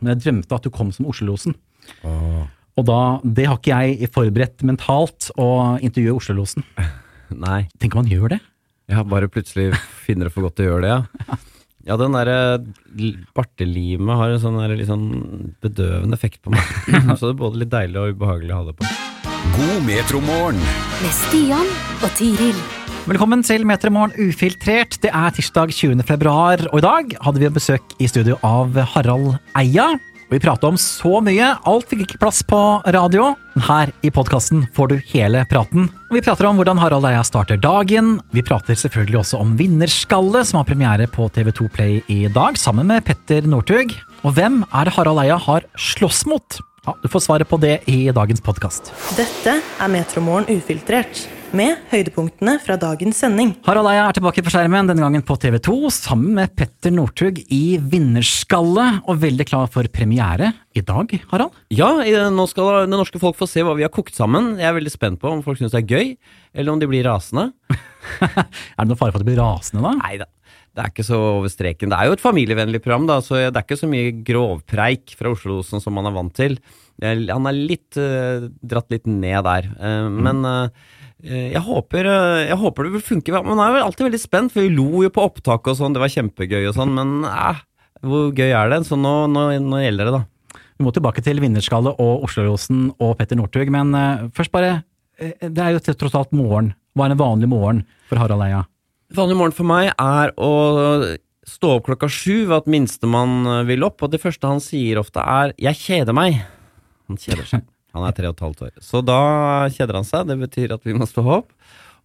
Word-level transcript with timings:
Men 0.00 0.14
jeg 0.14 0.22
drømte 0.26 0.54
at 0.58 0.66
du 0.66 0.70
kom 0.74 0.92
som 0.94 1.08
Oslo-losen. 1.10 1.56
Og 2.78 2.84
da, 2.86 2.98
det 3.26 3.48
har 3.50 3.58
ikke 3.58 3.78
jeg 3.82 4.10
forberedt 4.14 4.62
mentalt 4.68 5.30
å 5.40 5.48
intervjue 5.82 6.14
Oslo-losen. 6.20 6.62
Nei. 7.46 7.64
Tenk 7.82 7.96
om 7.96 8.04
han 8.04 8.12
gjør 8.12 8.36
det? 8.36 8.40
Ja, 8.88 9.02
bare 9.04 9.28
plutselig 9.28 9.72
finner 10.06 10.28
det 10.28 10.34
for 10.36 10.46
godt 10.46 10.62
å 10.62 10.68
gjøre 10.70 10.84
det, 10.86 10.94
ja. 10.96 11.38
Ja, 11.88 11.94
den 11.96 12.12
derre 12.12 12.34
l- 13.00 13.14
bartelimet 13.32 14.18
har 14.20 14.34
en 14.34 14.40
sånn 14.42 14.58
der 14.60 14.74
litt 14.76 14.90
sånn 14.90 15.54
bedøvende 15.64 16.18
effekt 16.18 16.42
på 16.44 16.52
meg. 16.52 16.60
Så 17.16 17.30
det 17.30 17.30
er 17.30 17.38
både 17.40 17.62
litt 17.62 17.70
deilig 17.72 18.02
og 18.02 18.12
ubehagelig 18.18 18.52
å 18.52 18.58
ha 18.58 18.66
det 18.68 18.74
på. 18.76 18.90
God 19.56 19.86
metromorgen. 19.86 20.60
med 21.00 21.14
Stian 21.16 21.72
og 22.02 22.12
Tiril. 22.18 22.60
Velkommen 23.08 23.40
til 23.40 23.62
Metermorgen 23.64 24.12
ufiltrert. 24.20 24.98
Det 25.00 25.08
er 25.08 25.32
tirsdag 25.32 25.70
20. 25.72 26.02
februar, 26.04 26.60
og 26.68 26.76
i 26.76 26.84
dag 26.84 27.14
hadde 27.24 27.40
vi 27.40 27.48
besøk 27.54 27.94
i 28.04 28.08
studio 28.10 28.34
av 28.44 28.76
Harald 28.92 29.38
Eia. 29.56 29.94
Og 30.28 30.34
vi 30.34 30.40
pratet 30.44 30.66
om 30.68 30.76
så 30.76 31.22
mye, 31.24 31.54
alt 31.70 31.88
fikk 31.88 32.02
ikke 32.04 32.18
plass 32.20 32.42
på 32.44 32.58
radio. 32.92 33.30
Her 33.64 33.94
i 34.04 34.10
podkasten 34.12 34.66
får 34.76 34.90
du 34.92 34.96
hele 35.14 35.40
praten. 35.48 35.88
Og 36.10 36.18
vi 36.18 36.22
prater 36.26 36.50
om 36.50 36.60
hvordan 36.60 36.82
Harald 36.82 37.08
Eia 37.08 37.22
starter 37.24 37.56
dagen. 37.56 38.18
Vi 38.36 38.44
prater 38.44 38.76
selvfølgelig 38.76 39.22
også 39.22 39.40
om 39.40 39.56
Vinnerskalle, 39.56 40.44
som 40.44 40.60
har 40.60 40.68
premiere 40.68 41.08
på 41.08 41.30
TV2 41.32 41.70
Play 41.78 42.02
i 42.12 42.26
dag, 42.28 42.60
sammen 42.60 42.92
med 42.92 43.08
Petter 43.08 43.48
Northug. 43.48 43.96
Og 44.20 44.36
hvem 44.36 44.66
er 44.68 44.84
det 44.84 44.98
Harald 44.98 45.24
Eia 45.24 45.40
har 45.48 45.64
slåss 45.80 46.26
mot? 46.28 46.60
Ja, 46.84 46.92
Du 47.00 47.08
får 47.08 47.24
svaret 47.24 47.48
på 47.48 47.56
det 47.56 47.78
i 47.88 48.04
dagens 48.12 48.44
podkast. 48.44 48.92
Dette 49.16 49.58
er 49.64 49.96
Metromorgen 49.96 50.60
ufiltrert, 50.60 51.24
med 51.56 51.78
høydepunktene 51.90 52.56
fra 52.62 52.76
dagens 52.80 53.20
sending. 53.22 53.54
Harald 53.66 53.88
Eia 53.90 54.04
er 54.08 54.16
tilbake 54.16 54.42
på 54.44 54.52
skjermen, 54.52 54.88
denne 54.90 55.04
gangen 55.04 55.24
på 55.26 55.36
TV 55.40 55.56
2, 55.64 55.76
sammen 55.94 56.36
med 56.36 56.52
Petter 56.58 56.92
Northug 56.94 57.40
i 57.54 57.78
Vinnerskalle, 57.80 58.86
og 59.08 59.20
veldig 59.22 59.46
klar 59.48 59.68
for 59.72 59.88
premiere 59.92 60.52
i 60.76 60.82
dag, 60.84 61.14
Harald. 61.32 61.56
Ja, 61.74 61.90
nå 62.34 62.48
skal 62.50 62.84
det 62.84 62.98
norske 62.98 63.20
folk 63.22 63.38
få 63.38 63.48
se 63.50 63.64
hva 63.66 63.76
vi 63.78 63.86
har 63.86 63.92
kokt 63.94 64.18
sammen. 64.18 64.56
Jeg 64.60 64.68
er 64.70 64.76
veldig 64.78 64.94
spent 64.94 65.22
på 65.22 65.30
om 65.32 65.44
folk 65.46 65.60
syns 65.60 65.76
det 65.76 65.84
er 65.84 65.94
gøy, 65.94 66.16
eller 66.54 66.74
om 66.74 66.82
de 66.82 66.90
blir 66.90 67.06
rasende. 67.08 67.50
Er 68.18 68.84
det 68.84 68.88
noen 68.88 68.98
fare 68.98 69.12
for 69.12 69.20
at 69.20 69.24
de 69.24 69.28
blir 69.28 69.40
rasende 69.42 69.82
da? 69.84 69.90
Nei 69.98 70.18
da. 70.20 70.28
Det 70.78 70.84
er 70.84 70.92
ikke 70.92 71.06
så 71.08 71.16
over 71.18 71.50
streken. 71.50 71.90
Det 71.90 71.96
er 71.98 72.06
jo 72.06 72.14
et 72.14 72.22
familievennlig 72.22 72.78
program, 72.84 73.08
da, 73.08 73.18
så 73.24 73.40
det 73.40 73.50
er 73.50 73.64
ikke 73.64 73.80
så 73.80 73.88
mye 73.90 74.12
grovpreik 74.24 75.16
fra 75.18 75.32
Oslo-losen 75.34 75.82
som 75.82 75.96
man 75.98 76.06
er 76.06 76.14
vant 76.14 76.34
til. 76.38 76.54
Han 77.02 77.50
er 77.50 77.58
litt 77.58 77.98
uh, 77.98 78.46
dratt 78.62 78.90
litt 78.94 79.08
ned 79.10 79.42
der. 79.46 79.68
Eh, 79.74 80.06
Men 80.10 80.46
eh, 80.46 80.86
jeg, 81.22 81.62
håper, 81.66 82.06
eh, 82.06 82.48
jeg 82.48 82.58
håper 82.60 82.86
det 82.86 82.92
vil 82.96 83.04
funke. 83.04 83.42
Man 83.42 83.62
er 83.62 83.78
jo 83.78 83.86
alltid 83.88 84.06
veldig 84.08 84.20
spent, 84.22 84.54
for 84.54 84.62
vi 84.62 84.74
lo 84.74 85.02
jo 85.02 85.10
på 85.14 85.24
opptak 85.26 85.66
og 85.66 85.78
sånn, 85.78 85.96
det 85.96 86.02
var 86.02 86.12
kjempegøy 86.12 86.68
og 86.70 86.76
sånn, 86.76 86.94
men 86.94 87.24
eh, 87.28 87.62
hvor 88.06 88.30
gøy 88.30 88.52
er 88.52 88.70
det? 88.72 88.84
Så 88.86 88.98
nå, 88.98 89.14
nå, 89.32 89.48
nå 89.64 89.80
gjelder 89.82 90.10
det, 90.10 90.18
da. 90.20 90.60
Vi 90.78 90.86
må 90.86 90.92
tilbake 90.94 91.22
til 91.26 91.40
Vinnerskalle 91.42 91.90
og 91.98 92.26
Oslo-Rosen 92.28 92.92
og 93.02 93.16
Petter 93.18 93.38
Northug, 93.38 93.70
men 93.74 93.94
eh, 93.98 94.26
først 94.34 94.54
bare 94.54 94.76
eh, 95.18 95.34
Det 95.42 95.64
er 95.64 95.74
jo 95.74 95.94
tross 95.98 96.14
alt 96.14 96.34
morgen. 96.36 96.74
Hva 96.94 97.08
er 97.08 97.14
en 97.14 97.20
vanlig 97.20 97.48
morgen 97.50 97.82
for 98.10 98.20
Harald 98.22 98.44
Eia? 98.46 98.62
Vanlig 99.14 99.38
morgen 99.40 99.56
for 99.56 99.66
meg 99.66 99.90
er 99.90 100.34
å 100.38 100.52
stå 101.48 101.78
opp 101.78 101.88
klokka 101.88 102.10
sju 102.12 102.44
ved 102.46 102.60
at 102.60 102.70
minstemann 102.70 103.40
eh, 103.42 103.64
vil 103.72 103.86
opp, 103.88 104.04
og 104.04 104.14
det 104.14 104.22
første 104.22 104.50
han 104.50 104.62
sier 104.62 105.02
ofte 105.02 105.18
er 105.18 105.54
'jeg 105.58 105.82
kjeder 105.82 106.14
meg'. 106.14 106.44
Han 107.08 107.18
kjeder 107.18 107.46
seg. 107.46 107.66
Han 107.96 108.04
er 108.06 108.14
tre 108.16 108.28
og 108.30 108.36
et 108.36 108.44
halvt 108.44 108.64
år. 108.68 108.72
Så 108.84 109.00
da 109.04 109.20
kjeder 109.72 109.98
han 110.00 110.06
seg, 110.06 110.28
det 110.28 110.36
betyr 110.42 110.74
at 110.76 110.84
vi 110.86 110.96
må 110.96 111.06
stå 111.08 111.24
opp. 111.40 111.52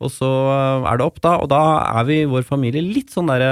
Og 0.04 0.12
så 0.12 0.28
eh, 0.52 0.90
er 0.90 1.00
det 1.00 1.06
opp, 1.06 1.20
da, 1.24 1.38
og 1.44 1.50
da 1.52 1.64
er 2.00 2.08
vi 2.08 2.22
i 2.24 2.30
vår 2.30 2.46
familie 2.48 2.84
litt 2.84 3.14
sånn 3.14 3.30
derre 3.30 3.52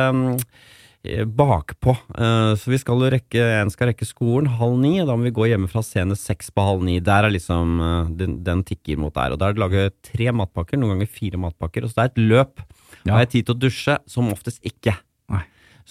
eh, 1.06 1.24
bakpå. 1.28 1.94
Eh, 2.18 2.54
Så 2.60 2.72
vi 2.74 2.80
skal 2.82 3.04
jo 3.04 3.12
rekke, 3.14 3.46
en 3.62 3.72
skal 3.74 3.92
rekke 3.92 4.08
skolen 4.08 4.50
halv 4.60 4.80
ni, 4.82 4.96
og 5.04 5.08
da 5.12 5.16
må 5.20 5.28
vi 5.30 5.36
gå 5.38 5.48
hjemmefra 5.52 5.84
senest 5.86 6.28
seks 6.28 6.52
på 6.56 6.66
halv 6.66 6.84
ni. 6.88 6.98
Der 7.04 7.28
er 7.28 7.36
liksom 7.36 7.78
den, 8.20 8.40
den 8.48 8.66
tikker 8.68 9.00
mot 9.00 9.14
der. 9.16 9.36
Og 9.36 9.40
da 9.42 9.52
er 9.52 9.56
det 9.56 9.64
laget 9.64 10.00
tre 10.10 10.32
matpakker, 10.36 10.80
noen 10.82 10.96
ganger 10.98 11.14
fire 11.14 11.40
matpakker. 11.46 11.86
Og 11.86 11.94
så 11.94 12.02
det 12.02 12.08
er 12.08 12.12
et 12.16 12.26
løp. 12.34 12.66
Ja. 13.06 13.14
Har 13.16 13.24
jeg 13.26 13.34
tid 13.38 13.48
til 13.48 13.56
å 13.56 13.62
dusje? 13.68 14.00
Som 14.12 14.34
oftest 14.34 14.64
ikke. 14.68 14.98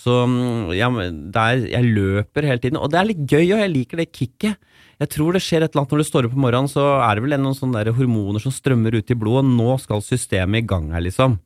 Så 0.00 0.14
mm, 0.24 0.70
ja, 0.78 0.88
der, 0.96 1.40
er, 1.44 1.64
jeg 1.74 1.90
løper 1.92 2.46
hele 2.48 2.62
tiden, 2.62 2.78
og 2.80 2.88
det 2.92 3.00
er 3.00 3.08
litt 3.10 3.22
gøy, 3.28 3.44
og 3.52 3.60
jeg 3.60 3.72
liker 3.74 4.00
det 4.00 4.08
kicket. 4.16 4.56
Jeg 5.00 5.12
tror 5.12 5.36
det 5.36 5.42
skjer 5.44 5.64
et 5.64 5.70
eller 5.74 5.82
annet 5.82 5.92
når 5.94 6.02
du 6.02 6.08
står 6.08 6.26
opp 6.28 6.36
om 6.36 6.42
morgenen, 6.46 6.72
så 6.72 6.84
er 7.04 7.16
det 7.18 7.24
vel 7.26 7.36
noen 7.40 7.56
sånne 7.56 7.84
der 7.84 7.96
hormoner 7.96 8.42
som 8.42 8.52
strømmer 8.54 8.96
ut 8.96 9.12
i 9.12 9.16
blodet, 9.18 9.44
og 9.44 9.56
nå 9.60 9.76
skal 9.82 10.04
systemet 10.04 10.62
i 10.64 10.68
gang 10.72 10.90
her, 10.94 11.04
liksom. 11.04 11.38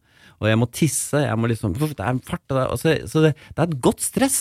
Og 0.42 0.50
jeg 0.50 0.58
må 0.58 0.66
tisse, 0.74 1.20
jeg 1.22 1.38
må 1.38 1.46
liksom 1.50 1.74
Det 1.78 1.94
er 1.98 2.10
en 2.10 2.22
fart, 2.22 2.42
og 2.50 2.56
det 2.56 2.62
er- 2.64 2.72
og 2.74 2.78
så, 2.78 2.94
så 3.10 3.22
det, 3.22 3.34
det 3.54 3.58
er 3.62 3.68
et 3.70 3.80
godt 3.80 4.02
stress. 4.02 4.38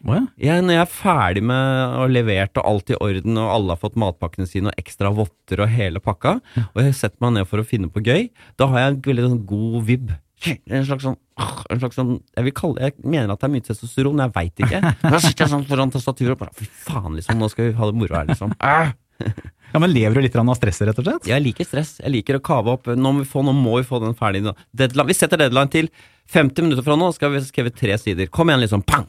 Oh, 0.00 0.14
ja. 0.16 0.22
Jeg, 0.40 0.62
når 0.64 0.74
jeg 0.78 0.80
er 0.80 0.94
ferdig 0.94 1.42
med 1.44 1.98
å 2.00 2.06
levert 2.08 2.56
og 2.56 2.64
alt 2.70 2.90
i 2.90 2.96
orden, 3.04 3.36
og 3.36 3.50
alle 3.52 3.74
har 3.74 3.82
fått 3.82 3.98
matpakkene 4.00 4.48
sine 4.48 4.72
og 4.72 4.78
ekstra 4.80 5.10
votter 5.12 5.60
og 5.60 5.68
hele 5.68 6.00
pakka, 6.00 6.38
og 6.72 6.80
jeg 6.80 6.96
setter 6.96 7.20
meg 7.20 7.34
ned 7.36 7.48
for 7.50 7.60
å 7.60 7.66
finne 7.68 7.90
på 7.92 8.00
gøy, 8.02 8.30
da 8.56 8.66
har 8.72 8.80
jeg 8.80 8.94
en 8.94 9.00
veldig 9.10 9.26
sånn 9.28 9.46
god 9.50 9.84
vibb. 9.90 10.14
En 10.48 10.86
slags 10.88 11.04
sånn, 11.04 11.18
en 11.36 11.82
slags 11.82 11.98
sånn 11.98 12.14
jeg, 12.16 12.46
vil 12.46 12.54
kalle, 12.56 12.88
jeg 12.88 12.96
mener 13.04 13.34
at 13.34 13.42
det 13.42 13.48
er 13.48 13.52
mye 13.52 13.66
testosteron, 13.66 14.16
men 14.16 14.28
jeg 14.28 14.36
veit 14.38 14.64
ikke. 14.64 14.80
Da 15.12 15.20
sitter 15.20 15.44
jeg 15.44 15.52
sånn 15.52 15.66
foran 15.68 15.92
tastaturet 15.92 16.36
og 16.36 16.40
bare 16.40 16.56
Fy 16.56 16.68
faen, 16.86 17.18
liksom, 17.18 17.40
nå 17.40 17.50
skal 17.52 17.68
vi 17.70 17.76
ha 17.76 17.90
det 17.90 18.00
moro 18.00 18.16
her, 18.16 18.30
liksom. 18.32 18.54
Ah! 18.64 18.94
ja, 19.20 19.78
men 19.78 19.92
lever 19.92 20.16
du 20.16 20.24
litt 20.24 20.38
av 20.40 20.54
stresset, 20.56 20.88
rett 20.88 21.00
og 21.02 21.06
slett? 21.06 21.28
Jeg 21.28 21.44
liker 21.44 21.68
stress. 21.68 21.98
Jeg 22.00 22.14
liker 22.14 22.38
å 22.38 22.44
kave 22.44 22.72
opp. 22.72 22.88
Nå 22.96 23.12
må 23.12 23.24
vi 23.24 23.28
få, 23.28 23.44
nå 23.44 23.52
må 23.56 23.76
vi 23.78 23.86
få 23.86 24.00
den 24.00 24.16
ferdig. 24.16 24.46
Deadline. 24.72 25.10
Vi 25.12 25.18
setter 25.18 25.42
deadline 25.44 25.72
til 25.72 25.90
50 26.32 26.66
minutter 26.66 26.86
fra 26.86 26.96
nå, 26.96 27.10
skal 27.16 27.34
vi 27.34 27.42
skrive 27.44 27.74
tre 27.76 27.98
sider. 28.00 28.30
Kom 28.32 28.48
igjen, 28.48 28.64
liksom. 28.64 28.84
Pang! 28.88 29.04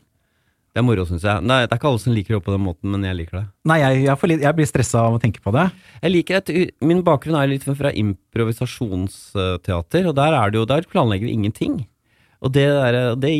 Det 0.72 0.80
er 0.80 0.86
moro, 0.88 1.04
syns 1.04 1.26
jeg. 1.28 1.44
Nei, 1.44 1.66
det 1.66 1.74
er 1.74 1.80
ikke 1.82 1.90
alle 1.90 2.00
som 2.00 2.14
liker 2.16 2.38
jobbe 2.38 2.48
på 2.48 2.54
den 2.56 2.64
måten, 2.64 2.88
men 2.94 3.04
jeg 3.04 3.18
liker 3.18 3.42
det. 3.42 3.44
Nei, 3.68 3.76
jeg, 3.82 4.06
jeg, 4.06 4.38
jeg 4.40 4.56
blir 4.56 4.68
stressa 4.70 5.02
av 5.04 5.18
å 5.18 5.20
tenke 5.20 5.44
på 5.44 5.52
det. 5.52 5.66
Jeg 6.00 6.14
liker 6.14 6.40
at 6.40 6.52
Min 6.88 7.02
bakgrunn 7.04 7.36
er 7.40 7.50
litt 7.52 7.66
fra 7.68 7.92
improvisasjonsteater, 7.92 10.08
og 10.08 10.16
der 10.16 10.38
er 10.38 10.54
det 10.54 10.62
jo, 10.62 10.70
der 10.70 10.88
planlegger 10.88 11.28
vi 11.28 11.36
ingenting. 11.36 11.76
Og 12.42 12.54
det, 12.56 12.64
der, 12.72 13.20
det, 13.20 13.34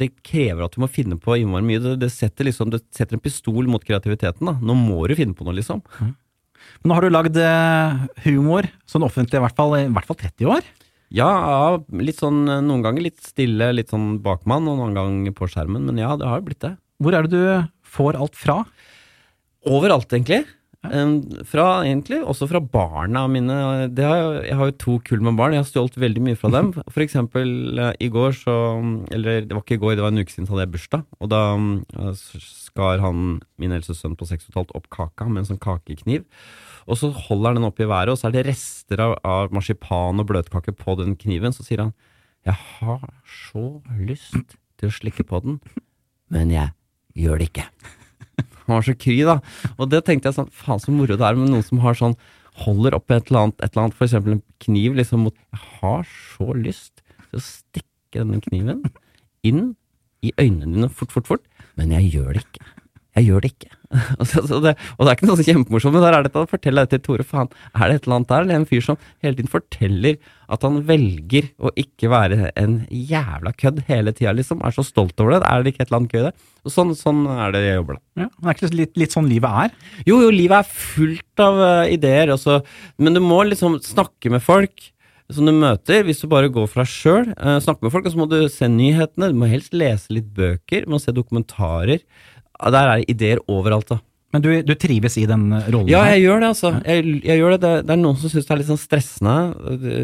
det 0.00 0.10
krever 0.26 0.66
at 0.66 0.74
du 0.74 0.82
må 0.82 0.90
finne 0.90 1.16
på 1.22 1.38
innmari 1.38 1.68
mye. 1.70 1.80
Det, 1.80 1.94
det, 2.02 2.10
setter 2.12 2.50
liksom, 2.50 2.74
det 2.74 2.82
setter 2.92 3.16
en 3.16 3.24
pistol 3.24 3.70
mot 3.70 3.84
kreativiteten. 3.86 4.50
da. 4.50 4.58
Nå 4.58 4.74
må 4.76 5.06
du 5.06 5.14
finne 5.16 5.38
på 5.38 5.46
noe, 5.46 5.54
liksom. 5.56 5.80
Men 6.82 6.90
nå 6.90 6.98
har 6.98 7.06
du 7.06 7.14
lagd 7.14 7.38
eh, 7.40 8.02
humor, 8.26 8.66
sånn 8.90 9.06
offentlig 9.06 9.38
i 9.38 9.44
hvert 9.46 9.56
fall, 9.56 9.78
i 9.78 9.88
hvert 9.88 10.10
fall 10.10 10.18
30 10.18 10.50
år. 10.52 10.66
Ja, 11.12 11.76
litt 11.92 12.20
sånn 12.22 12.46
eh, 12.48 12.62
noen 12.64 12.82
ganger 12.84 13.04
litt 13.08 13.20
stille, 13.24 13.68
litt 13.76 13.92
sånn 13.92 14.16
bakmann, 14.24 14.68
og 14.70 14.80
noen 14.80 14.96
ganger 14.96 15.34
på 15.36 15.48
skjermen. 15.52 15.84
Men 15.90 16.00
ja, 16.00 16.14
det 16.16 16.28
har 16.28 16.40
jo 16.40 16.48
blitt 16.48 16.62
det. 16.64 16.74
Hvor 17.02 17.16
er 17.18 17.26
det 17.28 17.36
du 17.36 17.68
får 17.92 18.16
alt 18.20 18.38
fra? 18.38 18.62
Overalt, 19.68 20.10
egentlig. 20.12 20.44
Ja. 20.82 21.04
fra 21.46 21.64
egentlig, 21.86 22.16
også 22.26 22.48
fra 22.50 22.58
barna 22.58 23.20
mine. 23.30 23.86
Det 23.94 24.02
har, 24.02 24.42
jeg- 24.42 24.56
har 24.58 24.66
jo 24.66 24.72
to 24.82 24.98
kull 25.06 25.20
med 25.22 25.36
barn, 25.38 25.52
jeg 25.54 25.62
har 25.62 25.68
stjålet 25.68 25.94
veldig 25.94 26.22
mye 26.26 26.34
fra 26.40 26.50
dem. 26.50 26.72
For 26.90 27.04
eksempel 27.04 27.78
eh, 27.78 27.92
i 28.02 28.08
går 28.10 28.32
så 28.34 28.56
Eller 29.14 29.42
det 29.46 29.54
var 29.54 29.62
ikke 29.62 29.76
i 29.78 29.82
går, 29.84 29.94
det 29.94 30.02
var 30.02 30.10
en 30.10 30.18
uke 30.18 30.32
siden 30.34 30.48
så 30.48 30.56
hadde 30.56 30.66
jeg 30.66 30.72
bursdag. 30.74 31.04
Og 31.22 31.30
da 31.30 31.42
um, 31.54 31.84
skar 32.42 32.98
han, 32.98 33.40
min 33.62 33.70
eldste 33.70 33.94
sønn 33.94 34.16
på 34.18 34.26
seks 34.26 34.48
og 34.48 34.50
et 34.50 34.58
halvt, 34.58 34.74
opp 34.74 34.90
kaka 34.90 35.28
med 35.30 35.44
en 35.44 35.50
sånn 35.52 35.62
kakekniv. 35.62 36.24
Og 36.88 36.98
så 36.98 37.12
holder 37.14 37.52
han 37.52 37.60
den 37.60 37.68
opp 37.68 37.80
i 37.80 37.88
været, 37.88 38.12
og 38.12 38.18
så 38.18 38.28
er 38.28 38.36
det 38.36 38.46
rester 38.50 39.02
av, 39.04 39.16
av 39.24 39.54
marsipan 39.54 40.22
og 40.22 40.28
bløtkake 40.30 40.74
på 40.76 40.96
den 40.98 41.16
kniven. 41.16 41.54
Så 41.54 41.66
sier 41.66 41.84
han 41.84 41.94
'Jeg 42.42 42.58
har 42.58 43.08
så 43.22 43.82
lyst 43.94 44.56
til 44.78 44.88
å 44.88 44.92
slikke 44.92 45.22
på 45.22 45.42
den, 45.42 45.60
men 46.28 46.50
jeg 46.50 46.72
gjør 47.14 47.38
det 47.38 47.52
ikke'. 47.52 47.68
Han 48.66 48.76
var 48.76 48.82
så 48.82 48.94
kry, 48.98 49.22
da. 49.22 49.40
Og 49.78 49.90
det 49.90 50.04
tenkte 50.04 50.30
jeg 50.30 50.38
sånn, 50.38 50.50
faen 50.50 50.80
så 50.80 50.94
moro 50.94 51.16
det 51.16 51.26
er 51.26 51.38
med 51.38 51.50
noen 51.50 51.64
som 51.66 51.78
har 51.84 51.94
sånn, 51.94 52.16
holder 52.64 52.96
opp 52.96 53.10
et 53.10 53.30
eller 53.30 53.46
annet, 53.46 53.60
et 53.62 53.72
eller 53.72 53.84
annet 53.86 53.96
for 53.96 54.06
eksempel 54.06 54.36
en 54.36 54.42
kniv, 54.60 54.96
liksom 54.98 55.24
mot 55.26 55.34
Jeg 55.34 55.60
har 55.80 56.04
så 56.04 56.52
lyst 56.56 57.02
til 57.30 57.40
å 57.40 57.44
stikke 57.44 58.20
denne 58.20 58.40
kniven 58.44 58.82
inn 59.42 59.76
i 60.22 60.32
øynene 60.38 60.76
dine 60.76 60.90
fort, 60.92 61.12
fort, 61.14 61.26
fort, 61.26 61.46
men 61.76 61.94
jeg 61.96 62.12
gjør 62.12 62.36
det 62.36 62.44
ikke. 62.44 62.66
Jeg 63.16 63.28
gjør 63.28 63.44
det 63.44 63.52
ikke. 63.54 63.72
og, 64.18 64.24
så, 64.28 64.42
så 64.48 64.60
det, 64.64 64.74
og 64.96 65.04
det 65.04 65.10
er 65.10 65.18
ikke 65.18 65.28
noe 65.28 65.38
så 65.38 65.46
kjempemorsomt, 65.46 65.94
men 65.96 66.04
der 66.04 66.16
er 66.16 66.26
det 66.26 66.32
å 66.38 66.48
fortelle 66.48 66.84
deg 66.84 66.94
til 66.94 67.02
Tore, 67.04 67.26
faen, 67.26 67.50
er 67.72 67.90
det 67.90 67.98
et 67.98 68.06
eller 68.06 68.18
annet 68.18 68.30
der, 68.30 68.46
eller 68.46 68.60
en 68.60 68.68
fyr 68.68 68.86
som 68.86 69.00
hele 69.24 69.38
tiden 69.38 69.52
forteller 69.52 70.20
at 70.52 70.64
han 70.66 70.80
velger 70.88 71.48
å 71.62 71.72
ikke 71.80 72.10
være 72.12 72.50
en 72.60 72.78
jævla 72.92 73.54
kødd 73.56 73.82
hele 73.88 74.14
tida, 74.16 74.34
liksom, 74.36 74.62
er 74.64 74.74
så 74.76 74.84
stolt 74.86 75.20
over 75.22 75.36
det, 75.36 75.42
er 75.48 75.64
det 75.64 75.72
ikke 75.72 75.84
et 75.84 75.90
eller 75.90 76.00
annet 76.02 76.16
gøy 76.16 76.26
det? 76.28 76.32
Og 76.62 76.74
sånn, 76.74 76.94
sånn 76.98 77.26
er 77.32 77.54
det 77.54 77.62
jeg 77.64 77.78
jobber, 77.80 77.98
da. 77.98 78.24
Ja, 78.24 78.30
det 78.30 78.48
er 78.48 78.58
ikke 78.58 78.72
litt, 78.78 78.96
litt 79.00 79.16
sånn 79.16 79.30
livet 79.30 79.60
er? 79.66 79.76
Jo, 80.08 80.22
jo, 80.24 80.32
livet 80.32 80.62
er 80.62 80.88
fullt 80.88 81.44
av 81.44 81.60
uh, 81.60 81.84
ideer, 81.90 82.32
Også. 82.36 82.60
men 83.02 83.16
du 83.16 83.22
må 83.24 83.42
liksom 83.48 83.80
snakke 83.84 84.32
med 84.32 84.44
folk 84.44 84.90
som 85.32 85.48
du 85.48 85.52
møter, 85.56 86.02
hvis 86.04 86.20
du 86.20 86.28
bare 86.28 86.50
går 86.52 86.68
fra 86.68 86.84
sjøl. 86.88 87.30
Uh, 87.38 87.56
snakke 87.62 87.86
med 87.86 87.94
folk, 87.94 88.06
og 88.06 88.14
så 88.14 88.20
må 88.20 88.28
du 88.30 88.38
se 88.52 88.68
nyhetene, 88.68 89.32
du 89.32 89.40
må 89.40 89.48
helst 89.50 89.74
lese 89.76 90.12
litt 90.12 90.28
bøker, 90.36 90.84
du 90.84 90.92
må 90.92 91.00
se 91.02 91.14
dokumentarer. 91.16 92.04
Der 92.70 92.88
er 92.88 92.98
det 93.02 93.10
ideer 93.10 93.38
overalt, 93.50 93.88
da. 93.88 93.98
Men 94.32 94.40
du, 94.40 94.48
du 94.64 94.72
trives 94.80 95.18
i 95.20 95.26
den 95.28 95.50
rollen 95.52 95.88
Ja, 95.90 96.04
her? 96.06 96.14
jeg 96.14 96.22
gjør 96.24 96.38
det, 96.40 96.48
altså. 96.54 96.68
Jeg, 96.88 97.22
jeg 97.26 97.36
gjør 97.42 97.50
det. 97.52 97.60
det. 97.66 97.72
Det 97.84 97.92
er 97.92 97.98
noen 98.00 98.16
som 98.16 98.30
syns 98.32 98.46
det 98.48 98.52
er 98.54 98.60
litt 98.62 98.70
sånn 98.70 98.80
stressende, 98.80 99.34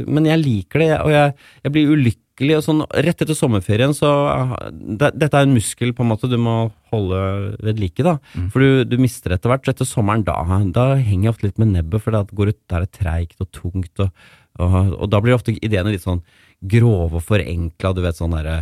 men 0.07 0.27
jeg 0.29 0.43
liker 0.43 0.83
det, 0.85 0.89
og 1.01 1.13
jeg, 1.15 1.33
jeg 1.65 1.73
blir 1.73 1.93
ulykkelig 1.95 2.59
og 2.59 2.65
sånn 2.67 2.83
Rett 3.07 3.23
etter 3.25 3.35
sommerferien 3.35 3.95
så 3.97 4.11
ah, 4.31 4.51
det, 4.71 5.09
Dette 5.19 5.41
er 5.41 5.47
en 5.49 5.55
muskel 5.57 5.91
på 5.97 6.05
en 6.05 6.11
måte 6.13 6.29
du 6.31 6.37
må 6.39 6.59
holde 6.93 7.23
ved 7.65 7.81
like, 7.81 8.05
da. 8.05 8.19
For 8.53 8.61
du, 8.63 8.85
du 8.87 8.99
mister 9.01 9.33
etter 9.35 9.51
hvert. 9.51 9.65
Så 9.65 9.73
etter 9.73 9.89
sommeren, 9.89 10.23
da, 10.29 10.37
da 10.77 10.85
henger 11.01 11.31
jeg 11.31 11.33
ofte 11.33 11.49
litt 11.49 11.59
med 11.65 11.73
nebbet, 11.73 12.05
for 12.05 12.15
det 12.15 12.21
går 12.37 12.53
ut, 12.53 12.59
der 12.69 12.83
er 12.83 12.87
det 12.87 12.95
treigt 13.01 13.41
og 13.43 13.49
tungt. 13.57 14.05
Og, 14.05 14.13
og, 14.61 14.77
og 14.93 15.09
da 15.11 15.23
blir 15.25 15.39
ofte 15.39 15.57
ideene 15.57 15.95
litt 15.97 16.05
sånn 16.05 16.21
grove 16.69 17.17
og 17.19 17.25
forenkla. 17.25 17.95
Du 17.97 18.05
vet 18.05 18.21
sånn 18.21 18.37
derre 18.37 18.61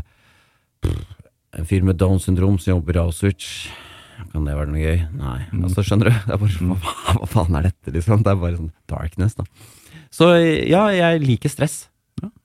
En 1.56 1.64
fyr 1.66 1.82
med 1.86 1.96
Downs 1.98 2.26
syndrom 2.28 2.58
som 2.60 2.76
jobber 2.76 2.98
i 2.98 3.02
Auschwitz. 3.02 3.50
Kan 4.32 4.46
det 4.48 4.54
være 4.56 4.70
noe 4.72 4.82
gøy? 4.82 5.02
Nei. 5.18 5.40
Altså, 5.62 5.84
skjønner 5.86 6.10
du? 6.10 6.14
Det 6.26 6.34
er 6.36 6.40
bare, 6.42 6.70
hva, 6.70 6.94
hva 7.20 7.28
faen 7.30 7.58
er 7.58 7.68
dette, 7.68 7.92
liksom? 7.94 8.22
Det 8.24 8.32
er 8.32 8.40
bare 8.40 8.58
sånn 8.58 8.72
darkness, 8.90 9.36
da. 9.38 9.46
Så 10.14 10.30
ja, 10.38 10.86
jeg 10.94 11.22
liker 11.24 11.52
stress. 11.52 11.76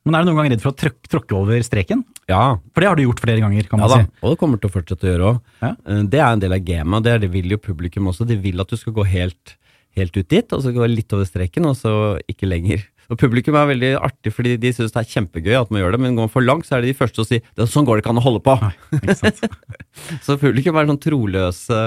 Men 0.04 0.18
er 0.18 0.24
du 0.26 0.32
noen 0.32 0.42
gang 0.42 0.50
redd 0.52 0.64
for 0.64 0.74
å 0.74 0.92
tråkke 1.08 1.36
over 1.38 1.62
streken? 1.64 2.02
Ja, 2.30 2.58
For 2.74 2.84
det 2.84 2.90
har 2.90 2.98
du 3.00 3.04
gjort 3.06 3.22
flere 3.24 3.44
ganger, 3.44 3.68
kan 3.70 3.80
ja 3.80 3.88
man 3.88 3.92
da, 3.94 4.00
si. 4.04 4.20
og 4.20 4.34
det 4.34 4.40
kommer 4.42 4.60
til 4.60 4.68
å 4.72 4.74
fortsette 4.74 5.08
å 5.08 5.12
gjøre 5.12 5.30
òg. 5.30 5.38
Ja. 5.62 5.72
Det 6.12 6.20
er 6.20 6.28
en 6.28 6.42
del 6.44 6.56
av 6.58 6.64
gamet, 6.68 6.98
og 6.98 7.06
det, 7.08 7.14
det 7.24 7.30
vil 7.32 7.54
jo 7.54 7.60
publikum 7.62 8.10
også. 8.12 8.28
De 8.28 8.38
vil 8.42 8.64
at 8.64 8.72
du 8.72 8.80
skal 8.80 8.96
gå 8.98 9.06
helt, 9.08 9.54
helt 10.00 10.18
ut 10.18 10.28
dit, 10.34 10.56
og 10.58 10.64
så 10.66 10.74
gå 10.76 10.90
litt 10.90 11.16
over 11.16 11.30
streken, 11.30 11.70
og 11.70 11.78
så 11.80 11.94
ikke 12.32 12.50
lenger. 12.50 12.84
Og 13.12 13.20
Publikum 13.20 13.58
er 13.60 13.68
veldig 13.74 13.92
artig, 14.00 14.32
fordi 14.32 14.56
de 14.62 14.72
syns 14.72 14.94
det 14.96 15.02
er 15.04 15.12
kjempegøy 15.12 15.58
at 15.60 15.72
man 15.74 15.82
gjør 15.82 15.98
det, 15.98 16.02
men 16.04 16.16
går 16.16 16.30
man 16.30 16.32
for 16.32 16.48
langt, 16.48 16.68
så 16.68 16.78
er 16.78 16.84
det 16.84 16.94
de 16.94 17.00
første 17.02 17.24
å 17.24 17.28
si 17.28 17.42
det, 17.44 17.68
'sånn 17.68 17.86
går 17.86 18.00
det 18.00 18.06
ikke 18.06 18.14
an 18.16 18.24
å 18.24 18.28
holde 18.28 18.44
på'. 18.46 18.58
Sant? 19.20 19.42
Så 20.26 20.40
publikum 20.40 20.80
er 20.80 20.88
sånn 20.88 21.02
troløse 21.02 21.80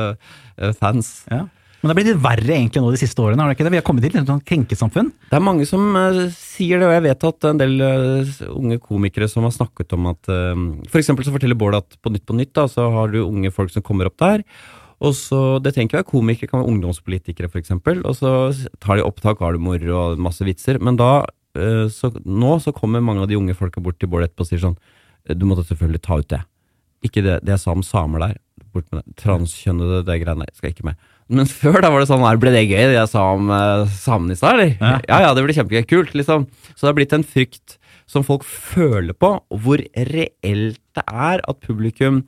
eh, 0.58 0.72
fans. 0.76 1.24
Ja. 1.32 1.46
Men 1.84 1.90
det 1.90 1.92
har 1.92 1.98
blitt 1.98 2.08
litt 2.14 2.24
verre 2.24 2.54
egentlig 2.54 2.80
nå 2.80 2.90
de 2.94 2.98
siste 3.00 3.20
årene, 3.20 3.44
har 3.44 3.50
det 3.50 3.58
ikke 3.58 3.64
det? 3.66 3.72
Vi 3.74 3.80
har 3.80 3.84
kommet 3.84 4.04
til 4.06 4.16
et 4.16 4.28
sånt 4.28 4.44
krenkesamfunn. 4.48 5.10
Det 5.28 5.36
er 5.36 5.42
mange 5.44 5.66
som 5.68 5.82
uh, 5.92 6.20
sier 6.32 6.80
det, 6.80 6.86
og 6.88 6.94
jeg 6.94 7.04
vet 7.04 7.26
at 7.28 7.48
en 7.50 7.60
del 7.60 7.74
uh, 7.84 8.30
unge 8.56 8.78
komikere 8.80 9.28
som 9.28 9.44
har 9.44 9.52
snakket 9.52 9.92
om 9.92 10.08
at 10.08 10.30
uh, 10.32 10.54
For 10.88 11.02
eksempel 11.02 11.26
så 11.26 11.34
forteller 11.34 11.58
Bård 11.60 11.76
at 11.76 11.98
på 12.00 12.12
Nytt 12.14 12.24
på 12.24 12.38
Nytt 12.38 12.54
da, 12.56 12.64
så 12.72 12.88
har 12.88 13.12
du 13.12 13.20
unge 13.20 13.52
folk 13.52 13.68
som 13.74 13.84
kommer 13.84 14.08
opp 14.08 14.16
der. 14.16 14.40
Og 15.02 15.14
så, 15.18 15.58
Det 15.62 15.74
trenger 15.74 15.90
ikke 15.90 16.00
være 16.02 16.10
komikere, 16.10 16.46
det 16.46 16.50
kan 16.52 16.62
være 16.62 16.72
ungdomspolitikere 16.72 17.50
f.eks. 17.50 17.72
Og 17.74 18.14
så 18.18 18.32
tar 18.80 18.98
de 18.98 19.06
opptak, 19.06 19.40
har 19.42 19.56
det 19.56 19.64
moro 19.64 19.96
og 19.98 20.22
masse 20.22 20.44
vitser. 20.46 20.78
Men 20.80 20.96
da, 21.00 21.24
eh, 21.58 21.86
så, 21.90 22.12
nå 22.24 22.58
så 22.62 22.74
kommer 22.74 23.04
mange 23.04 23.24
av 23.24 23.28
de 23.30 23.38
unge 23.38 23.56
folka 23.58 23.82
bort 23.82 23.98
til 23.98 24.10
Bård 24.12 24.26
etterpå 24.26 24.46
og 24.46 24.50
sier 24.52 24.62
sånn 24.62 24.78
Du 25.34 25.46
måtte 25.48 25.64
selvfølgelig 25.66 26.02
ta 26.04 26.18
ut 26.20 26.28
det. 26.28 26.42
Ikke 27.04 27.22
det, 27.24 27.40
det 27.44 27.56
jeg 27.56 27.64
sa 27.64 27.74
om 27.74 27.84
samer 27.84 28.22
der. 28.22 28.38
Bort 28.72 28.86
med 28.92 29.02
det. 29.02 29.16
Transkjønnede, 29.20 30.04
det 30.06 30.20
greiene 30.22 30.46
der. 30.46 30.54
Skal 30.56 30.72
ikke 30.72 30.86
med. 30.88 31.00
Men 31.28 31.48
før 31.60 31.80
da 31.80 31.90
var 31.92 32.04
det 32.04 32.10
sånn 32.10 32.24
her, 32.24 32.40
ble 32.40 32.52
det 32.54 32.66
gøy 32.68 32.90
det 32.90 32.98
jeg 32.98 33.12
sa 33.12 33.24
om 33.34 33.50
eh, 33.52 33.96
samene 33.98 34.36
i 34.36 34.40
stad, 34.40 34.58
eller? 34.58 34.76
Ja. 34.78 34.98
Ja 35.08 35.22
ja, 35.26 35.32
det 35.36 35.44
ble 35.46 35.56
kjempegøy. 35.56 35.88
Kult, 35.90 36.14
liksom. 36.16 36.46
Så 36.74 36.84
det 36.84 36.90
har 36.92 37.00
blitt 37.00 37.16
en 37.16 37.26
frykt 37.26 37.78
som 38.10 38.24
folk 38.26 38.44
føler 38.44 39.16
på, 39.16 39.30
og 39.40 39.60
hvor 39.64 39.80
reelt 39.80 40.80
det 40.94 41.04
er 41.08 41.40
at 41.40 41.62
publikum 41.64 42.24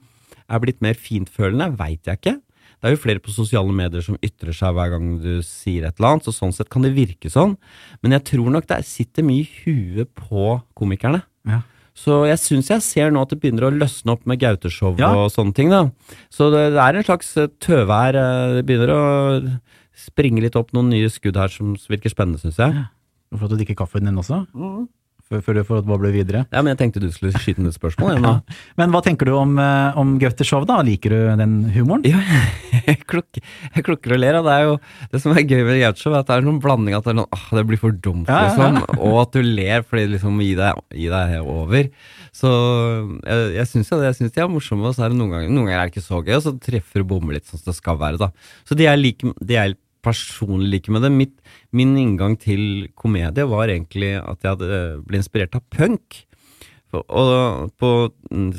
er 0.46 0.62
blitt 0.62 0.80
mer 0.84 0.96
fintfølende, 0.96 1.74
veit 1.78 2.08
jeg 2.08 2.20
ikke. 2.20 2.36
Det 2.82 2.90
er 2.90 2.94
jo 2.96 3.00
flere 3.02 3.22
på 3.24 3.32
sosiale 3.32 3.72
medier 3.72 4.02
som 4.04 4.18
ytrer 4.22 4.52
seg 4.54 4.74
hver 4.76 4.90
gang 4.92 5.06
du 5.22 5.40
sier 5.42 5.86
et 5.88 5.96
eller 5.98 6.10
annet, 6.16 6.26
så 6.28 6.34
sånn 6.36 6.52
sett 6.54 6.68
kan 6.70 6.82
det 6.84 6.92
virke 6.94 7.30
sånn. 7.32 7.56
Men 8.02 8.12
jeg 8.18 8.24
tror 8.28 8.50
nok 8.52 8.66
det 8.68 8.82
sitter 8.86 9.24
mye 9.26 9.46
i 9.46 9.48
huet 9.64 10.10
på 10.14 10.60
komikerne. 10.76 11.22
Ja. 11.48 11.62
Så 11.96 12.26
jeg 12.28 12.36
syns 12.42 12.68
jeg 12.68 12.82
ser 12.84 13.10
nå 13.10 13.22
at 13.24 13.30
det 13.32 13.38
begynner 13.40 13.70
å 13.70 13.72
løsne 13.72 14.12
opp 14.12 14.26
med 14.28 14.38
Gauteshow 14.42 14.98
Ja. 15.00 15.14
og 15.16 15.30
sånne 15.32 15.54
ting. 15.56 15.70
da. 15.72 15.86
Så 16.28 16.50
det, 16.52 16.66
det 16.76 16.82
er 16.84 16.96
en 17.00 17.06
slags 17.08 17.30
eh, 17.40 17.48
tøvær. 17.58 18.14
eh, 18.20 18.54
Det 18.60 18.66
begynner 18.68 18.92
å 18.92 19.60
springe 19.96 20.42
litt 20.44 20.56
opp 20.60 20.74
noen 20.76 20.90
nye 20.92 21.08
skudd 21.08 21.36
her 21.40 21.48
som 21.48 21.72
virker 21.88 22.12
spennende, 22.12 22.38
syns 22.42 22.58
jeg. 22.60 22.84
Du 23.32 23.38
får 23.38 23.46
lov 23.46 23.48
til 23.48 23.56
å 23.56 23.60
drikke 23.64 23.78
kaffen 23.80 24.04
din 24.04 24.20
også, 24.20 24.42
før, 24.52 24.84
før 25.30 25.58
du 25.58 25.62
får 25.66 25.82
boble 25.86 26.12
videre. 26.14 26.44
Ja, 26.52 26.62
Men 26.62 26.74
jeg 26.74 26.78
tenkte 26.80 27.02
du 27.02 27.08
skulle 27.14 27.34
skyte 27.34 27.62
inn 27.62 27.70
et 27.70 27.76
spørsmål. 27.76 28.20
Ja. 28.26 28.38
Men 28.78 28.90
hva 28.94 29.00
tenker 29.04 29.28
du 29.28 29.34
om, 29.36 29.52
eh, 29.60 29.96
om 29.98 30.16
Gauters 30.18 30.48
Show, 30.48 30.64
da? 30.66 30.78
Liker 30.86 31.12
du 31.12 31.18
den 31.38 31.54
humoren? 31.74 32.04
Ja, 32.08 32.20
jeg 32.88 33.00
kluk, 33.06 33.38
jeg 33.38 33.84
klukker 33.86 34.16
og 34.16 34.20
ler. 34.22 34.38
Og 34.40 34.46
det 34.48 34.54
er 34.54 34.64
jo 34.66 34.76
det 35.12 35.20
som 35.22 35.34
er 35.36 35.44
gøy 35.46 35.62
med 35.66 35.80
Gauteshow, 35.82 36.14
er 36.14 36.22
at 36.24 36.30
det 36.30 36.38
er 36.38 36.46
noen 36.46 36.60
blanding 36.62 36.96
at 36.96 37.06
det 37.06 37.14
er 37.14 37.18
noen, 37.20 37.30
ah, 37.36 37.46
det 37.58 37.64
blir 37.68 37.80
for 37.82 37.94
dumt, 37.94 38.30
Ja, 38.30 38.46
ja, 38.46 38.52
liksom. 38.52 39.00
Og 39.06 39.18
at 39.22 39.36
du 39.36 39.42
ler 39.46 39.86
fordi 39.86 40.06
liksom 40.16 40.42
gir 40.42 40.60
deg, 40.62 40.82
gi 40.96 41.08
deg 41.12 41.36
over. 41.42 41.90
Så 42.36 42.52
jeg, 43.22 43.48
jeg 43.56 43.70
syns 43.72 43.92
jo 43.92 44.00
det. 44.00 44.10
Jeg 44.10 44.20
syns 44.20 44.36
de 44.36 44.44
er 44.44 44.52
morsomme, 44.52 44.86
og 44.90 44.96
så 44.96 45.06
er 45.06 45.14
det 45.14 45.20
noen 45.20 45.34
ganger, 45.34 45.50
noen 45.52 45.70
ganger 45.70 45.80
er 45.80 45.90
det 45.90 45.96
ikke 45.96 46.06
så 46.06 46.22
gøy, 46.22 46.36
og 46.38 46.44
så 46.46 46.54
treffer 46.66 47.02
du 47.02 47.10
bommer 47.14 47.38
litt 47.38 47.48
sånn 47.48 47.62
som 47.62 47.70
det 47.72 47.78
skal 47.78 48.00
være, 48.02 48.20
da. 48.22 48.30
Så 48.68 48.78
de 48.78 48.88
er, 48.90 48.98
like, 49.00 49.34
de 49.40 49.58
jeg 49.58 49.76
personlig 50.06 50.70
liker 50.70 50.94
med 50.96 51.06
det 51.06 51.12
Mitt, 51.14 51.36
Min 51.74 51.96
inngang 51.98 52.38
til 52.40 52.88
komedie 52.98 53.46
var 53.50 53.72
egentlig 53.72 54.14
at 54.20 54.40
jeg 54.42 54.54
hadde 54.54 54.80
ble 55.06 55.20
inspirert 55.20 55.58
av 55.58 55.66
punk. 55.74 56.22
Og 56.96 57.72
på, 57.76 57.90
mm, 58.30 58.52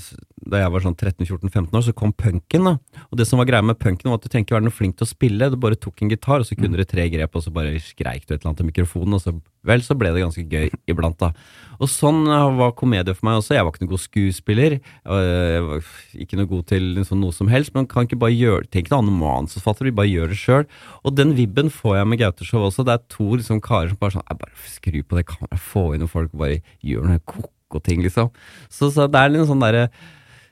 da 0.51 0.61
jeg 0.61 0.71
var 0.73 0.83
sånn 0.83 0.95
13-14-15 0.95 1.75
år, 1.75 1.83
så 1.85 1.93
kom 1.97 2.13
punken. 2.15 2.69
da. 2.69 3.03
Og 3.11 3.19
det 3.19 3.27
som 3.29 3.41
var 3.41 3.49
greia 3.49 3.65
med 3.65 3.79
punken, 3.79 4.09
var 4.09 4.19
at 4.19 4.25
du 4.25 4.31
trenger 4.31 4.47
ikke 4.47 4.57
være 4.57 4.67
noe 4.67 4.75
flink 4.75 4.97
til 4.97 5.07
å 5.07 5.11
spille. 5.11 5.49
Du 5.51 5.59
bare 5.61 5.79
tok 5.79 6.01
en 6.01 6.11
gitar, 6.11 6.41
og 6.41 6.47
så 6.49 6.57
kunne 6.57 6.79
du 6.79 6.85
tre 6.87 7.07
grep, 7.13 7.35
og 7.35 7.43
så 7.43 7.53
bare 7.53 7.77
skreik 7.83 8.25
du 8.25 8.33
et 8.33 8.39
eller 8.39 8.51
annet 8.51 8.61
til 8.63 8.69
mikrofonen, 8.69 9.17
og 9.17 9.23
så, 9.23 9.33
vel, 9.67 9.83
så 9.85 9.97
ble 9.99 10.13
det 10.15 10.23
ganske 10.23 10.45
gøy 10.47 10.71
iblant, 10.89 11.19
da. 11.21 11.33
Og 11.77 11.91
sånn 11.91 12.23
eh, 12.25 12.45
var 12.57 12.73
komedie 12.77 13.15
for 13.17 13.27
meg 13.27 13.41
også. 13.41 13.55
Jeg 13.57 13.65
var 13.65 13.73
ikke 13.73 13.83
noen 13.83 13.93
god 13.93 14.03
skuespiller. 14.03 14.77
Jeg 14.79 15.65
var 15.67 15.91
ikke 16.25 16.39
noe 16.39 16.51
god 16.53 16.69
til 16.71 16.87
liksom, 16.97 17.21
noe 17.21 17.35
som 17.35 17.51
helst, 17.51 17.73
men 17.75 17.89
kan 17.89 18.07
ikke 18.07 18.19
bare 18.21 18.35
gjøre 18.35 18.69
Tenk 18.73 18.89
noe 18.91 19.03
annet 19.03 19.17
manusforfatter, 19.19 19.87
vi 19.87 19.95
bare 19.99 20.09
gjør 20.09 20.33
det 20.33 20.39
sjøl. 20.41 20.65
Og 21.03 21.15
den 21.17 21.35
vibben 21.37 21.69
får 21.73 21.99
jeg 21.99 22.09
med 22.11 22.21
Gauteshow 22.21 22.65
også. 22.67 22.85
Det 22.87 22.95
er 22.95 23.05
to 23.13 23.29
liksom, 23.35 23.61
karer 23.63 23.93
som 23.93 24.01
bare 24.01 24.17
sånn 24.17 24.25
jeg 24.27 24.41
Bare 24.41 24.69
skru 24.69 24.97
på 25.01 25.17
det 25.17 25.27
kameraet, 25.29 25.63
få 25.63 25.83
inn 25.93 26.03
noen 26.03 26.11
folk, 26.11 26.33
bare 26.37 26.59
gjør 26.85 27.07
noe 27.09 27.21
ko-ko-ting, 27.29 28.03
liksom. 28.05 28.29
Så, 28.69 28.91
så 28.93 29.07
det 29.09 29.21
er 29.21 29.33
litt 29.33 29.47
sånn 29.49 29.63
derre 29.63 29.87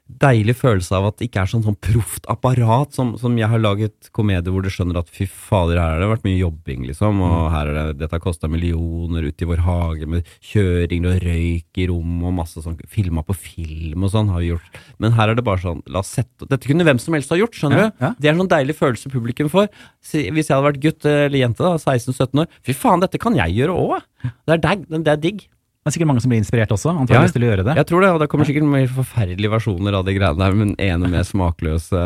deilig 0.05 0.53
følelse 0.59 0.93
av 0.93 1.07
at 1.09 1.15
det 1.17 1.25
ikke 1.27 1.41
er 1.41 1.49
sånn, 1.49 1.63
sånn 1.65 1.77
proft 1.81 2.27
apparat 2.29 2.93
som, 2.93 3.15
som 3.17 3.33
jeg 3.39 3.49
har 3.49 3.61
laget 3.61 4.09
komedie 4.13 4.51
hvor 4.53 4.61
du 4.61 4.69
skjønner 4.69 4.99
at 5.01 5.09
fy 5.09 5.25
fader, 5.25 5.79
her 5.81 5.95
har 5.95 6.03
det 6.03 6.09
vært 6.11 6.27
mye 6.27 6.37
jobbing, 6.37 6.83
liksom, 6.91 7.23
og 7.25 7.47
her 7.53 7.71
er 7.71 7.77
det, 7.79 7.85
dette 8.03 8.13
har 8.13 8.21
kosta 8.21 8.49
millioner 8.51 9.25
ute 9.25 9.45
i 9.45 9.49
vår 9.49 9.63
hage 9.65 10.05
med 10.11 10.29
kjøring 10.45 11.07
og 11.09 11.17
røyk 11.25 11.81
i 11.81 11.87
rom 11.89 12.21
og 12.29 12.35
masse 12.37 12.61
sånn, 12.61 12.77
filma 12.91 13.23
på 13.25 13.33
film 13.33 14.05
og 14.05 14.13
sånn 14.13 14.29
har 14.29 14.43
vi 14.45 14.51
gjort. 14.53 14.77
Men 15.01 15.17
her 15.17 15.33
er 15.33 15.39
det 15.39 15.47
bare 15.49 15.63
sånn, 15.65 15.81
la 15.89 16.03
oss 16.05 16.13
sette 16.19 16.45
Dette 16.53 16.69
kunne 16.69 16.85
hvem 16.85 17.01
som 17.01 17.17
helst 17.17 17.33
ha 17.33 17.39
gjort, 17.41 17.57
skjønner 17.57 17.81
Ja, 17.81 17.89
du? 17.89 18.05
ja. 18.05 18.13
Det 18.21 18.29
er 18.29 18.35
en 18.35 18.43
sånn 18.43 18.53
deilig 18.53 18.77
følelse 18.77 19.09
publikum 19.11 19.49
får. 19.51 19.71
Hvis 20.05 20.45
jeg 20.45 20.53
hadde 20.53 20.67
vært 20.69 20.81
gutt 20.85 21.09
eller 21.09 21.39
jente, 21.41 21.65
da, 21.65 21.75
16-17 21.81 22.45
år, 22.45 22.53
fy 22.61 22.77
faen, 22.77 23.01
dette 23.03 23.19
kan 23.21 23.35
jeg 23.41 23.57
gjøre 23.57 23.73
òg! 23.73 24.05
Det. 24.45 24.61
Det 24.61 25.11
er 25.11 25.19
digg. 25.21 25.43
Det 25.85 25.91
er 25.91 25.93
sikkert 25.99 26.09
mange 26.09 26.21
som 26.23 26.31
blir 26.31 26.39
inspirert 26.41 26.71
også, 26.73 26.91
Ja, 27.13 27.19
til 27.29 27.43
å 27.45 27.49
gjøre 27.51 27.63
det. 27.67 27.73
Jeg 27.77 27.85
tror 27.85 28.01
det, 28.01 28.07
og 28.15 28.21
det 28.23 28.27
kommer 28.31 28.47
sikkert 28.49 28.65
mer 28.65 28.87
forferdelige 28.89 29.51
versjoner 29.53 29.93
av 29.93 30.07
de 30.07 30.15
greiene 30.15 30.41
der, 30.41 30.55
men 30.57 30.71
ene 30.81 31.11
med 31.11 31.27
smakløse, 31.29 31.99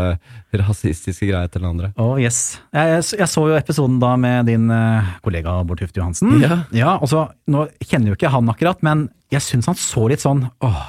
rasistiske 0.51 1.29
greier 1.29 1.47
til 1.47 1.63
den 1.63 1.69
andre. 1.69 1.93
Å, 1.95 2.09
yes. 2.19 2.57
Jeg, 2.75 2.89
jeg, 2.97 3.05
jeg 3.21 3.31
så 3.31 3.45
jo 3.47 3.55
episoden 3.55 3.95
da 4.03 4.09
med 4.19 4.51
din 4.51 4.68
eh, 4.68 5.13
kollega 5.23 5.54
Bård 5.63 5.80
Tufte 5.80 6.01
Johansen. 6.01 6.42
Ja. 6.44 6.59
ja 6.75 6.97
og 6.97 7.07
så, 7.07 7.30
Nå 7.47 7.69
kjenner 7.80 8.11
jo 8.11 8.19
ikke 8.19 8.33
han 8.35 8.51
akkurat, 8.51 8.83
men 8.83 9.07
jeg 9.31 9.47
syns 9.47 9.71
han 9.71 9.80
så 9.80 10.09
litt 10.11 10.27
sånn 10.27 10.44
åh. 10.59 10.83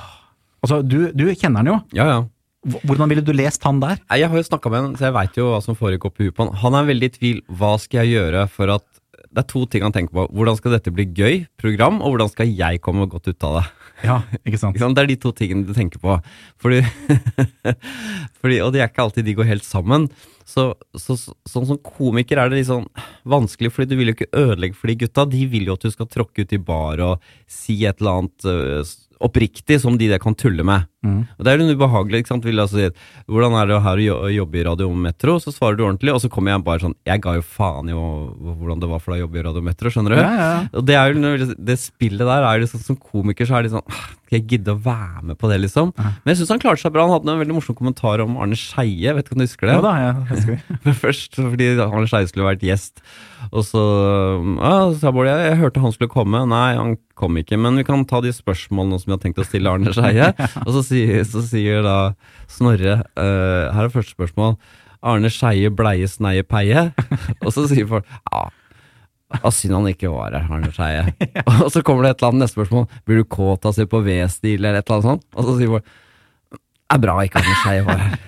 Altså, 0.59 0.83
du, 0.83 1.13
du 1.15 1.29
kjenner 1.31 1.63
han 1.63 1.71
jo. 1.71 1.81
Ja, 1.95 2.11
ja. 2.11 2.21
Hvordan 2.91 3.07
ville 3.15 3.23
du 3.23 3.31
lest 3.39 3.63
han 3.65 3.79
der? 3.81 4.03
Jeg 4.11 4.35
har 4.35 4.43
jo 4.43 4.49
snakka 4.51 4.75
med 4.75 4.83
han, 4.83 4.99
så 4.99 5.13
jeg 5.13 5.15
veit 5.21 5.39
jo 5.39 5.53
hva 5.53 5.63
som 5.63 5.79
foregår 5.79 6.11
på 6.11 6.27
huet 6.27 6.35
på 6.35 6.49
han. 6.49 6.59
Han 6.67 6.83
er 6.83 6.91
veldig 6.91 7.09
i 7.09 7.15
tvil. 7.15 7.39
Hva 7.55 7.77
skal 7.79 8.03
jeg 8.03 8.19
gjøre 8.19 8.49
for 8.51 8.75
at 8.75 8.90
Det 9.31 9.45
er 9.45 9.47
to 9.47 9.63
ting 9.71 9.85
han 9.87 9.95
tenker 9.95 10.15
på. 10.17 10.25
Hvordan 10.35 10.57
skal 10.59 10.75
dette 10.75 10.91
bli 10.95 11.05
gøy 11.07 11.45
program, 11.61 12.01
og 12.03 12.15
hvordan 12.15 12.31
skal 12.33 12.51
jeg 12.51 12.81
komme 12.83 13.07
godt 13.11 13.31
ut 13.31 13.47
av 13.47 13.61
det? 13.61 13.67
Ja, 14.03 14.17
ikke 14.43 14.59
sant? 14.59 14.79
Det 14.97 15.05
er 15.05 15.11
de 15.11 15.17
to 15.23 15.31
tingene 15.37 15.69
du 15.69 15.75
tenker 15.77 16.03
på. 16.03 16.17
Fordi, 16.63 16.81
fordi, 18.41 18.59
og 18.65 18.73
det 18.75 18.83
er 18.83 18.91
ikke 18.91 19.05
alltid 19.07 19.29
de 19.29 19.37
går 19.39 19.51
helt 19.53 19.67
sammen. 19.67 20.09
Så, 20.49 20.73
så, 20.99 21.15
så, 21.15 21.35
sånn 21.47 21.69
som 21.69 21.79
komiker 21.79 22.41
er 22.41 22.51
det 22.51 22.59
litt 22.59 22.71
sånn 22.71 22.89
vanskelig, 23.29 23.71
fordi 23.75 23.93
du 23.93 24.01
vil 24.01 24.11
jo 24.11 24.17
ikke 24.19 24.33
ødelegge 24.35 24.79
for 24.81 24.91
de 24.91 24.99
gutta. 25.05 25.29
De 25.31 25.45
vil 25.53 25.71
jo 25.71 25.79
at 25.79 25.87
du 25.87 25.95
skal 25.95 26.11
tråkke 26.11 26.43
ut 26.43 26.57
i 26.57 26.63
bar 26.73 27.05
og 27.07 27.31
si 27.47 27.79
et 27.87 28.03
eller 28.03 28.25
annet 28.25 28.51
øh, 28.51 28.83
oppriktig 29.21 29.77
som 29.83 29.99
de 30.01 30.09
der 30.11 30.21
kan 30.23 30.35
tulle 30.39 30.65
med. 30.67 30.87
Og 31.05 31.45
Det 31.45 31.53
er 31.53 31.59
jo 31.61 31.75
ubehagelig. 31.77 32.21
ikke 32.21 32.29
sant? 32.35 32.45
Vil 32.45 32.61
altså 32.61 32.77
si, 32.77 32.89
hvordan 33.29 33.55
er 33.57 33.67
det 33.71 33.81
her 33.85 34.03
å 34.13 34.29
jobbe 34.33 34.61
i 34.61 34.65
Radio 34.65 34.91
Metro? 34.93 35.39
Så 35.41 35.53
svarer 35.53 35.77
du 35.77 35.85
ordentlig, 35.87 36.13
og 36.13 36.21
så 36.21 36.29
kommer 36.29 36.53
jeg 36.53 36.65
bare 36.65 36.81
sånn 36.85 36.97
Jeg 37.09 37.23
ga 37.25 37.35
jo 37.39 37.43
faen 37.43 37.89
i 37.89 37.97
hvordan 37.97 38.81
det 38.81 38.91
var 38.91 39.01
for 39.01 39.15
deg 39.15 39.23
å 39.23 39.25
jobbe 39.27 39.41
i 39.41 39.45
Radio 39.47 39.63
Metro, 39.65 39.93
skjønner 39.93 40.17
du? 40.17 40.21
Ja, 40.21 40.33
ja. 40.37 40.51
Og 40.77 40.85
det, 40.89 40.97
er 40.97 41.15
jo, 41.15 41.55
det 41.57 41.79
spillet 41.81 42.27
der 42.27 42.45
er 42.45 42.59
jo 42.59 42.67
liksom, 42.67 42.85
Som 42.85 42.97
komiker 43.01 43.49
så 43.49 43.57
er 43.57 43.65
det 43.65 43.73
sånn 43.73 43.87
«Ah, 43.89 44.09
Skal 44.31 44.45
jeg 44.45 44.47
gidde 44.53 44.77
å 44.77 44.79
være 44.79 45.25
med 45.27 45.37
på 45.41 45.49
det, 45.51 45.57
liksom? 45.59 45.89
Men 45.99 46.31
jeg 46.31 46.39
syns 46.39 46.53
han 46.55 46.61
klarte 46.63 46.85
seg 46.85 46.93
bra. 46.95 47.03
Han 47.03 47.17
hadde 47.17 47.33
en 47.33 47.41
veldig 47.41 47.55
morsom 47.57 47.75
kommentar 47.75 48.21
om 48.23 48.37
Arne 48.39 48.55
Skeie. 48.55 49.11
Vet 49.17 49.27
ikke 49.27 49.35
om 49.35 49.41
du 49.41 49.43
husker 49.43 49.67
det? 49.67 49.75
Ja 49.75 49.83
da, 49.83 49.95
jeg 49.99 50.13
husker 50.29 50.53
det. 50.53 50.77
Men 50.85 50.97
Først 51.01 51.35
fordi 51.41 51.67
Arne 51.83 52.07
Skeie 52.07 52.29
skulle 52.31 52.47
vært 52.47 52.63
gjest. 52.63 53.03
Og 53.51 53.67
så 53.67 53.83
ja, 54.61 54.77
sa 55.01 55.11
Bård 55.17 55.27
jeg, 55.27 55.49
jeg 55.49 55.59
hørte 55.65 55.83
han 55.83 55.97
skulle 55.97 56.15
komme. 56.15 56.45
Nei, 56.47 56.69
han 56.79 56.95
kom 57.19 57.43
ikke. 57.43 57.59
Men 57.59 57.83
vi 57.83 57.89
kan 57.91 58.07
ta 58.07 58.23
de 58.23 58.31
spørsmålene 58.37 59.03
som 59.03 59.11
vi 59.11 59.17
har 59.17 59.25
tenkt 59.27 59.43
å 59.43 59.49
stille 59.49 59.75
Arne 59.75 59.97
Skeie. 59.99 60.31
og 60.65 60.71
så 60.79 60.85
sier, 60.93 61.27
så 61.27 61.43
sier 61.51 61.83
da 61.83 61.99
Snorre 62.55 63.01
uh, 63.19 63.67
Her 63.75 63.89
er 63.89 63.93
første 63.99 64.15
spørsmål. 64.15 64.61
Arne 65.11 65.35
Skeie 65.35 65.75
bleie 65.75 66.07
sneie 66.07 66.47
peie. 66.47 66.93
og 67.43 67.51
så 67.51 67.67
sier 67.67 67.91
folk 67.91 68.07
ja, 68.07 68.47
Ah, 69.39 69.51
synd 69.55 69.77
han 69.77 69.87
ikke 69.91 70.11
var 70.11 70.35
her, 70.35 70.49
Arne 70.51 70.73
Skeie. 70.75 71.15
Og 71.63 71.69
så 71.71 71.85
kommer 71.87 72.07
det 72.07 72.15
et 72.15 72.23
eller 72.23 72.33
annet 72.33 72.45
neste 72.47 72.59
spørsmål. 72.59 72.89
Blir 73.07 73.21
du 73.23 73.29
kåt 73.31 73.63
av 73.65 73.71
å 73.71 73.77
se 73.77 73.87
på 73.87 74.01
V-stil, 74.03 74.59
eller 74.59 74.81
et 74.81 74.89
eller 74.89 74.97
annet 74.99 75.09
sånt? 75.11 75.27
Og 75.37 75.47
så 75.47 75.55
sier 75.61 75.71
Bård 75.71 75.87
Det 75.87 76.97
er 76.97 77.03
bra 77.05 77.15
ikke 77.23 77.43
Arne 77.43 77.59
Skeie 77.63 77.87
var 77.87 78.03
her. 78.03 78.19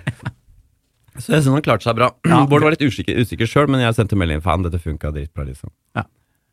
Så 1.19 1.35
jeg 1.35 1.43
synes 1.43 1.59
han 1.59 1.65
klarte 1.67 1.85
seg 1.85 1.99
bra. 1.99 2.09
Bård 2.49 2.65
var 2.65 2.73
litt 2.73 2.85
usikker, 2.87 3.19
usikker 3.21 3.51
sjøl, 3.51 3.69
men 3.73 3.83
jeg 3.83 3.99
sendte 3.99 4.17
melding 4.19 4.41
fan, 4.45 4.63
dette 4.65 4.81
funka 4.81 5.11
dritbra, 5.13 5.45
liksom. 5.51 5.73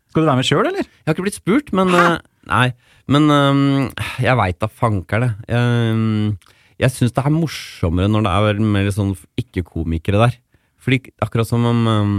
Skal 0.09 0.25
du 0.25 0.27
være 0.31 0.41
med 0.41 0.47
sjøl, 0.47 0.65
eller? 0.65 0.87
Jeg 0.89 1.05
har 1.05 1.15
ikke 1.15 1.25
blitt 1.27 1.37
spurt, 1.37 1.67
men 1.77 1.93
eh, 1.93 2.15
Nei, 2.49 2.67
men 3.13 3.29
um, 3.29 3.89
jeg 4.17 4.37
veit 4.39 4.57
da 4.61 4.69
fanker 4.71 5.21
det. 5.21 5.29
Jeg, 5.51 5.59
øhm, 5.93 6.55
jeg 6.81 6.93
syns 6.95 7.13
det 7.13 7.25
er 7.25 7.35
morsommere 7.35 8.09
når 8.09 8.25
det 8.25 8.33
er 8.33 8.61
mer 8.73 8.89
sånn 8.95 9.13
ikke-komikere 9.37 10.21
der. 10.23 10.37
Fordi 10.81 11.11
akkurat 11.21 11.49
som 11.49 11.67
om 11.69 11.81
øhm, 11.93 12.17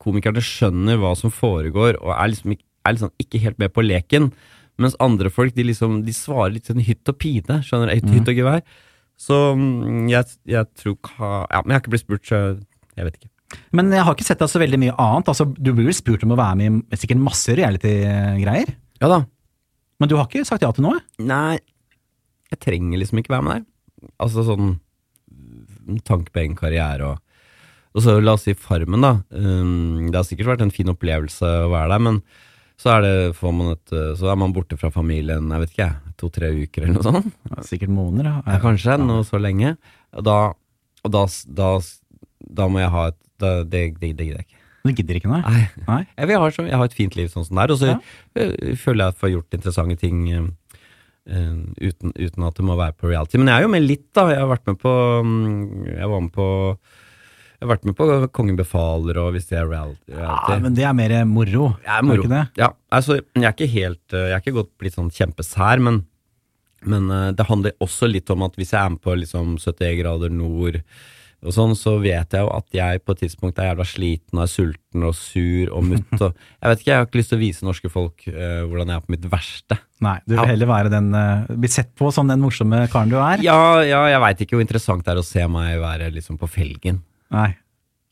komikerne 0.00 0.42
skjønner 0.44 1.00
hva 1.00 1.14
som 1.18 1.32
foregår, 1.34 1.98
og 2.00 2.14
er 2.16 2.32
liksom, 2.32 2.54
er 2.56 2.96
liksom 2.96 3.12
ikke 3.20 3.42
helt 3.44 3.60
med 3.60 3.74
på 3.74 3.84
leken. 3.84 4.30
Mens 4.80 4.96
andre 5.02 5.32
folk 5.32 5.52
de 5.56 5.66
liksom, 5.68 6.00
de 6.06 6.14
svarer 6.16 6.54
litt 6.56 6.70
sånn 6.70 6.80
hytt 6.84 7.10
og 7.12 7.18
pine. 7.20 7.60
Skjønner 7.66 7.92
du? 7.92 8.14
Hytt 8.14 8.30
og 8.32 8.40
gevær. 8.40 8.62
Så 9.20 9.36
mm, 9.58 10.06
jeg, 10.08 10.38
jeg 10.48 10.68
tror 10.80 10.96
Ja, 11.20 11.60
men 11.60 11.74
jeg 11.74 11.76
har 11.76 11.82
ikke 11.82 11.92
blitt 11.92 12.06
spurt, 12.06 12.24
så 12.24 12.40
jeg 12.96 13.06
vet 13.06 13.18
ikke. 13.20 13.30
Men 13.74 13.90
jeg 13.92 14.06
har 14.06 14.14
ikke 14.14 14.26
sett 14.26 14.40
deg 14.40 14.50
så 14.52 14.62
veldig 14.62 14.78
mye 14.80 14.94
annet. 14.94 15.30
Altså, 15.32 15.46
du 15.50 15.72
blir 15.74 15.88
vel 15.90 15.96
spurt 15.96 16.24
om 16.24 16.32
å 16.32 16.38
være 16.38 16.58
med 16.60 16.94
i 16.94 17.00
sikkert 17.00 17.22
masse 17.22 17.56
reality-greier? 17.58 18.72
Ja 19.02 19.10
da. 19.10 19.24
Men 20.00 20.08
du 20.08 20.16
har 20.16 20.28
ikke 20.28 20.46
sagt 20.48 20.64
ja 20.64 20.70
til 20.72 20.86
noe? 20.86 21.00
Nei, 21.20 21.58
jeg 22.50 22.62
trenger 22.62 23.02
liksom 23.02 23.20
ikke 23.20 23.34
være 23.34 23.46
med 23.46 23.58
der. 23.58 23.66
Altså 24.22 24.46
sånn 24.46 24.78
tanke 26.06 26.32
på 26.32 26.42
egen 26.44 26.56
karriere 26.58 27.12
og 27.12 27.18
Og 27.94 28.04
så 28.04 28.14
la 28.22 28.36
oss 28.36 28.44
si 28.46 28.54
Farmen, 28.54 29.02
da. 29.02 29.12
Um, 29.34 30.10
det 30.12 30.14
har 30.20 30.26
sikkert 30.28 30.52
vært 30.52 30.60
en 30.62 30.70
fin 30.74 30.90
opplevelse 30.92 31.42
å 31.64 31.70
være 31.72 31.90
der, 31.96 32.04
men 32.06 32.20
så 32.80 32.92
er, 32.94 33.02
det, 33.04 33.14
får 33.36 33.52
man 33.52 33.72
et, 33.74 33.90
uh, 33.92 34.12
så 34.16 34.30
er 34.32 34.38
man 34.40 34.54
borte 34.56 34.78
fra 34.80 34.88
familien 34.94 35.50
jeg 35.52 35.60
vet 35.64 35.74
ikke, 35.74 35.88
to-tre 36.22 36.52
uker 36.62 36.86
eller 36.86 36.94
noe 37.00 37.04
sånt. 37.08 37.34
Sikkert 37.66 37.90
måneder, 37.92 38.30
da. 38.30 38.54
Ja, 38.54 38.60
kanskje, 38.62 38.94
noe 39.02 39.26
så 39.28 39.40
lenge. 39.42 39.74
Og 40.16 40.24
da, 40.24 40.36
og 41.04 41.12
da, 41.16 41.24
da, 41.60 41.72
da 42.60 42.68
må 42.72 42.80
jeg 42.84 42.94
ha 42.94 43.08
et 43.10 43.18
Det 43.40 43.70
det- 43.72 43.98
det 44.00 44.08
gidder 44.12 44.24
jeg 44.36 44.44
ikke. 44.46 44.56
Du 44.84 44.90
gidder 44.92 45.16
ikke 45.16 45.28
noe? 45.28 45.40
Nei. 45.44 45.68
Nei? 45.88 46.00
Jeg, 46.16 46.26
vil 46.28 46.38
ha, 46.40 46.48
jeg 46.50 46.76
har 46.76 46.84
et 46.84 46.96
fint 46.96 47.14
liv 47.16 47.28
sånn 47.32 47.44
som 47.46 47.56
det 47.56 47.62
er, 47.64 47.72
og 47.72 47.78
så 47.80 47.86
Ja. 47.88 47.98
øh, 48.36 48.76
føler 48.76 49.00
jeg 49.00 49.08
at 49.08 49.14
jeg 49.14 49.20
får 49.20 49.30
gjort 49.34 49.56
interessante 49.56 49.96
ting 50.00 50.18
øh, 50.28 50.48
uten, 51.80 52.12
uten 52.16 52.44
at 52.46 52.54
det 52.56 52.64
må 52.64 52.76
være 52.76 52.96
på 52.96 53.08
reality. 53.10 53.38
Men 53.38 53.48
jeg 53.48 53.56
er 53.58 53.62
jo 53.66 53.72
med 53.72 53.82
litt, 53.86 54.06
da. 54.16 54.28
Jeg 54.32 54.40
har 54.40 54.48
vært 54.52 54.66
med 54.68 54.78
på 54.80 54.92
mm, 55.24 55.86
Jeg 55.98 56.08
var 56.08 56.20
med 56.20 56.32
på 56.32 56.46
Jeg 57.60 57.66
har 57.66 57.74
vært 57.74 57.82
med 57.90 57.96
på 57.98 58.04
Kongen 58.32 58.56
befaler 58.56 59.18
og 59.20 59.34
hvis 59.34 59.50
det 59.50 59.58
er 59.60 59.66
reality. 59.68 60.14
Ja, 60.16 60.56
men 60.64 60.72
det 60.78 60.86
er 60.88 60.94
mer 60.96 61.12
moro. 61.28 61.74
Jeg 61.84 61.92
er 61.92 62.06
moro. 62.08 62.24
ikke 62.24 62.32
det? 62.32 62.44
Ja, 62.56 62.70
altså, 62.88 63.18
jeg 63.36 63.44
er 63.44 63.52
ikke 63.52 63.68
helt 63.74 64.14
øh, 64.16 64.28
Jeg 64.30 64.36
er 64.38 64.40
ikke 64.40 64.56
gått 64.62 64.70
blitt 64.80 64.96
sånn 64.96 65.12
kjempesær, 65.12 65.82
men, 65.84 65.98
men 66.88 67.10
øh, 67.12 67.26
det 67.36 67.44
handler 67.50 67.76
også 67.84 68.08
litt 68.08 68.32
om 68.32 68.46
at 68.48 68.56
hvis 68.56 68.72
jeg 68.72 68.80
er 68.80 68.94
med 68.94 69.02
på 69.04 69.18
liksom 69.26 69.58
71 69.60 69.98
grader 70.00 70.32
nord 70.32 70.80
og 71.40 71.54
sånn, 71.56 71.72
så 71.76 71.94
vet 72.00 72.34
jeg 72.36 72.44
jo 72.44 72.48
at 72.52 72.66
jeg 72.76 73.00
på 73.00 73.14
et 73.14 73.22
tidspunkt 73.22 73.60
er 73.60 73.70
jævla 73.70 73.84
sliten 73.88 74.40
og 74.40 74.42
er 74.44 74.50
sulten 74.52 75.04
og 75.08 75.14
sur 75.16 75.70
og 75.72 75.86
mutt. 75.88 76.16
Og 76.18 76.26
jeg 76.60 76.72
vet 76.72 76.82
ikke, 76.82 76.90
jeg 76.90 76.98
har 76.98 77.06
ikke 77.08 77.20
lyst 77.20 77.32
til 77.32 77.38
å 77.38 77.42
vise 77.44 77.68
norske 77.68 77.92
folk 77.92 78.26
uh, 78.28 78.64
hvordan 78.68 78.92
jeg 78.92 79.00
er 79.00 79.06
på 79.06 79.14
mitt 79.14 79.28
verste. 79.32 79.78
Nei, 80.04 80.18
du 80.28 80.34
vil 80.34 80.50
heller 80.52 80.68
være 80.68 80.92
den 80.92 81.08
uh, 81.16 81.48
Bli 81.48 81.70
sett 81.72 81.94
på 81.96 82.12
som 82.12 82.28
den 82.28 82.44
morsomme 82.44 82.82
karen 82.92 83.12
du 83.12 83.16
er? 83.20 83.40
Ja, 83.44 83.56
ja 83.80 84.02
jeg 84.12 84.20
veit 84.26 84.44
ikke 84.44 84.58
hvor 84.58 84.66
interessant 84.66 85.06
det 85.06 85.14
er 85.14 85.22
å 85.22 85.24
se 85.24 85.46
meg 85.48 85.80
være 85.80 86.10
liksom 86.12 86.36
på 86.40 86.50
felgen. 86.60 87.00
Nei. 87.34 87.50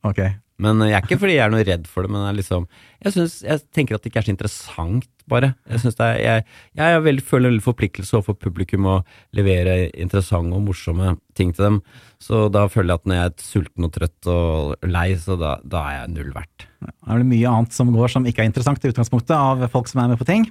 Ok. 0.07 0.21
Men 0.59 0.81
jeg 0.83 0.97
er 0.97 1.05
ikke 1.07 1.21
fordi 1.23 1.37
jeg 1.37 1.45
er 1.45 1.53
noe 1.55 1.67
redd 1.67 1.87
for 1.87 2.03
det, 2.03 2.11
men 2.11 2.25
jeg, 2.27 2.41
liksom, 2.41 2.65
jeg, 3.05 3.15
synes, 3.15 3.37
jeg 3.47 3.63
tenker 3.77 3.95
at 3.95 4.03
det 4.03 4.11
ikke 4.11 4.23
er 4.25 4.27
så 4.27 4.33
interessant, 4.35 5.07
bare. 5.29 5.53
Jeg, 5.69 5.93
er, 5.93 6.15
jeg, 6.19 6.45
jeg 6.81 6.97
er 6.97 7.03
veldig, 7.05 7.25
føler 7.29 7.47
en 7.47 7.53
veldig 7.53 7.65
forpliktelse 7.67 8.17
overfor 8.17 8.39
publikum 8.41 8.89
å 8.89 8.95
levere 9.37 9.77
interessante 9.93 10.57
og 10.57 10.65
morsomme 10.67 11.13
ting 11.39 11.53
til 11.55 11.67
dem. 11.67 11.79
Så 12.23 12.47
da 12.51 12.65
føler 12.73 12.95
jeg 12.95 13.03
at 13.03 13.11
når 13.11 13.19
jeg 13.19 13.31
er 13.31 13.45
sulten 13.45 13.87
og 13.87 13.93
trøtt 13.95 14.31
og 14.33 14.89
lei, 14.89 15.09
så 15.21 15.37
da, 15.39 15.59
da 15.63 15.85
er 15.85 15.99
jeg 16.01 16.15
null 16.17 16.33
verdt. 16.35 16.67
Er 16.89 17.23
det 17.23 17.29
mye 17.29 17.53
annet 17.53 17.77
som 17.77 17.93
går 17.95 18.15
som 18.17 18.27
ikke 18.27 18.43
er 18.43 18.51
interessant 18.51 18.83
i 18.83 18.91
utgangspunktet, 18.91 19.37
av 19.37 19.63
folk 19.71 19.93
som 19.93 20.03
er 20.03 20.11
med 20.15 20.19
på 20.19 20.27
ting, 20.27 20.49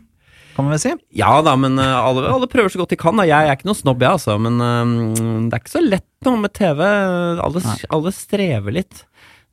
kan 0.57 0.65
man 0.65 0.73
vel 0.73 0.81
si. 0.81 0.91
Ja 1.13 1.35
da, 1.45 1.53
men 1.59 1.77
øh, 1.77 1.95
alle, 2.01 2.23
alle 2.33 2.49
prøver 2.49 2.73
så 2.73 2.81
godt 2.81 2.95
de 2.95 2.97
kan. 2.97 3.19
Da. 3.19 3.27
Jeg, 3.29 3.45
er 3.45 3.59
ikke 3.59 3.69
noen 3.69 3.77
snobb, 3.77 4.01
jeg, 4.01 4.17
altså. 4.17 4.37
Men 4.41 4.57
um, 4.57 4.95
det 5.45 5.53
er 5.53 5.61
ikke 5.61 5.75
så 5.75 5.83
lett 5.85 6.25
nå 6.25 6.33
med 6.41 6.53
TV. 6.57 6.81
Alle, 7.45 7.61
alle 7.93 8.13
strever 8.15 8.75
litt. 8.79 9.03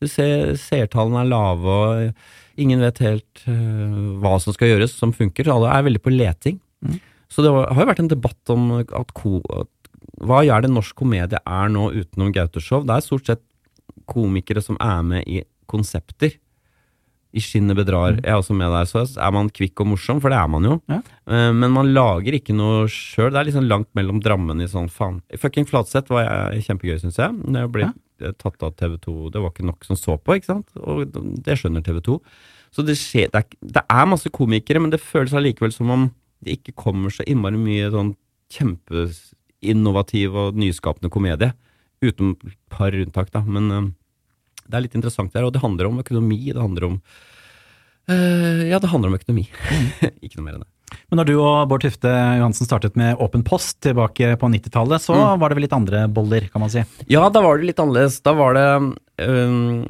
Du 0.00 0.08
ser 0.08 0.54
seertallene 0.60 1.22
er 1.22 1.28
lave, 1.28 1.74
og 1.76 2.60
ingen 2.60 2.80
vet 2.82 3.02
helt 3.04 3.44
uh, 3.44 4.16
hva 4.22 4.38
som 4.40 4.56
skal 4.56 4.72
gjøres 4.72 4.96
som 4.96 5.12
funker. 5.12 5.44
Så 5.44 5.58
alle 5.58 5.74
er 5.76 5.86
veldig 5.90 6.02
på 6.04 6.14
leting. 6.14 6.56
Så 7.32 7.44
det 7.44 7.52
har 7.52 7.82
jo 7.82 7.90
vært 7.90 8.00
en 8.00 8.12
debatt 8.12 8.52
om 8.52 8.70
at, 8.80 9.12
ko, 9.16 9.42
hva 10.24 10.40
gjør 10.46 10.64
det 10.64 10.72
norsk 10.72 10.96
komedie 10.96 11.40
er 11.40 11.72
nå 11.72 11.90
utenom 11.92 12.32
Gautoshow? 12.32 12.84
Det 12.86 12.96
er 12.96 13.04
stort 13.04 13.28
sett 13.28 13.44
komikere 14.10 14.62
som 14.64 14.80
er 14.80 15.04
med 15.04 15.28
i 15.28 15.42
konsepter. 15.70 16.36
I 17.34 17.42
skinnet 17.42 17.74
bedrar. 17.74 18.20
Jeg 18.20 18.30
er 18.30 18.38
også 18.38 18.54
med 18.54 18.70
der. 18.70 18.86
Så 18.86 19.02
er 19.18 19.34
man 19.34 19.50
kvikk 19.50 19.82
og 19.82 19.88
morsom, 19.90 20.20
for 20.22 20.30
det 20.30 20.38
er 20.38 20.50
man 20.52 20.68
jo. 20.68 20.78
Ja. 20.90 21.00
Eh, 21.26 21.50
Men 21.52 21.74
man 21.74 21.90
lager 21.96 22.36
ikke 22.38 22.54
noe 22.54 22.86
sjøl. 22.92 23.32
Det 23.34 23.40
er 23.40 23.48
liksom 23.48 23.66
langt 23.66 23.90
mellom 23.98 24.20
Drammen 24.22 24.62
i 24.62 24.70
sånn 24.70 24.86
faen. 24.92 25.20
Fucking 25.42 25.66
Flatseth 25.66 26.12
var 26.14 26.28
jeg, 26.28 26.62
kjempegøy, 26.68 26.98
syns 27.02 27.18
jeg. 27.18 27.34
Det 27.56 27.64
ble 27.74 27.88
ja. 27.88 28.32
tatt 28.38 28.62
av 28.62 28.76
TV2. 28.78 29.32
Det 29.34 29.42
var 29.42 29.50
ikke 29.50 29.66
nok 29.66 29.88
som 29.88 29.98
så 29.98 30.14
på, 30.18 30.38
ikke 30.38 30.52
sant. 30.52 30.70
Og 30.78 31.10
det 31.10 31.58
skjønner 31.58 31.82
TV2. 31.82 32.20
Så 32.74 32.82
det, 32.86 32.96
skjer, 32.98 33.30
det, 33.34 33.42
er, 33.42 33.58
det 33.78 33.82
er 33.86 34.06
masse 34.10 34.30
komikere, 34.34 34.82
men 34.82 34.94
det 34.94 35.02
føles 35.02 35.34
allikevel 35.34 35.74
som 35.74 35.90
om 35.94 36.08
det 36.44 36.58
ikke 36.58 36.74
kommer 36.84 37.12
så 37.12 37.26
innmari 37.30 37.58
mye 37.58 37.90
sånn 37.92 38.14
kjempeinnovativ 38.54 40.34
og 40.38 40.58
nyskapende 40.58 41.10
komedie. 41.12 41.52
Uten 42.04 42.34
par 42.72 42.94
unntak, 42.94 43.30
da. 43.34 43.44
Men 43.46 43.70
eh, 43.70 43.92
det 44.68 44.78
er 44.78 44.84
litt 44.86 44.98
interessant 44.98 45.34
der, 45.34 45.46
og 45.46 45.54
det 45.54 45.62
handler 45.62 45.90
om 45.90 46.00
økonomi. 46.02 46.40
Det 46.50 46.60
handler 46.60 46.88
om 46.90 47.00
eh, 48.08 48.68
Ja, 48.70 48.80
det 48.80 48.92
handler 48.92 49.12
om 49.12 49.18
økonomi. 49.18 49.48
ikke 50.24 50.38
noe 50.38 50.46
mer 50.46 50.58
enn 50.58 50.64
det. 50.64 50.70
Men 51.10 51.20
når 51.20 51.28
du 51.28 51.32
og 51.36 51.68
Bård 51.70 51.82
Tufte 51.84 52.10
Johansen 52.10 52.68
startet 52.68 52.96
med 52.98 53.18
Åpen 53.22 53.42
post 53.46 53.80
tilbake 53.84 54.34
på 54.40 54.50
90-tallet, 54.52 55.02
så 55.02 55.16
var 55.40 55.50
det 55.50 55.58
vel 55.58 55.66
litt 55.66 55.76
andre 55.76 56.04
boller, 56.12 56.46
kan 56.52 56.62
man 56.62 56.72
si. 56.72 56.84
Ja, 57.10 57.26
da 57.32 57.42
var 57.44 57.58
det 57.58 57.70
litt 57.70 57.82
annerledes. 57.82 58.20
Da 58.24 58.34
var 58.36 58.54
det 58.56 58.66
øhm, 59.24 59.84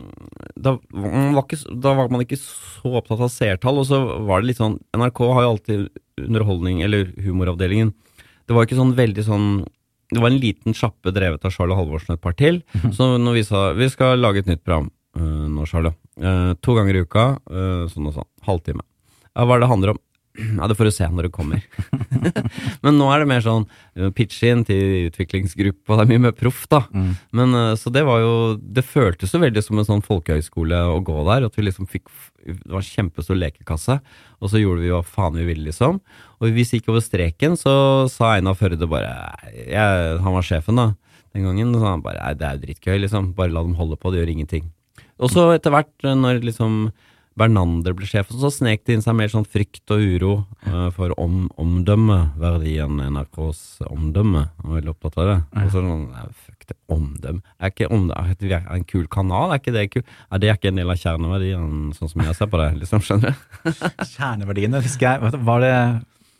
da, 0.56 0.76
man 0.94 1.34
var 1.36 1.44
ikke, 1.44 1.60
da 1.84 1.94
var 1.98 2.10
man 2.12 2.24
ikke 2.24 2.40
så 2.40 2.96
opptatt 3.00 3.24
av 3.26 3.32
seertall, 3.32 3.82
og 3.82 3.88
så 3.90 4.00
var 4.28 4.40
det 4.40 4.52
litt 4.52 4.62
sånn 4.62 4.78
NRK 4.96 5.22
har 5.28 5.44
jo 5.44 5.52
alltid 5.54 5.86
underholdning, 6.24 6.82
eller 6.86 7.10
humoravdelingen. 7.24 7.92
Det 8.44 8.56
var 8.56 8.66
ikke 8.66 8.78
sånn 8.78 8.96
veldig 8.96 9.24
sånn 9.26 9.48
Det 10.14 10.22
var 10.22 10.30
en 10.30 10.40
liten 10.42 10.76
sjappe 10.76 11.12
drevet 11.14 11.44
av 11.44 11.54
Charlo 11.54 11.76
Halvorsen 11.78 12.14
og 12.14 12.18
et 12.18 12.24
par 12.24 12.36
til. 12.38 12.62
Så 12.94 13.14
når 13.20 13.40
vi 13.40 13.44
sa 13.46 13.66
vi 13.76 13.90
skal 13.92 14.20
lage 14.22 14.44
et 14.44 14.50
nytt 14.50 14.62
program 14.64 14.90
uh, 15.18 15.46
nå, 15.50 15.66
Charlo, 15.70 15.94
uh, 16.22 16.52
to 16.62 16.76
ganger 16.78 16.98
i 16.98 17.04
uka, 17.04 17.28
uh, 17.50 17.84
sånn 17.90 18.10
og 18.10 18.18
sånn, 18.18 18.30
halvtime. 18.46 18.84
Ja, 19.34 19.46
hva 19.48 19.56
er 19.56 19.64
det 19.64 19.70
handler 19.72 19.94
om? 19.96 20.02
Ja, 20.58 20.66
det 20.66 20.74
får 20.74 20.88
du 20.88 20.92
se 20.94 21.06
når 21.10 21.28
det 21.28 21.34
kommer. 21.34 21.62
Men 22.84 22.98
nå 22.98 23.06
er 23.12 23.22
det 23.22 23.28
mer 23.30 23.44
sånn 23.44 23.66
uh, 23.68 24.10
pitch 24.14 24.40
inn 24.46 24.64
til 24.66 25.08
utviklingsgruppa, 25.08 25.98
det 25.98 26.04
er 26.04 26.10
mye 26.10 26.24
mer 26.26 26.34
proff, 26.36 26.64
da. 26.70 26.82
Men 27.36 27.54
uh, 27.54 27.74
Så 27.78 27.92
det 27.94 28.04
var 28.06 28.22
jo 28.22 28.34
Det 28.58 28.84
føltes 28.86 29.34
jo 29.34 29.42
veldig 29.42 29.62
som 29.64 29.78
en 29.78 29.88
sånn 29.88 30.04
folkehøyskole 30.04 30.80
å 30.90 30.98
gå 31.04 31.16
der. 31.30 31.46
At 31.46 31.58
vi 31.58 31.66
liksom 31.68 31.88
fikk 31.90 32.10
Det 32.42 32.72
var 32.72 32.82
en 32.82 32.90
kjempestor 32.90 33.38
lekekasse, 33.38 33.98
og 34.40 34.50
så 34.50 34.62
gjorde 34.62 34.84
vi 34.84 34.92
hva 34.92 35.04
faen 35.06 35.38
vi 35.38 35.46
ville, 35.46 35.68
liksom. 35.70 36.02
Og 36.40 36.50
hvis 36.50 36.74
vi 36.74 36.82
gikk 36.82 36.90
over 36.92 37.04
streken, 37.04 37.58
så 37.60 37.74
sa 38.12 38.34
Einar 38.34 38.58
Førde 38.58 38.90
bare 38.90 39.14
jeg, 39.54 40.20
Han 40.24 40.36
var 40.36 40.46
sjefen, 40.46 40.80
da, 40.80 40.90
den 41.34 41.46
gangen. 41.46 41.70
Og 41.70 41.78
så 41.78 41.86
sa 41.86 41.94
han 41.94 42.04
bare 42.04 42.22
Nei, 42.22 42.36
det 42.40 42.48
er 42.48 42.58
jo 42.58 42.66
drittgøy, 42.66 42.96
liksom. 43.06 43.34
Bare 43.38 43.54
la 43.54 43.62
dem 43.62 43.78
holde 43.78 44.00
på, 44.00 44.10
det 44.10 44.24
gjør 44.24 44.34
ingenting. 44.34 44.70
Og 45.22 45.30
så 45.30 45.52
etter 45.54 45.70
hvert, 45.70 45.94
uh, 46.02 46.16
når 46.18 46.42
liksom 46.42 46.88
Bernander 47.38 47.94
ble 47.98 48.06
sjef, 48.06 48.30
og 48.30 48.44
så 48.44 48.50
snek 48.54 48.84
det 48.86 48.94
inn 48.94 49.02
seg 49.02 49.16
mer 49.18 49.30
sånn 49.32 49.46
frykt 49.48 49.90
og 49.90 50.02
uro 50.02 50.34
uh, 50.68 50.86
for 50.94 51.14
om, 51.18 51.48
omdømmeverdien, 51.60 53.00
NRKs 53.10 53.82
omdømme. 53.88 54.46
Han 54.60 54.70
var 54.70 54.78
veldig 54.78 54.94
opptatt 54.94 55.18
av 55.18 55.30
det. 55.30 55.36
Og 55.58 55.72
så 55.72 55.82
sånn, 55.82 56.06
fuck 56.46 56.68
det, 56.70 56.78
omdømme. 56.94 57.44
Er 57.58 57.74
ikke 57.74 57.90
omdømme, 57.90 58.54
er 58.54 58.70
en 58.78 58.88
kul 58.88 59.08
kanal? 59.10 59.50
Er 59.50 59.62
ikke 59.62 59.74
det 59.74 59.88
kul? 59.96 60.06
Er 60.30 60.42
det 60.42 60.54
ikke 60.54 60.70
en 60.70 60.78
del 60.78 60.94
av 60.94 61.02
kjerneverdien, 61.02 61.68
sånn 61.98 62.14
som 62.14 62.24
jeg 62.24 62.38
ser 62.38 62.50
på 62.54 62.62
det, 62.62 62.72
liksom, 62.84 63.02
skjønner 63.04 63.34
du? 63.34 63.70
Kjerneverdiene, 64.14 64.82
husker 64.86 65.10
jeg. 65.10 65.44
Var 65.50 65.64
det 65.66 65.76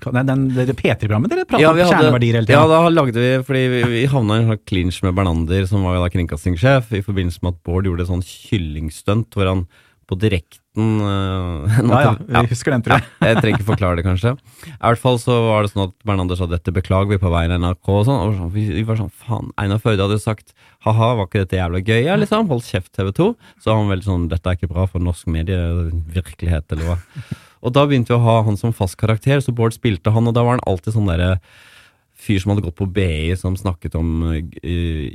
den, 0.05 0.27
den, 0.29 0.49
det 0.55 0.75
P3-programmet 0.77 1.33
dere 1.33 1.47
pratet 1.49 1.65
Ja, 1.65 1.71
om 1.73 1.79
kjerneverdier 1.81 2.39
hele 2.39 2.53
Ja, 2.53 2.65
da 2.69 2.81
lagde 2.93 3.23
vi, 3.23 3.31
fordi 3.47 3.63
vi, 3.73 3.85
vi 3.93 4.03
havna 4.11 4.41
i 4.41 4.45
en 4.45 4.61
clinch 4.69 5.01
med 5.05 5.17
Bernander, 5.17 5.65
som 5.71 5.87
var 5.87 5.97
da 6.03 6.11
kringkastingssjef, 6.13 6.93
i 6.99 7.03
forbindelse 7.05 7.43
med 7.43 7.57
at 7.57 7.63
Bård 7.67 7.89
gjorde 7.89 8.05
et 8.05 8.11
sånn 8.11 8.27
kyllingstunt 8.27 9.35
hvor 9.35 9.51
han 9.51 9.65
på 10.05 10.19
direkte 10.21 10.64
chatten 10.75 11.01
Uh, 11.05 11.69
Ja, 11.89 12.01
ja, 12.03 12.41
vi 12.43 12.49
husker 12.51 12.73
den, 12.73 12.83
tror 12.83 12.99
jeg. 12.99 13.07
jeg 13.21 13.37
trenger 13.37 13.59
ikke 13.59 13.67
forklare 13.69 13.97
det, 13.97 14.05
kanskje. 14.05 14.33
I 14.67 14.73
hvert 14.81 14.99
fall 14.99 15.19
så 15.23 15.37
var 15.47 15.63
det 15.63 15.71
sånn 15.73 15.85
at 15.89 15.95
Bernander 16.05 16.37
sa 16.37 16.47
dette 16.51 16.73
beklager 16.75 17.15
vi 17.15 17.19
på 17.23 17.31
veien 17.31 17.53
av 17.55 17.61
NRK 17.63 17.89
og 17.95 18.05
sånn. 18.09 18.21
Og 18.25 18.35
sånn, 18.39 18.51
vi, 18.51 18.83
var 18.83 18.99
sånn, 18.99 19.13
faen, 19.15 19.53
Einar 19.57 19.79
Førde 19.79 20.03
hadde 20.03 20.19
jo 20.19 20.25
sagt 20.25 20.51
ha-ha, 20.85 21.15
var 21.17 21.29
ikke 21.29 21.45
dette 21.45 21.57
jævla 21.61 21.81
gøy? 21.81 22.03
Ja, 22.09 22.17
liksom, 22.19 22.49
hold 22.51 22.65
kjeft 22.67 22.91
TV 22.93 23.13
2. 23.15 23.29
Så 23.63 23.71
var 23.71 23.79
han 23.81 23.93
veldig 23.93 24.09
sånn, 24.09 24.27
dette 24.33 24.51
er 24.51 24.59
ikke 24.59 24.73
bra 24.73 24.87
for 24.91 25.01
norsk 25.05 25.31
medievirkelighet, 25.33 26.67
eller 26.75 26.91
hva. 26.91 26.99
Og 27.65 27.73
da 27.73 27.87
begynte 27.89 28.13
vi 28.13 28.19
å 28.19 28.25
ha 28.27 28.41
han 28.45 28.59
som 28.61 28.75
fast 28.77 28.99
karakter, 29.01 29.41
så 29.41 29.55
Bård 29.57 29.73
spilte 29.77 30.13
han, 30.13 30.29
og 30.29 30.35
da 30.37 30.43
var 30.45 30.59
han 30.59 30.67
alltid 30.69 30.99
sånn 30.99 31.09
derre 31.09 31.39
fyr 32.25 32.41
som 32.43 32.53
hadde 32.55 32.65
gått 32.67 32.79
på 32.81 32.89
BI, 32.97 33.35
som 33.37 33.57
snakket 33.61 33.95
om 34.01 34.11
eh, 34.33 34.41
i- 34.65 35.09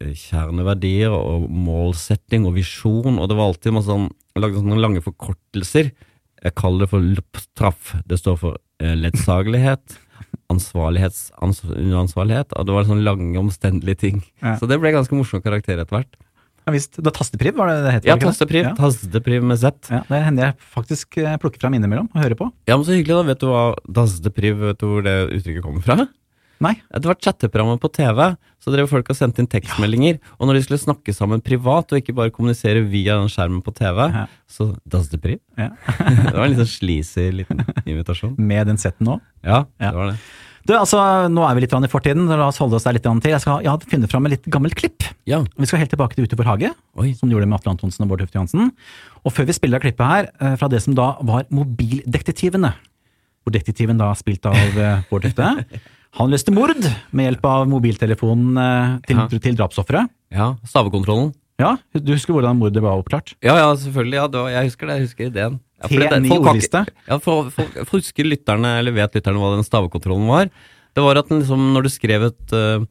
i- 0.00 0.14
kjerneverdier 0.16 1.12
og 1.14 1.46
målsetting 1.50 2.46
og 2.48 2.56
visjon, 2.56 3.18
og 3.20 3.28
det 3.28 3.36
var 3.38 3.50
alltid 3.52 3.76
masse 3.76 3.90
sånn, 3.92 4.08
lagde 4.40 4.60
sånne 4.62 4.80
lange 4.80 5.02
forkortelser. 5.04 5.92
Jeg 6.44 6.54
kaller 6.60 6.84
det 6.84 6.90
for 6.90 7.00
LOPTRAFF. 7.00 7.94
Det 8.08 8.18
står 8.20 8.36
for 8.40 8.58
eh, 8.80 8.94
ledsagelighet, 8.98 9.98
ansvarlighets, 10.52 11.30
og 11.40 12.66
det 12.66 12.74
var 12.74 12.84
sånne 12.88 13.04
lange, 13.06 13.38
omstendelige 13.40 13.98
ting. 14.02 14.22
Ja. 14.42 14.56
Så 14.60 14.68
det 14.70 14.78
ble 14.82 14.92
ganske 14.94 15.16
morsom 15.16 15.42
karakter 15.44 15.78
etter 15.80 15.98
hvert. 16.00 16.18
Ja, 16.64 16.72
visst. 16.72 16.96
Det 16.96 17.04
var 17.04 17.12
Tastepriv, 17.12 17.56
var 17.58 17.68
det 17.68 17.80
det 17.84 17.90
het? 17.92 18.04
Ja, 18.08 18.14
tastepriv, 18.16 18.62
Ja. 18.64 18.74
tastepriv 18.78 19.42
med 19.44 19.58
Z. 19.60 19.90
Ja, 19.90 20.00
det 20.08 20.22
hender 20.24 20.44
jeg 20.46 20.54
faktisk 20.72 21.18
eh, 21.20 21.36
plukker 21.36 21.60
fram 21.60 21.74
innimellom 21.76 22.08
og 22.14 22.22
hører 22.22 22.34
på. 22.40 22.50
Ja, 22.66 22.76
men 22.78 22.86
så 22.86 22.96
hyggelig 22.96 23.18
da, 23.18 23.22
vet 23.28 23.40
du 23.40 23.46
hva 23.50 23.64
tastepriv, 23.92 24.56
vet 24.62 24.78
du 24.80 24.86
hvor 24.86 25.02
det 25.04 25.16
uttrykket 25.36 25.62
kommer 25.62 25.82
fra? 25.84 26.08
Nei. 26.62 26.74
Det 26.92 27.04
var 27.08 27.18
chatteprogrammet 27.18 27.80
på 27.82 27.90
TV, 27.92 28.36
så 28.62 28.72
drev 28.72 28.86
folk 28.88 29.08
og 29.10 29.16
sendte 29.18 29.42
inn 29.42 29.48
tekstmeldinger. 29.50 30.20
Og 30.38 30.46
når 30.48 30.54
de 30.58 30.62
skulle 30.62 30.78
snakke 30.80 31.12
sammen 31.16 31.42
privat, 31.44 31.90
og 31.92 31.98
ikke 32.00 32.14
bare 32.16 32.30
kommunisere 32.32 32.84
via 32.88 33.18
den 33.18 33.28
skjermen 33.32 33.60
på 33.64 33.74
TV, 33.74 34.06
Ja. 34.14 34.26
så 34.48 34.70
das 34.86 35.08
det 35.10 35.20
pri. 35.20 35.38
Ja. 35.58 35.70
det 35.98 36.32
var 36.34 36.46
en 36.46 36.54
litt 36.54 36.62
sånn 36.62 36.72
sleazy 36.78 37.30
liten 37.34 37.64
invitasjon. 37.84 38.36
Med 38.38 38.66
den 38.70 38.78
setten 38.78 39.06
nå. 39.10 39.20
Ja, 39.42 39.64
Ja. 39.80 39.90
det 39.90 39.94
var 39.98 40.10
det. 40.14 40.18
Du, 40.64 40.72
altså, 40.72 40.96
Nå 41.28 41.42
er 41.44 41.54
vi 41.58 41.60
litt 41.66 41.74
i 41.76 41.88
fortiden, 41.92 42.24
så 42.24 42.38
la 42.40 42.46
oss 42.48 42.56
holde 42.56 42.78
oss 42.78 42.84
der 42.88 42.94
litt 42.96 43.02
til. 43.04 43.28
Jeg, 43.34 43.40
skal, 43.42 43.60
ja, 43.66 43.74
finne 43.84 44.08
fram 44.08 44.24
et 44.24 44.38
litt 44.38 44.46
gammelt 44.48 44.74
klipp. 44.74 45.04
Ja, 45.28 45.42
Vi 45.58 45.66
skal 45.66 45.80
helt 45.82 45.90
tilbake 45.92 46.14
til 46.16 46.24
Ute 46.24 46.36
for 46.38 46.44
hage, 46.48 46.70
oi. 46.96 47.12
som 47.12 47.28
du 47.28 47.34
gjorde 47.34 47.46
med 47.50 47.58
Atle 47.58 47.74
Antonsen 47.74 48.00
og 48.06 48.08
Bård 48.08 48.20
Tufte 48.24 48.38
Johansen. 48.38 48.70
Og 49.26 49.32
før 49.36 49.44
vi 49.44 49.52
spiller 49.52 49.76
av 49.76 49.82
klippet 49.84 50.06
her, 50.08 50.30
eh, 50.40 50.56
fra 50.56 50.68
det 50.72 50.80
som 50.80 50.94
da 50.96 51.18
var 51.20 51.44
Mobildetektivene, 51.52 52.72
hvor 53.44 53.52
detektiven 53.52 53.98
da 54.00 54.08
spilt 54.16 54.46
av 54.48 54.56
eh, 54.56 55.02
Bård 55.10 55.26
Tufte, 55.28 55.50
han 56.14 56.30
løste 56.30 56.52
mord 56.54 56.78
med 57.10 57.26
hjelp 57.28 57.46
av 57.50 57.64
mobiltelefonen 57.70 58.58
eh, 58.60 58.92
til, 59.08 59.16
Ja. 59.18 59.26
til 59.28 59.56
drapsofferet. 59.58 60.10
Ja, 60.34 60.54
stavekontrollen. 60.68 61.32
Ja, 61.60 61.76
du 61.94 62.10
husker 62.12 62.34
hvordan 62.34 62.58
mordet 62.58 62.82
var 62.82 62.98
oppklart? 62.98 63.36
Ja, 63.44 63.54
ja, 63.60 63.68
selvfølgelig. 63.78 64.18
Ja, 64.18 64.26
var, 64.26 64.40
jeg 64.50 64.70
husker 64.70 64.88
det. 64.90 64.96
Jeg 64.96 65.06
husker 65.06 65.26
ideen. 65.28 65.58
Ja, 65.78 65.86
fordi 65.86 66.00
det- 66.02 66.18
T9 66.24 66.28
folk 66.32 66.48
ordliste. 66.48 66.80
Ja, 67.08 67.18
for, 67.22 67.50
folk, 67.54 67.76
for 67.86 67.98
husker 68.00 68.26
lytterne, 68.26 68.78
eller 68.80 68.92
vet 68.96 69.14
lytterne 69.14 69.38
hva 69.42 69.52
den 69.54 69.66
stavekontrollen 69.66 70.26
var? 70.26 70.50
Det 70.94 71.02
var 71.02 71.18
at 71.18 71.28
den 71.28 71.42
liksom, 71.42 71.62
når 71.74 71.86
du 71.86 71.90
skrev 71.90 72.26
et, 72.30 72.54
uh, 72.54 72.86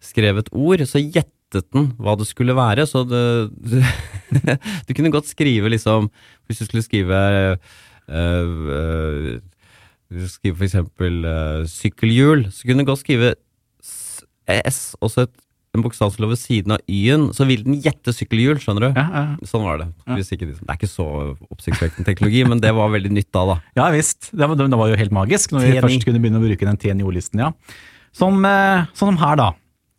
skrev 0.00 0.38
et 0.40 0.48
ord, 0.52 0.84
så 0.88 1.00
gjettet 1.00 1.64
den 1.72 1.92
hva 2.00 2.16
det 2.18 2.26
skulle 2.28 2.56
være. 2.56 2.84
Så 2.88 3.04
det, 3.08 3.24
du, 3.56 3.80
du 4.88 4.94
kunne 4.96 5.12
godt 5.12 5.28
skrive 5.28 5.70
liksom 5.70 6.10
Hvis 6.48 6.58
du 6.60 6.64
skulle 6.66 6.84
skrive 6.84 7.16
uh, 7.54 7.56
øh, 8.12 9.40
du 10.14 10.28
Skrive 10.30 10.56
for 10.60 10.64
eksempel 10.68 11.24
øh, 11.28 11.64
sykkelhjul, 11.70 12.46
så 12.54 12.68
kunne 12.68 12.84
du 12.84 12.90
godt 12.92 13.02
skrive 13.04 13.34
s- 13.82 14.22
også 14.48 14.96
og 15.00 15.10
så 15.10 15.24
et, 15.28 15.32
en 15.74 15.82
bokstavsel 15.82 16.28
ved 16.30 16.38
siden 16.38 16.70
av 16.76 16.82
Y-en, 16.86 17.32
så 17.34 17.46
vil 17.48 17.64
den 17.66 17.80
gjette 17.82 18.12
sykkelhjul, 18.14 18.60
skjønner 18.62 18.84
du? 18.86 18.88
Ja, 19.00 19.06
ja. 19.10 19.22
Sånn 19.50 19.64
var 19.66 19.80
det. 19.80 19.88
Hvis 20.06 20.30
ikke, 20.36 20.46
det 20.52 20.60
er 20.70 20.76
ikke 20.78 20.86
så 20.92 21.06
oppsiktsvekkende 21.50 22.06
teknologi, 22.06 22.44
men 22.46 22.60
det 22.62 22.70
var 22.76 22.92
veldig 22.94 23.10
nytt 23.10 23.30
da, 23.34 23.42
da. 23.50 23.56
Ja 23.80 23.88
visst, 23.90 24.28
det 24.30 24.46
var, 24.46 24.54
det 24.60 24.78
var 24.78 24.92
jo 24.92 25.00
helt 25.00 25.16
magisk 25.16 25.50
når 25.56 25.64
vi 25.66 25.72
T9. 25.74 25.82
først 25.88 26.06
kunne 26.06 26.22
begynne 26.22 26.38
å 26.38 26.44
bruke 26.46 26.68
den 26.70 26.78
T9-ordlisten, 26.84 27.42
ja. 27.42 27.50
Som, 28.14 28.38
eh, 28.46 28.86
sånn 28.94 29.16
som 29.16 29.20
her 29.24 29.40
da. 29.40 29.48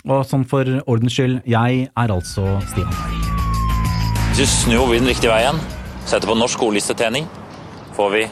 Og 0.05 0.23
sånn 0.29 0.45
for 0.47 0.63
ordens 0.87 1.15
skyld, 1.17 1.41
jeg 1.49 1.89
er 1.91 2.13
altså 2.13 2.45
Stian. 2.71 2.93
Hvis 4.31 4.39
du 4.39 4.45
snur 4.51 4.87
vinden 4.91 5.09
riktig 5.11 5.27
vei 5.31 5.41
igjen, 5.43 5.59
setter 6.07 6.29
på 6.31 6.35
norsk 6.39 6.61
ordlistetrening, 6.63 7.27
får 7.97 8.09
vi 8.15 8.23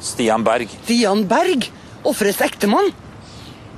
Stian 0.00 0.44
Berg. 0.46 0.68
Stian 0.84 1.24
Berg? 1.28 1.68
Offerets 2.06 2.40
ektemann? 2.44 2.92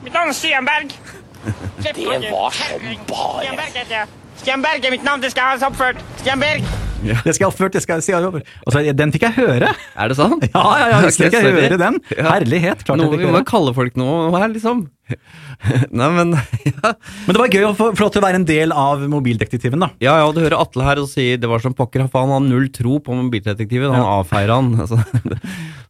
Mitt 0.05 0.13
navn 0.15 0.33
er 0.33 0.37
Stian 0.37 0.67
Berg. 0.69 0.93
Det 1.85 1.95
var 2.31 2.53
som 2.53 2.83
Stian 2.85 3.07
bare 3.09 3.57
Berg 3.57 3.73
heter 3.81 3.95
jeg. 4.03 4.07
Stian 4.41 4.63
Berg 4.65 4.85
er 4.85 4.93
mitt 4.95 5.05
navn, 5.05 5.21
det 5.25 5.31
skal 5.35 5.55
jeg 5.55 5.61
ha 5.63 5.69
oppført. 5.71 6.01
Stian 6.21 6.41
Berg. 6.41 6.65
Det 7.01 7.33
skal 7.33 7.45
jeg 7.47 7.49
oppført, 7.49 7.73
det 7.77 7.81
skal 7.85 8.01
jeg 8.01 8.05
si. 8.11 8.13
Altså, 8.13 8.83
den 8.97 9.13
fikk 9.15 9.23
jeg 9.25 9.37
høre! 9.39 9.71
Er 9.97 10.13
det 10.13 10.17
sant? 10.19 10.45
Ja, 10.53 10.65
ja, 10.81 10.87
ja, 10.93 10.99
jeg 11.07 11.15
fikk 11.17 11.37
jeg 11.39 11.55
høre 11.57 11.79
den. 11.81 11.97
Ja. 12.13 12.27
Herlighet, 12.35 12.85
klart 12.85 13.01
jeg 13.01 13.07
Noe, 13.07 13.15
fikk 13.17 13.25
vi 13.25 13.31
må 13.31 13.39
høre. 13.39 13.49
kalle 13.49 13.73
folk 13.77 13.97
noe 14.01 14.29
her, 14.37 14.53
liksom. 14.53 14.83
Nei, 16.01 16.09
men 16.17 16.35
ja. 16.71 16.93
Men 17.27 17.37
det 17.37 17.41
var 17.43 17.55
gøy 17.57 17.67
å 17.69 17.75
få 17.77 17.91
lov 17.93 18.13
til 18.15 18.23
å 18.23 18.27
være 18.27 18.41
en 18.41 18.47
del 18.49 18.75
av 18.77 19.03
mobildetektiven, 19.13 19.83
da. 19.85 19.91
ja, 20.03 20.17
ja, 20.23 20.31
du 20.35 20.41
hører 20.43 20.59
Atle 20.61 20.87
her 20.87 21.03
og 21.03 21.11
sier 21.11 21.41
det 21.41 21.51
var 21.51 21.63
som 21.65 21.75
pokker, 21.77 22.07
faen, 22.13 22.31
han 22.31 22.37
har 22.39 22.47
null 22.49 22.71
tro 22.75 22.99
på 23.05 23.17
mobildetektiven. 23.25 23.93
Han 23.97 24.09
avfeier 24.21 24.55
han. 24.55 24.73
Altså, 24.81 24.97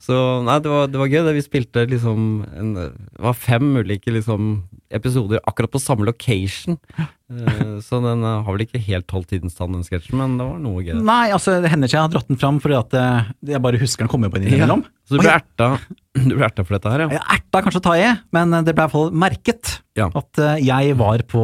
så 0.01 0.17
nei, 0.43 0.57
det 0.65 0.71
var, 0.73 0.89
det 0.91 0.99
var 0.99 1.09
gøy. 1.13 1.21
Det. 1.27 1.33
Vi 1.37 1.43
spilte 1.45 1.83
liksom 1.87 2.23
en, 2.57 2.71
Det 2.75 3.21
var 3.23 3.37
fem 3.37 3.69
ulike 3.79 4.11
liksom, 4.15 4.49
episoder 4.97 5.43
akkurat 5.47 5.71
på 5.71 5.81
samme 5.83 6.07
location. 6.09 6.79
Eh, 6.99 7.77
Så 7.85 8.01
den 8.03 8.25
eh, 8.27 8.41
har 8.47 8.57
vel 8.57 8.65
ikke 8.65 8.81
helt 8.89 9.13
holdt 9.15 9.31
tidens 9.35 9.55
tann, 9.59 9.77
den 9.77 9.85
sketsjen, 9.87 10.19
men 10.19 10.35
det 10.41 10.49
var 10.49 10.59
noe 10.65 10.83
gøy. 10.83 10.97
Nei, 11.07 11.29
altså, 11.37 11.59
det 11.63 11.71
hender 11.71 11.91
ikke 11.91 11.99
jeg 12.01 12.07
har 12.09 12.15
dratt 12.17 12.33
den 12.33 12.41
fram 12.41 12.59
fordi 12.65 12.79
at 12.81 12.97
eh, 12.99 13.31
jeg 13.53 13.63
bare 13.69 13.81
husker 13.83 14.07
den 14.07 14.13
kommer 14.13 14.33
på 14.33 14.41
innimellom. 14.43 14.83
Så 15.11 15.18
du 15.18 15.25
ble 15.25 15.33
erta, 15.35 15.68
du 16.31 16.33
ble 16.37 16.46
erta 16.46 16.62
for 16.62 16.77
dette 16.79 16.92
her, 16.94 17.03
ja? 17.05 17.11
Jeg 17.18 17.40
erta 17.40 17.62
kanskje 17.66 17.83
å 17.83 17.87
ta 17.88 17.96
i, 17.99 18.07
men 18.37 18.55
det 18.62 18.70
ble 18.70 18.79
i 18.79 18.85
hvert 18.87 18.94
fall 18.94 19.11
merket 19.27 19.77
Ja. 19.99 20.07
at 20.14 20.38
eh, 20.38 20.61
jeg 20.68 20.94
var 21.01 21.25
på 21.27 21.42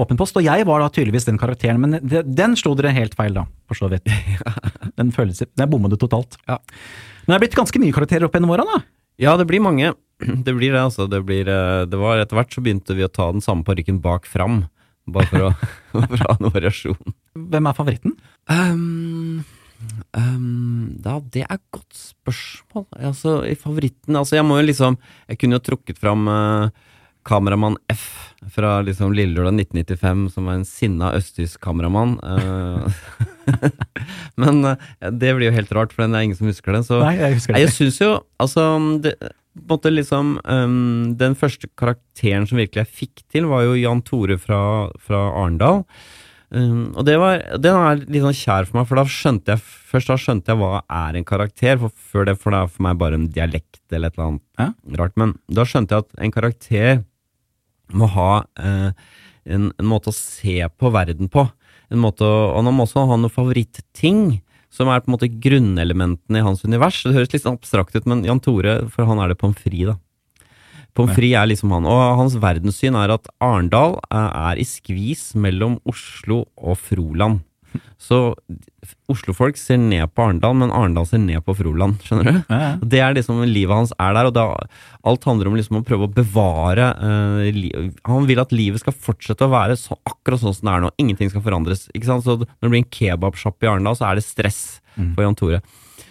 åpen 0.00 0.16
post, 0.18 0.34
og 0.40 0.42
jeg 0.46 0.64
var 0.66 0.80
da 0.80 0.88
tydeligvis 0.88 1.28
den 1.28 1.36
karakteren, 1.38 1.78
men 1.84 1.98
det, 2.00 2.22
den 2.32 2.56
slo 2.58 2.72
dere 2.78 2.94
helt 2.96 3.12
feil 3.18 3.36
da, 3.36 3.44
for 3.68 3.76
så 3.78 3.90
vidt. 3.92 4.08
Den 4.98 5.08
følelsen, 5.14 5.48
den 5.56 5.70
bomma 5.72 5.88
du 5.88 5.94
totalt. 5.96 6.34
Ja. 6.48 6.56
Men 7.24 7.32
det 7.32 7.36
er 7.36 7.42
blitt 7.46 7.54
ganske 7.56 7.80
mye 7.80 7.94
karakterer 7.96 8.26
opp 8.26 8.34
gjennom 8.36 8.50
åra 8.52 8.64
da. 8.68 8.80
Ja, 9.22 9.32
det 9.40 9.46
blir 9.48 9.62
mange. 9.64 9.92
Det 10.46 10.52
blir 10.54 10.72
det, 10.74 10.80
altså. 10.82 11.06
Det, 11.10 11.20
blir, 11.26 11.48
eh, 11.48 11.84
det 11.88 11.98
var 11.98 12.20
Etter 12.20 12.36
hvert 12.38 12.52
så 12.54 12.60
begynte 12.64 12.94
vi 12.98 13.04
å 13.06 13.10
ta 13.12 13.30
den 13.32 13.40
samme 13.44 13.64
parykken 13.66 14.00
bak 14.04 14.28
fram. 14.28 14.64
Bare 15.10 15.26
for 15.30 15.46
å, 15.48 15.50
for 16.12 16.18
å 16.20 16.28
ha 16.28 16.36
en 16.38 16.52
variasjon. 16.54 17.14
Hvem 17.54 17.68
er 17.70 17.78
favoritten? 17.78 18.14
Um, 18.52 19.40
um, 20.16 20.92
da, 21.02 21.18
det 21.34 21.44
er 21.46 21.58
et 21.58 21.66
godt 21.74 21.98
spørsmål. 21.98 22.86
Altså, 23.00 23.40
i 23.48 23.56
favoritten 23.58 24.16
Altså, 24.18 24.36
jeg 24.38 24.46
må 24.46 24.58
jo 24.60 24.68
liksom 24.68 24.98
Jeg 25.28 25.40
kunne 25.40 25.58
jo 25.58 25.66
trukket 25.70 26.00
fram 26.00 26.28
uh, 26.28 26.68
kameramann 27.26 27.76
F 27.92 28.06
fra 28.50 28.80
liksom 28.82 29.12
Lillelørdag 29.14 29.60
1995, 29.68 30.24
som 30.34 30.48
var 30.48 30.56
en 30.58 30.64
sinna 30.66 31.12
østtysk 31.14 31.60
kameramann. 31.62 32.16
Uh, 32.18 32.90
men 34.42 34.64
uh, 34.66 34.88
det 35.06 35.30
blir 35.36 35.46
jo 35.48 35.54
helt 35.54 35.70
rart, 35.76 35.94
for 35.94 36.02
det 36.02 36.18
er 36.18 36.26
ingen 36.26 36.38
som 36.38 36.50
husker 36.50 36.74
det. 36.74 36.82
Så 36.88 36.98
Nei, 37.04 37.14
jeg 37.20 37.38
husker 37.38 37.54
det. 37.54 37.62
jeg 37.62 37.76
syns 37.76 38.00
jo 38.02 38.10
Altså, 38.42 38.66
det, 39.04 39.14
måte 39.68 39.92
liksom 39.92 40.38
um, 40.42 41.14
Den 41.20 41.36
første 41.38 41.68
karakteren 41.78 42.48
som 42.48 42.60
virkelig 42.60 42.84
jeg 42.84 42.96
fikk 43.02 43.24
til, 43.30 43.46
var 43.50 43.66
jo 43.66 43.78
Jan 43.78 44.02
Tore 44.06 44.38
fra, 44.40 44.90
fra 44.98 45.22
Arendal. 45.30 45.84
Um, 46.52 46.90
og 47.00 47.06
det 47.08 47.14
var, 47.16 47.40
den 47.64 47.78
er 47.80 48.02
litt 48.02 48.20
sånn 48.26 48.36
kjær 48.36 48.66
for 48.68 48.76
meg, 48.78 48.88
for 48.90 49.00
da 49.00 49.06
skjønte 49.08 49.54
jeg 49.54 49.62
først 49.92 50.10
da 50.12 50.16
skjønte 50.20 50.52
jeg 50.52 50.60
hva 50.60 50.82
er 50.84 51.16
en 51.16 51.24
karakter. 51.28 51.78
For 51.80 51.94
før 52.12 52.28
det, 52.28 52.34
for 52.42 52.52
det 52.52 52.60
er 52.60 52.70
for 52.74 52.84
meg 52.88 52.98
bare 53.00 53.16
en 53.16 53.28
dialekt 53.32 53.80
eller 53.92 54.12
et 54.12 54.18
eller 54.18 54.28
annet 54.28 54.44
Ja. 54.60 54.68
rart. 55.00 55.16
Men 55.16 55.34
da 55.48 55.64
skjønte 55.64 55.96
jeg 55.96 56.04
at 56.04 56.22
en 56.26 56.34
karakter 56.34 57.02
må 57.92 58.08
ha 58.12 58.30
eh, 58.60 58.92
en, 59.48 59.72
en 59.78 59.88
måte 59.88 60.12
å 60.12 60.16
se 60.16 60.58
på 60.76 60.92
verden 60.92 61.28
på. 61.32 61.46
En 61.92 62.00
måte 62.04 62.24
å, 62.24 62.36
og 62.52 62.62
han 62.64 62.76
må 62.76 62.84
også 62.86 63.06
ha 63.08 63.16
noen 63.16 63.32
favoritting, 63.32 64.40
som 64.72 64.88
er 64.88 65.02
på 65.04 65.10
en 65.10 65.16
måte 65.16 65.28
grunnelementene 65.28 66.40
i 66.40 66.44
hans 66.46 66.64
univers. 66.64 67.02
Det 67.04 67.12
høres 67.16 67.32
litt 67.34 67.44
sånn 67.44 67.58
abstrakt 67.58 67.96
ut, 67.96 68.06
men 68.08 68.24
Jan 68.24 68.40
Tore, 68.40 68.78
for 68.92 69.04
han 69.08 69.20
er 69.20 69.32
det 69.32 69.40
pommes 69.40 69.60
frites, 69.60 69.92
da. 69.92 69.98
Pommes 70.96 71.16
frites 71.16 71.38
er 71.40 71.48
liksom 71.48 71.72
han. 71.72 71.88
Og 71.88 72.02
hans 72.20 72.36
verdenssyn 72.40 72.98
er 73.00 73.14
at 73.14 73.30
Arendal 73.42 73.96
eh, 74.10 74.28
er 74.50 74.60
i 74.60 74.66
skvis 74.68 75.32
mellom 75.38 75.78
Oslo 75.88 76.44
og 76.56 76.78
Froland. 76.80 77.40
Så 77.96 78.34
Oslofolk 79.08 79.56
ser 79.56 79.78
ned 79.80 80.10
på 80.12 80.24
Arendal, 80.26 80.56
men 80.58 80.72
Arendal 80.74 81.06
ser 81.08 81.22
ned 81.22 81.40
på 81.46 81.54
Froland. 81.56 82.02
Skjønner 82.04 82.26
du? 82.28 82.32
Ja, 82.50 82.58
ja. 82.60 82.72
Det 82.82 83.00
er 83.00 83.14
liksom 83.16 83.40
livet 83.48 83.72
hans 83.72 83.94
er 83.96 84.12
der, 84.16 84.28
og 84.28 84.34
da, 84.36 84.44
alt 85.08 85.24
handler 85.24 85.48
om 85.48 85.56
liksom 85.56 85.78
å 85.78 85.84
prøve 85.86 86.08
å 86.08 86.12
bevare 86.12 86.90
li, 87.54 87.70
Han 88.08 88.28
vil 88.28 88.42
at 88.42 88.52
livet 88.52 88.82
skal 88.82 88.92
fortsette 88.92 89.46
å 89.46 89.52
være 89.54 89.78
så, 89.80 89.96
akkurat 90.08 90.42
sånn 90.42 90.56
som 90.58 90.68
det 90.68 90.74
er 90.74 90.84
nå. 90.84 90.92
Ingenting 91.00 91.32
skal 91.32 91.46
forandres. 91.46 91.86
Ikke 91.96 92.10
sant? 92.10 92.26
Så 92.26 92.42
når 92.42 92.66
det 92.66 92.72
blir 92.74 92.82
en 92.82 92.92
kebabsjapp 92.98 93.64
i 93.64 93.70
Arendal, 93.72 93.96
så 93.96 94.10
er 94.10 94.20
det 94.20 94.26
stress 94.26 94.60
for 95.14 95.24
Jan 95.24 95.38
Tore. 95.38 95.62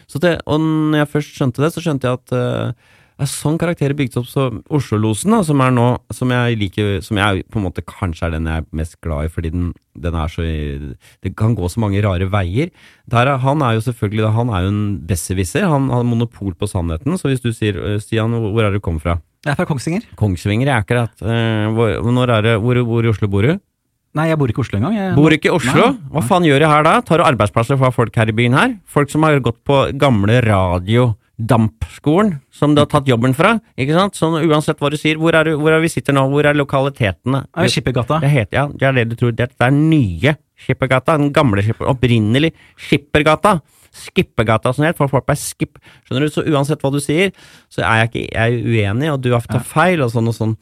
Så 0.10 0.20
det, 0.20 0.34
og 0.50 0.60
når 0.64 1.04
jeg 1.04 1.12
først 1.14 1.38
skjønte 1.38 1.64
det, 1.64 1.70
så 1.72 1.84
skjønte 1.84 2.10
jeg 2.10 2.20
at, 2.20 2.34
eh, 2.36 2.98
Det 3.22 3.28
er 3.28 3.36
sånn 3.38 3.58
karakterer 3.62 3.94
bygd 3.94 4.16
opp. 4.18 4.26
Så 4.26 4.48
Oslo-losen, 4.74 5.36
som 5.46 5.60
er 5.62 5.74
nå, 5.76 5.84
som 6.10 6.32
jeg 6.34 6.56
liker, 6.58 6.88
som 7.06 7.20
jeg 7.22 7.44
på 7.54 7.60
en 7.60 7.68
måte 7.68 7.84
kanskje 7.86 8.26
er 8.26 8.34
den 8.34 8.48
jeg 8.50 8.64
er 8.64 8.66
mest 8.80 8.96
glad 9.06 9.28
i, 9.28 9.30
fordi 9.30 9.52
den, 9.54 9.68
den 9.94 10.18
er 10.18 10.32
så 10.34 10.42
Det 10.42 11.36
kan 11.38 11.54
gå 11.54 11.70
så 11.70 11.84
mange 11.84 12.02
rare 12.02 12.26
veier. 12.34 12.72
Der 13.14 13.30
er, 13.30 13.38
han 13.44 13.62
er 13.62 13.78
jo 13.78 13.86
selvfølgelig 13.86 14.34
han 14.34 14.50
er 14.50 14.66
jo 14.66 14.74
en 14.74 14.82
besserwisser. 15.06 15.70
Han 15.70 15.92
har 15.94 16.02
monopol 16.02 16.58
på 16.58 16.66
sannheten. 16.66 17.14
Så 17.22 17.30
hvis 17.30 17.46
du 17.46 17.52
sier 17.54 17.78
øh, 17.78 18.00
Stian, 18.02 18.34
hvor 18.34 18.58
er 18.64 18.74
det 18.74 18.82
du 18.82 18.88
kommer 18.90 19.06
fra? 19.06 19.20
Jeg 19.46 19.54
er 19.54 19.62
fra 19.62 19.70
Kongsvinger. 19.70 20.10
Kongsvinger 20.18 20.74
er 20.74 20.82
akkurat 20.82 21.22
øh, 21.22 21.78
hvor, 21.78 22.12
når 22.18 22.38
er 22.40 22.50
det, 22.50 22.58
hvor, 22.66 22.82
hvor 22.90 23.06
i 23.06 23.14
Oslo 23.14 23.30
bor 23.30 23.46
du? 23.46 23.54
Nei, 24.18 24.32
jeg 24.34 24.42
bor 24.42 24.50
ikke 24.50 24.64
i 24.64 24.66
Oslo 24.66 24.82
engang. 24.82 24.98
Jeg, 24.98 25.14
Bor 25.16 25.32
ikke 25.32 25.48
i 25.52 25.54
Oslo? 25.62 25.92
Nei. 25.94 26.10
Hva 26.12 26.26
faen 26.26 26.50
gjør 26.50 26.66
jeg 26.66 26.74
her 26.74 26.90
da? 26.90 26.98
Tar 27.06 27.22
du 27.22 27.30
arbeidsplasser 27.30 27.78
fra 27.80 27.94
folk 27.94 28.18
her 28.18 28.34
i 28.34 28.36
byen 28.36 28.58
her? 28.58 28.74
Folk 28.90 29.14
som 29.14 29.24
har 29.30 29.38
gått 29.46 29.62
på 29.62 29.86
gamle 30.02 30.42
radiodampskolen, 31.42 32.40
som 32.52 32.76
du 32.76 32.82
har 32.82 32.88
tatt 32.88 33.08
jobben 33.08 33.34
fra, 33.34 33.60
ikke 33.78 33.96
sant? 33.96 34.16
Sånn 34.16 34.38
uansett 34.46 34.80
hva 34.80 34.90
du 34.92 34.98
sier, 34.98 35.18
hvor 35.18 35.34
er, 35.36 35.46
du, 35.46 35.58
hvor 35.58 35.72
er 35.72 35.82
vi 35.82 35.90
sitter 35.90 36.14
nå, 36.14 36.28
hvor 36.30 36.46
er 36.46 36.54
lokalitetene? 36.54 37.46
Er 37.56 37.68
det 37.68 37.74
Skippergata. 37.74 38.20
Det 38.22 38.30
heter, 38.30 38.58
ja, 38.58 38.68
det 38.68 38.88
er 38.88 38.94
det 38.94 39.10
du 39.10 39.16
tror, 39.16 39.32
det 39.36 39.50
er 39.60 39.72
nye 39.72 40.36
Skippergata, 40.62 41.18
den 41.18 41.32
gamle 41.34 41.64
Skipper, 41.66 41.90
opprinnelig 41.92 42.54
Skippergata. 42.78 43.60
Skippergata 43.92 44.72
som 44.72 44.86
het, 44.86 44.96
for 44.96 45.12
folk 45.12 45.26
ble 45.28 45.36
skip. 45.36 45.76
Skjønner 46.08 46.24
du, 46.24 46.32
så 46.32 46.46
uansett 46.48 46.80
hva 46.80 46.94
du 46.94 47.02
sier, 47.04 47.34
så 47.68 47.84
er 47.84 48.06
jeg 48.06 48.12
ikke 48.12 48.22
jeg 48.24 48.62
er 48.62 48.70
uenig, 48.72 49.12
og 49.12 49.20
du 49.20 49.34
har 49.34 49.44
tatt 49.44 49.68
feil, 49.68 50.00
og 50.06 50.14
sånn 50.14 50.32
og 50.32 50.38
sånn. 50.38 50.56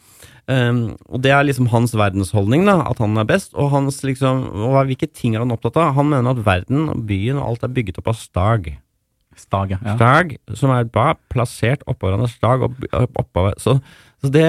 Um, 0.49 0.79
og 1.05 1.21
det 1.21 1.29
er 1.35 1.45
liksom 1.45 1.69
hans 1.69 1.93
verdensholdning, 1.93 2.65
da, 2.65 2.79
at 2.89 2.97
han 3.03 3.13
er 3.21 3.29
best, 3.29 3.53
og 3.53 3.69
hans 3.75 4.01
liksom, 4.01 4.47
og 4.65 4.79
hvilke 4.89 5.11
ting 5.13 5.37
er 5.37 5.45
han 5.45 5.53
opptatt 5.53 5.77
av? 5.77 5.93
Han 5.99 6.09
mener 6.09 6.33
at 6.33 6.41
verden, 6.47 6.87
og 6.89 7.05
byen 7.05 7.37
og 7.37 7.51
alt 7.51 7.67
er 7.67 7.75
bygget 7.75 8.01
opp 8.01 8.09
av 8.15 8.17
stag. 8.17 8.71
Stag, 9.39 9.73
ja. 9.75 9.95
Stag, 9.95 10.35
som 10.59 10.73
er 10.75 10.89
bare 10.91 11.15
plassert 11.31 11.85
oppå 11.89 12.09
hverandre, 12.09 12.29
stag 12.31 12.65
opp, 12.67 12.75
opp, 12.91 13.21
oppå 13.23 13.45
så, 13.61 13.77
så, 14.19 14.31
det, 14.33 14.45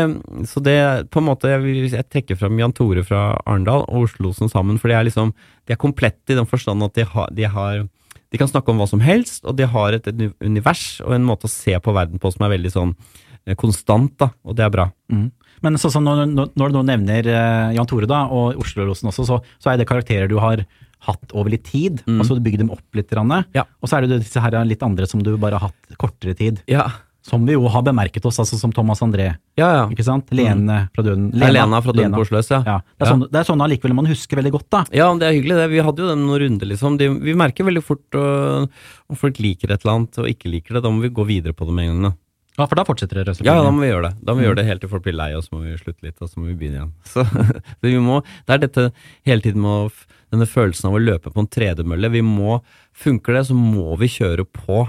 så 0.50 0.62
det 0.64 0.76
på 1.14 1.22
en 1.22 1.28
måte 1.28 1.52
Jeg, 1.52 1.92
jeg 1.92 2.08
trekker 2.10 2.38
fram 2.40 2.58
Jan 2.60 2.74
Tore 2.76 3.04
fra 3.06 3.22
Arendal 3.44 3.86
og 3.86 4.08
Oslosen 4.08 4.50
sammen, 4.52 4.80
for 4.82 4.90
de 4.90 4.98
er 4.98 5.08
liksom 5.08 5.32
De 5.68 5.76
er 5.76 5.80
komplette 5.80 6.34
i 6.34 6.38
den 6.38 6.48
forstand 6.50 6.84
at 6.86 6.98
de 6.98 7.06
har, 7.06 7.32
de 7.34 7.48
har 7.48 7.86
de 8.30 8.38
kan 8.38 8.46
snakke 8.46 8.70
om 8.70 8.78
hva 8.78 8.86
som 8.86 9.00
helst, 9.02 9.42
og 9.42 9.56
de 9.58 9.66
har 9.66 9.96
et, 9.96 10.06
et 10.06 10.20
univers 10.46 11.00
og 11.02 11.16
en 11.16 11.26
måte 11.26 11.48
å 11.48 11.50
se 11.50 11.74
på 11.82 11.94
verden 11.96 12.20
på 12.22 12.30
som 12.30 12.44
er 12.46 12.52
veldig 12.52 12.70
sånn 12.70 12.92
eh, 12.94 13.56
konstant, 13.58 14.12
da, 14.22 14.30
og 14.46 14.54
det 14.58 14.66
er 14.66 14.74
bra. 14.74 14.86
Mm. 15.10 15.24
Men 15.66 15.78
sånn 15.80 15.96
som 15.96 16.06
når, 16.06 16.22
når 16.30 16.52
når 16.56 16.70
du 16.70 16.78
nå 16.78 16.84
nevner 16.92 17.26
eh, 17.26 17.72
Jan 17.74 17.88
Tore 17.90 18.06
da, 18.10 18.22
og 18.30 18.60
Oslo-losen 18.62 19.10
også, 19.10 19.26
så, 19.26 19.40
så 19.58 19.72
er 19.72 19.80
det 19.80 19.88
karakterer 19.90 20.30
du 20.30 20.38
har 20.40 20.62
hatt 21.06 21.32
over 21.32 21.50
litt 21.52 21.64
tid, 21.64 22.02
Mm. 22.06 22.20
og 22.20 22.26
så 22.26 22.34
du 22.36 22.42
bygger 22.44 22.58
dem 22.64 22.70
opp 22.70 22.84
litt. 22.94 23.10
Ja. 23.54 23.64
Og 23.80 23.88
så 23.88 23.96
er 23.98 24.06
det 24.06 24.20
disse 24.22 24.40
her 24.40 24.64
litt 24.64 24.82
andre 24.82 25.06
som 25.06 25.22
du 25.22 25.36
bare 25.36 25.58
har 25.58 25.70
hatt 25.70 25.96
kortere 25.98 26.36
tid. 26.36 26.62
Ja, 26.68 26.90
Som 27.22 27.44
vi 27.44 27.52
jo 27.52 27.68
har 27.68 27.82
bemerket 27.82 28.24
oss, 28.24 28.38
altså 28.40 28.56
som 28.56 28.72
Thomas 28.72 29.00
André, 29.04 29.36
ja. 29.54 29.66
ja. 29.76 29.88
ikke 29.92 30.02
sant? 30.02 30.30
Lene 30.32 30.88
fra 30.94 31.02
Døden. 31.04 31.34
Er 31.36 31.52
Lena 31.52 31.80
fra 31.84 31.92
Døden 31.92 32.14
på 32.16 32.24
ja. 32.32 32.62
Ja. 32.64 32.78
Det 32.96 33.04
er 33.06 33.10
sånn, 33.12 33.26
det 33.30 33.38
er 33.42 33.44
sånn 33.44 33.60
allikevel 33.60 33.94
man 33.94 34.06
husker 34.08 34.40
veldig 34.40 34.52
godt, 34.52 34.70
da. 34.70 34.84
Ja, 34.90 35.12
det 35.14 35.28
er 35.28 35.36
hyggelig 35.36 35.58
det. 35.60 35.68
Vi 35.68 35.84
hadde 35.84 36.00
jo 36.00 36.08
den 36.08 36.24
noen 36.24 36.40
runder, 36.40 36.66
liksom. 36.72 36.96
De, 36.96 37.10
vi 37.20 37.34
merker 37.36 37.68
veldig 37.68 37.84
fort 37.84 38.16
øh, 38.16 38.64
om 39.12 39.16
folk 39.20 39.36
liker 39.38 39.68
et 39.70 39.84
eller 39.84 39.98
annet 39.98 40.16
og 40.18 40.30
ikke 40.32 40.48
liker 40.48 40.74
det. 40.78 40.82
Da 40.82 40.90
må 40.90 41.04
vi 41.04 41.12
gå 41.12 41.26
videre 41.28 41.52
på 41.52 41.68
det 41.68 41.76
med 41.76 41.90
en 41.92 42.02
gang. 42.08 42.16
Ja, 42.58 42.66
For 42.66 42.76
da 42.76 42.84
fortsetter 42.84 43.20
dere, 43.20 43.34
Ja, 43.46 43.60
da 43.62 43.70
må 43.72 43.84
vi 43.84 43.88
gjøre 43.88 44.10
det. 44.10 44.14
Da 44.26 44.34
må 44.34 44.42
vi 44.42 44.48
gjøre 44.48 44.58
det 44.60 44.66
helt 44.68 44.82
til 44.82 44.90
folk 44.92 45.04
blir 45.06 45.16
lei, 45.16 45.30
og 45.38 45.44
så 45.46 45.54
må 45.54 45.62
vi 45.64 45.76
slutte 45.80 46.04
litt, 46.04 46.18
og 46.20 46.28
så 46.28 46.40
må 46.40 46.50
vi 46.50 46.56
begynne 46.58 46.80
igjen. 46.80 46.94
Så, 47.08 47.24
så 47.78 47.84
vi 47.86 47.98
må, 48.02 48.20
Det 48.46 48.56
er 48.56 48.64
dette 48.66 48.86
hele 49.28 49.44
tiden 49.44 49.64
med 49.64 49.86
å 49.86 49.90
denne 50.30 50.46
følelsen 50.46 50.90
av 50.90 50.96
å 50.96 51.02
løpe 51.02 51.32
på 51.32 51.42
en 51.42 51.50
tredemølle. 51.50 52.12
Vi 52.12 52.22
må, 52.26 52.60
Funker 53.00 53.38
det, 53.38 53.46
så 53.48 53.54
må 53.56 53.94
vi 54.00 54.10
kjøre 54.12 54.44
på. 54.44 54.82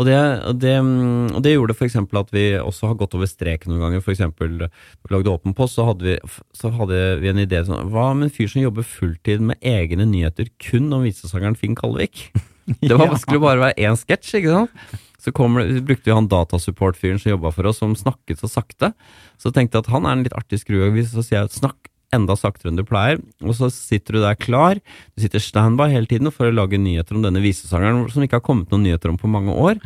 Og 0.00 0.08
det, 0.08 0.16
det, 0.62 0.72
mm, 0.80 1.36
og 1.36 1.42
det 1.44 1.52
gjorde 1.52 1.76
f.eks. 1.76 1.98
at 2.00 2.32
vi 2.32 2.44
også 2.58 2.88
har 2.90 2.96
gått 3.00 3.14
over 3.16 3.28
streken 3.28 3.70
noen 3.70 3.84
ganger. 3.84 4.04
Eksempel, 4.14 4.56
da 4.64 4.70
vi 4.72 5.12
lagde 5.12 5.32
Åpen 5.32 5.54
post, 5.56 5.76
så 5.76 5.86
hadde 5.90 6.08
vi, 6.08 6.16
så 6.56 6.72
hadde 6.74 7.00
vi 7.22 7.30
en 7.30 7.42
idé 7.42 7.60
sånn 7.68 7.92
Hva 7.92 8.08
med 8.16 8.30
en 8.30 8.34
fyr 8.34 8.50
som 8.50 8.64
jobber 8.64 8.88
fulltid 8.88 9.44
med 9.52 9.60
egne 9.60 10.08
nyheter 10.08 10.48
kun 10.62 10.88
om 10.96 11.04
visesangeren 11.06 11.58
Finn 11.60 11.76
Kalvik? 11.78 12.30
Det 12.80 12.94
var, 12.94 13.10
vanskelig 13.10 13.24
skulle 13.26 13.42
bare 13.42 13.64
være 13.66 13.88
én 13.88 13.98
sketsj, 13.98 14.36
ikke 14.38 14.52
sant? 14.54 15.00
Så 15.22 15.30
det- 15.32 15.84
brukte 15.86 16.04
vi 16.10 16.14
han 16.16 16.26
datasupport-fyren 16.28 17.20
som 17.20 17.30
jobba 17.32 17.52
for 17.54 17.66
oss, 17.66 17.78
som 17.78 17.94
snakket 17.94 18.40
så 18.42 18.50
sakte. 18.50 18.92
Så 19.38 19.52
tenkte 19.52 19.78
jeg 19.78 19.84
at 19.86 19.92
han 19.94 20.04
er 20.06 20.12
en 20.16 20.24
litt 20.24 20.34
artig 20.34 20.58
skrue. 20.58 20.90
Så 21.06 21.22
sier 21.22 21.42
jeg 21.46 21.50
snakk 21.54 21.76
enda 22.12 22.34
saktere 22.36 22.68
enn 22.68 22.76
du 22.76 22.84
pleier, 22.84 23.22
og 23.40 23.54
så 23.56 23.70
sitter 23.72 24.12
du 24.18 24.20
der 24.20 24.34
klar. 24.36 24.80
Du 25.16 25.22
sitter 25.22 25.40
standby 25.40 25.88
hele 25.88 26.06
tiden 26.06 26.30
for 26.30 26.50
å 26.50 26.52
lage 26.54 26.76
nyheter 26.76 27.16
om 27.16 27.22
denne 27.22 27.40
visesangeren 27.40 28.10
som 28.12 28.22
ikke 28.22 28.36
har 28.36 28.44
kommet 28.44 28.68
noen 28.68 28.82
nyheter 28.84 29.08
om 29.08 29.16
på 29.16 29.30
mange 29.30 29.54
år. 29.54 29.80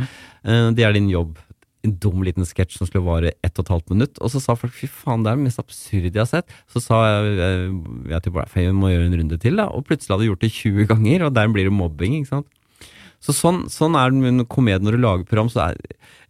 Eh, 0.44 0.70
Det 0.72 0.80
er 0.82 0.92
din 0.92 1.08
jobb. 1.08 1.36
En 1.84 1.92
dum 1.92 2.24
liten 2.24 2.42
sketsj 2.42 2.78
som 2.78 2.86
skulle 2.88 3.04
vare 3.04 3.30
ett 3.44 3.56
og 3.60 3.64
et 3.66 3.68
halvt 3.70 3.90
minutt. 3.90 4.18
Og 4.20 4.28
så 4.30 4.40
sa 4.40 4.56
folk 4.56 4.72
fy 4.72 4.88
faen, 4.88 5.22
det 5.22 5.30
er 5.30 5.36
det 5.36 5.44
mest 5.44 5.58
absurde 5.62 6.10
jeg 6.12 6.18
har 6.18 6.26
sett. 6.26 6.48
Så 6.66 6.82
sa 6.82 7.22
jeg, 7.22 7.38
eh, 7.38 8.10
jeg 8.10 8.22
til 8.24 8.32
Brian, 8.32 8.48
jeg 8.56 8.74
må 8.74 8.90
gjøre 8.90 9.06
en 9.06 9.18
runde 9.20 9.38
til, 9.38 9.54
da. 9.56 9.66
Og 9.68 9.86
plutselig 9.86 10.08
hadde 10.10 10.26
jeg 10.26 10.30
gjort 10.34 10.40
det 10.40 10.52
20 10.52 10.86
ganger, 10.88 11.26
og 11.26 11.34
der 11.34 11.46
blir 11.46 11.64
det 11.70 11.72
mobbing, 11.72 12.24
ikke 12.24 12.28
sant. 12.28 12.46
Så 13.24 13.34
sånn, 13.34 13.64
sånn 13.72 13.96
er 13.98 14.12
det 14.12 14.20
med 14.20 14.46
komedie 14.52 14.84
når 14.84 14.96
du 14.96 15.02
lager 15.02 15.28
program. 15.28 15.48
så 15.52 15.68
er 15.68 15.80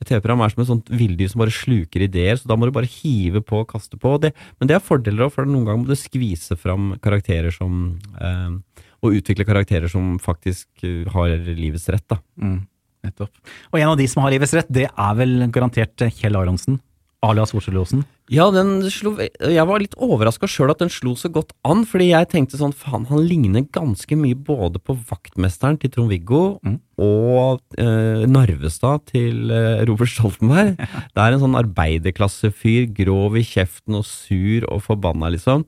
Et 0.00 0.08
TV-program 0.10 0.42
er 0.44 0.52
som 0.52 0.62
et 0.62 0.68
sånt 0.68 0.90
villdyr 0.92 1.30
som 1.32 1.40
bare 1.40 1.54
sluker 1.54 2.04
ideer, 2.04 2.36
så 2.36 2.48
da 2.48 2.56
må 2.56 2.68
du 2.68 2.74
bare 2.76 2.90
hive 2.90 3.40
på 3.40 3.62
og 3.62 3.68
kaste 3.70 3.96
på. 3.96 4.16
Det, 4.20 4.34
men 4.60 4.68
det 4.68 4.76
er 4.76 4.84
fordeler 4.84 5.26
òg, 5.26 5.32
for 5.32 5.48
noen 5.48 5.64
ganger 5.64 5.82
må 5.82 5.88
du 5.88 5.96
skvise 5.96 6.56
fram 6.60 6.94
karakterer 7.00 7.54
som 7.54 7.96
eh, 8.20 8.82
Og 9.04 9.16
utvikle 9.18 9.44
karakterer 9.44 9.88
som 9.92 10.18
faktisk 10.20 10.68
eh, 10.84 11.08
har 11.12 11.32
livets 11.46 11.88
rett, 11.92 12.04
da. 12.08 12.20
Mm, 12.40 12.60
nettopp. 13.08 13.32
Og 13.72 13.80
en 13.80 13.94
av 13.94 13.96
de 13.96 14.08
som 14.08 14.22
har 14.24 14.34
livets 14.34 14.54
rett, 14.56 14.68
det 14.68 14.88
er 14.88 15.16
vel 15.16 15.48
garantert 15.52 16.08
Kjell 16.16 16.36
Aronsen, 16.36 16.80
alias 17.24 17.54
Oslo-losen. 17.56 18.04
Ja, 18.32 18.48
den 18.50 18.80
slo 18.90 19.12
Jeg 19.22 19.66
var 19.68 19.78
litt 19.78 19.94
overraska 20.02 20.48
sjøl 20.50 20.72
at 20.72 20.80
den 20.82 20.90
slo 20.90 21.12
så 21.14 21.28
godt 21.30 21.52
an, 21.62 21.84
fordi 21.86 22.08
jeg 22.10 22.26
tenkte 22.32 22.58
sånn 22.58 22.74
faen, 22.74 23.04
han 23.06 23.22
ligner 23.22 23.62
ganske 23.70 24.18
mye 24.18 24.34
både 24.34 24.80
på 24.82 24.96
vaktmesteren 25.10 25.78
til 25.78 25.92
Trond-Viggo 25.94 26.40
Mm. 26.66 26.80
og 26.98 27.60
eh, 27.78 28.24
Narvestad 28.26 29.04
til 29.12 29.52
eh, 29.54 29.84
Robert 29.86 30.10
Stoltenberg. 30.10 30.74
Det 31.14 31.22
er 31.22 31.36
en 31.36 31.42
sånn 31.44 31.58
arbeiderklassefyr, 31.60 32.88
grov 32.96 33.36
i 33.38 33.44
kjeften 33.46 33.94
og 34.00 34.06
sur 34.08 34.66
og 34.72 34.82
forbanna, 34.88 35.30
liksom. 35.36 35.62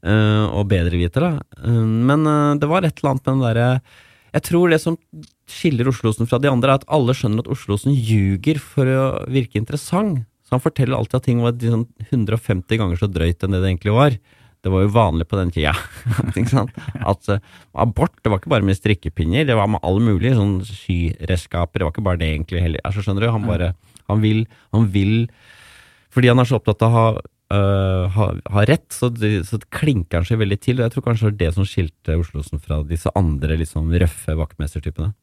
Eh, 0.00 0.44
og 0.48 0.68
bedreviter, 0.70 1.20
da. 1.26 1.42
Eh, 1.60 1.82
men 2.08 2.24
eh, 2.24 2.54
det 2.62 2.70
var 2.70 2.86
et 2.86 3.02
eller 3.02 3.16
annet 3.16 3.26
med 3.26 3.34
den 3.34 3.44
derre 3.48 3.68
Jeg 4.32 4.44
tror 4.48 4.70
det 4.70 4.80
som 4.80 4.96
skiller 5.48 5.88
Oslosen 5.90 6.28
fra 6.30 6.38
de 6.40 6.48
andre, 6.48 6.70
er 6.70 6.80
at 6.80 6.88
alle 6.88 7.12
skjønner 7.16 7.44
at 7.44 7.52
Oslosen 7.52 7.92
ljuger 7.92 8.60
for 8.62 8.86
å 8.86 9.06
virke 9.28 9.58
interessant. 9.60 10.24
Så 10.48 10.56
han 10.56 10.64
forteller 10.64 10.96
alltid 10.96 11.18
at 11.18 11.26
ting 11.28 11.40
var 11.44 11.56
sånn 11.60 11.84
150 12.08 12.80
ganger 12.80 12.96
så 12.96 13.08
drøyt 13.12 13.44
enn 13.44 13.52
det 13.52 13.60
det 13.60 13.68
egentlig 13.68 13.92
var. 13.92 14.14
Det 14.64 14.72
var 14.72 14.82
jo 14.82 14.94
vanlig 14.94 15.28
på 15.28 15.36
den 15.38 15.52
tida. 15.54 15.74
At 17.12 17.28
uh, 17.28 17.42
abort 17.78 18.16
det 18.24 18.32
var 18.32 18.40
ikke 18.40 18.54
bare 18.56 18.66
med 18.66 18.78
strikkepinner, 18.78 19.44
det 19.46 19.58
var 19.58 19.68
med 19.70 19.84
alle 19.86 20.02
mulige 20.02 20.38
sånn 20.38 20.56
syredskaper. 20.66 21.78
Det 21.78 21.86
var 21.86 21.92
ikke 21.94 22.06
bare 22.08 22.20
det 22.22 22.30
egentlig 22.32 22.64
heller. 22.64 22.82
Altså, 22.88 23.04
skjønner 23.04 23.26
du? 23.26 23.30
Han 23.34 23.46
bare 23.46 23.74
Han 24.08 24.22
vil, 24.24 24.46
han 24.72 24.88
vil 24.88 25.28
Fordi 26.08 26.30
han 26.32 26.40
er 26.40 26.48
så 26.48 26.56
opptatt 26.56 26.86
av 26.86 26.88
å 26.88 26.96
ha, 26.96 27.08
Uh, 27.48 28.04
har, 28.12 28.34
ha 28.52 28.62
rett, 28.68 28.90
så, 28.92 29.08
de, 29.08 29.38
så 29.48 29.56
klinker 29.72 30.18
han 30.18 30.26
seg 30.28 30.36
veldig 30.42 30.58
til. 30.60 30.76
Og 30.76 30.84
jeg 30.84 30.92
tror 30.92 31.04
kanskje 31.06 31.30
det 31.30 31.30
var 31.30 31.38
det 31.40 31.54
som 31.56 31.64
skilte 31.64 32.16
Oslosen 32.20 32.60
fra 32.60 32.82
disse 32.84 33.08
andre 33.16 33.56
sånn 33.64 33.88
røffe 34.02 34.34
vaktmestertypene. 34.36 35.14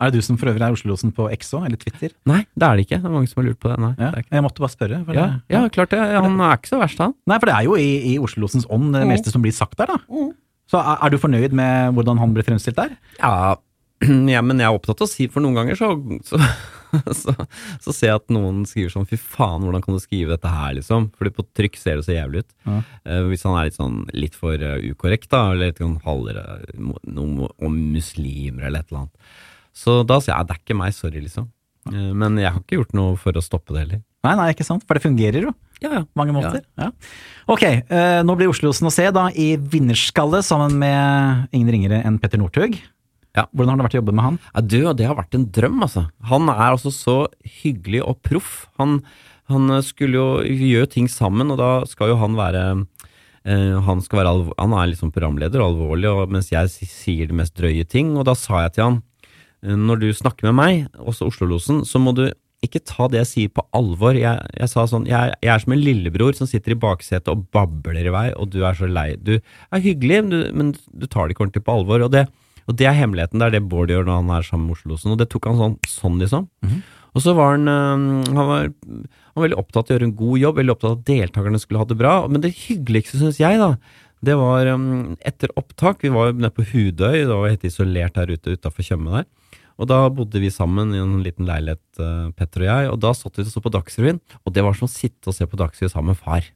Er 0.00 0.10
det 0.12 0.20
du 0.20 0.22
som 0.22 0.36
for 0.38 0.50
øvrig 0.52 0.62
er 0.62 0.74
Oslo-losen 0.76 1.10
på 1.14 1.26
Exo, 1.34 1.58
eller 1.66 1.76
Twitter? 1.80 2.12
Nei, 2.30 2.44
det 2.54 2.66
er 2.68 2.76
det 2.78 2.84
ikke. 2.86 3.00
Det 3.02 3.08
er 3.10 3.14
mange 3.16 3.28
som 3.30 3.42
har 3.42 3.48
lurt 3.50 3.58
på 3.62 3.70
det. 3.72 3.78
Nei, 3.82 3.92
Ja, 3.98 4.10
det 4.14 4.24
jeg 4.30 4.44
måtte 4.46 4.62
bare 4.62 4.74
spørre. 4.74 5.04
for 5.04 5.14
Ja, 5.14 5.26
det- 5.26 5.56
ja, 5.56 5.62
klart 5.74 5.90
det. 5.90 5.98
Han 5.98 6.40
er 6.40 6.56
ikke 6.56 6.70
så 6.70 6.78
verst, 6.78 6.98
han. 6.98 7.14
Nei, 7.26 7.38
for 7.38 7.46
det 7.46 7.54
er 7.56 7.64
jo 7.66 7.74
i, 7.74 7.88
i 8.14 8.18
Oslo-losens 8.22 8.66
ånd 8.70 8.92
det 8.94 9.06
meste 9.10 9.32
som 9.34 9.42
blir 9.42 9.52
sagt 9.52 9.76
der, 9.76 9.86
da. 9.86 9.98
Så 10.68 10.78
er, 10.78 10.98
er 11.02 11.10
du 11.10 11.18
fornøyd 11.18 11.52
med 11.52 11.94
hvordan 11.96 12.18
han 12.18 12.34
ble 12.36 12.44
fremstilt 12.44 12.76
der? 12.76 12.94
Ja, 13.18 13.56
ja, 14.30 14.40
men 14.46 14.60
jeg 14.60 14.68
er 14.68 14.76
opptatt 14.78 15.00
av 15.02 15.08
å 15.08 15.10
si 15.10 15.26
For 15.26 15.42
noen 15.42 15.56
ganger 15.58 15.74
så, 15.74 15.88
så, 16.22 16.38
så, 17.18 17.32
så 17.82 17.90
ser 17.92 18.12
jeg 18.12 18.20
at 18.20 18.28
noen 18.30 18.60
skriver 18.68 18.92
sånn 18.94 19.08
Fy 19.10 19.16
faen, 19.18 19.64
hvordan 19.66 19.82
kan 19.82 19.96
du 19.96 19.98
skrive 19.98 20.36
dette 20.36 20.46
her, 20.52 20.76
liksom? 20.78 21.08
Fordi 21.18 21.32
på 21.34 21.42
trykk 21.58 21.76
ser 21.80 21.98
det 21.98 22.06
så 22.06 22.14
jævlig 22.14 22.44
ut. 22.44 22.52
Ja. 22.68 22.78
Uh, 23.02 23.24
hvis 23.32 23.42
han 23.48 23.56
er 23.58 23.66
litt 23.66 23.78
sånn 23.80 23.98
litt 24.14 24.38
for 24.38 24.54
eh, 24.54 24.78
ukorrekt, 24.92 25.30
da, 25.34 25.48
eller 25.50 25.72
litt 25.72 25.82
sånn 25.82 25.98
halvere 26.06 26.44
noe 26.78 27.50
om 27.58 27.80
muslimer 27.96 28.68
eller 28.68 28.84
et 28.84 28.92
eller 28.92 29.00
annet. 29.08 29.34
Så 29.78 30.02
da 30.08 30.18
sier 30.22 30.34
jeg 30.34 30.48
det 30.48 30.56
er 30.56 30.62
ikke 30.64 30.78
meg, 30.78 30.96
sorry, 30.96 31.22
liksom. 31.22 31.48
Eh, 31.92 32.12
men 32.18 32.38
jeg 32.40 32.50
har 32.50 32.60
ikke 32.60 32.80
gjort 32.80 32.94
noe 32.98 33.16
for 33.20 33.38
å 33.38 33.44
stoppe 33.44 33.74
det 33.74 33.84
heller. 33.84 34.04
Nei, 34.26 34.34
nei, 34.34 34.50
ikke 34.52 34.66
sant? 34.66 34.84
For 34.86 34.98
det 34.98 35.04
fungerer 35.04 35.46
jo. 35.46 35.54
Ja, 35.78 35.92
ja. 36.00 36.04
Mange 36.18 36.34
måter. 36.34 36.64
Ja. 36.80 36.90
Ok, 37.50 37.62
eh, 37.62 38.20
nå 38.26 38.34
blir 38.38 38.50
Oslo-losen 38.50 38.90
å 38.90 38.92
se 38.92 39.06
da 39.14 39.28
i 39.30 39.52
vinnerskalle 39.56 40.42
sammen 40.42 40.74
med 40.80 41.54
ingen 41.54 41.70
ringere 41.76 42.02
enn 42.02 42.18
Petter 42.18 42.40
Northug. 42.40 42.74
Ja. 43.38 43.46
Hvordan 43.54 43.76
har 43.76 43.78
det 43.78 43.86
vært 43.86 43.94
å 43.94 44.00
jobbe 44.00 44.16
med 44.18 44.26
han? 44.26 44.38
Ja, 44.50 44.64
du, 44.64 44.78
det 44.98 45.06
har 45.06 45.18
vært 45.20 45.38
en 45.38 45.46
drøm, 45.54 45.78
altså. 45.86 46.08
Han 46.26 46.50
er 46.50 46.64
altså 46.72 46.90
så 46.94 47.18
hyggelig 47.60 48.02
og 48.02 48.18
proff. 48.26 48.64
Han, 48.82 48.98
han 49.52 49.70
skulle 49.86 50.18
jo 50.18 50.28
gjøre 50.42 50.90
ting 50.96 51.06
sammen, 51.12 51.54
og 51.54 51.60
da 51.62 51.72
skal 51.86 52.10
jo 52.10 52.18
han 52.18 52.34
være 52.38 52.64
eh, 52.74 53.76
han, 53.86 54.02
skal 54.02 54.24
være 54.24 54.32
han 54.58 54.74
er 54.74 54.90
liksom 54.90 55.14
programleder 55.14 55.62
og 55.62 55.76
alvorlig, 55.76 56.10
og, 56.10 56.34
mens 56.34 56.50
jeg 56.50 56.90
sier 56.90 57.30
de 57.30 57.38
mest 57.38 57.54
drøye 57.54 57.86
ting. 57.86 58.16
Og 58.18 58.26
da 58.26 58.34
sa 58.34 58.64
jeg 58.66 58.74
til 58.74 58.88
han 58.88 58.98
når 59.62 60.02
du 60.02 60.08
snakker 60.14 60.48
med 60.50 60.58
meg, 60.58 61.00
også 61.02 61.28
Oslo-losen, 61.30 61.82
så 61.88 62.00
må 62.02 62.14
du 62.16 62.28
ikke 62.64 62.82
ta 62.82 63.06
det 63.10 63.20
jeg 63.20 63.30
sier 63.30 63.50
på 63.54 63.62
alvor. 63.76 64.16
Jeg, 64.18 64.42
jeg 64.58 64.70
sa 64.70 64.84
sånn, 64.90 65.06
jeg, 65.06 65.34
jeg 65.44 65.52
er 65.52 65.62
som 65.62 65.74
en 65.74 65.82
lillebror 65.82 66.34
som 66.34 66.48
sitter 66.50 66.74
i 66.74 66.78
baksetet 66.80 67.30
og 67.30 67.44
babler 67.54 68.08
i 68.10 68.14
vei, 68.14 68.26
og 68.34 68.50
du 68.54 68.60
er 68.66 68.78
så 68.78 68.88
lei. 68.90 69.12
Du 69.14 69.36
er 69.38 69.84
hyggelig, 69.84 70.20
men 70.24 70.32
du, 70.32 70.38
men 70.58 70.72
du 70.74 71.06
tar 71.06 71.26
det 71.26 71.36
ikke 71.36 71.46
ordentlig 71.46 71.64
på 71.68 71.76
alvor. 71.78 72.06
Og 72.06 72.10
det, 72.14 72.24
og 72.66 72.78
det 72.80 72.88
er 72.90 72.98
hemmeligheten. 72.98 73.38
Det 73.38 73.46
er 73.46 73.56
det 73.56 73.68
Bård 73.70 73.94
gjør 73.94 74.08
når 74.08 74.22
han 74.22 74.34
er 74.34 74.48
sammen 74.48 74.66
med 74.66 74.78
Oslo-losen. 74.78 75.14
Og 75.14 75.22
det 75.22 75.28
tok 75.30 75.50
han 75.50 75.60
sånn, 75.60 75.78
sånn 75.86 76.18
liksom. 76.22 76.48
Og 77.16 77.24
så 77.24 77.32
var 77.38 77.54
han, 77.54 77.70
han 77.70 78.50
var, 78.50 78.68
han 78.68 79.38
var 79.38 79.46
veldig 79.46 79.62
opptatt 79.62 79.88
av 79.88 79.94
å 79.94 79.96
gjøre 79.96 80.08
en 80.10 80.18
god 80.18 80.42
jobb, 80.42 80.58
veldig 80.58 80.74
opptatt 80.74 80.90
av 80.90 80.98
at 80.98 81.08
deltakerne 81.08 81.62
skulle 81.62 81.80
ha 81.82 81.88
det 81.88 81.98
bra. 82.02 82.18
Men 82.30 82.42
det 82.44 82.54
hyggeligste, 82.58 83.22
syns 83.22 83.40
jeg, 83.40 83.62
da, 83.62 83.72
det 84.26 84.34
var 84.38 84.66
um, 84.74 85.16
etter 85.26 85.54
opptak. 85.58 86.02
Vi 86.02 86.10
var 86.14 86.34
nede 86.34 86.50
på 86.54 86.66
Hudøy, 86.66 87.22
det 87.22 87.30
var 87.30 87.52
helt 87.52 87.66
isolert 87.66 88.18
her 88.18 88.34
ute 88.34 88.58
utafor 88.58 88.86
Tjøme 88.86 89.14
der. 89.14 89.28
Og 89.78 89.86
da 89.86 90.00
bodde 90.10 90.40
vi 90.42 90.50
sammen 90.50 90.90
i 90.94 91.00
en 91.00 91.20
liten 91.22 91.46
leilighet, 91.46 91.82
uh, 92.02 92.30
Petter 92.34 92.64
og 92.64 92.68
jeg, 92.68 92.90
og 92.92 93.00
da 93.04 93.14
satt 93.14 93.38
vi 93.38 93.46
og 93.46 93.52
så 93.52 93.62
på 93.62 93.72
Dagsrevyen. 93.74 94.20
Og 94.42 94.54
det 94.54 94.64
var 94.66 94.74
som 94.74 94.88
å 94.88 94.92
sitte 94.92 95.30
og 95.30 95.36
se 95.36 95.46
på 95.46 95.58
Dagsrevyen 95.60 95.94
sammen 95.94 96.16
med 96.16 96.22
far. 96.22 96.46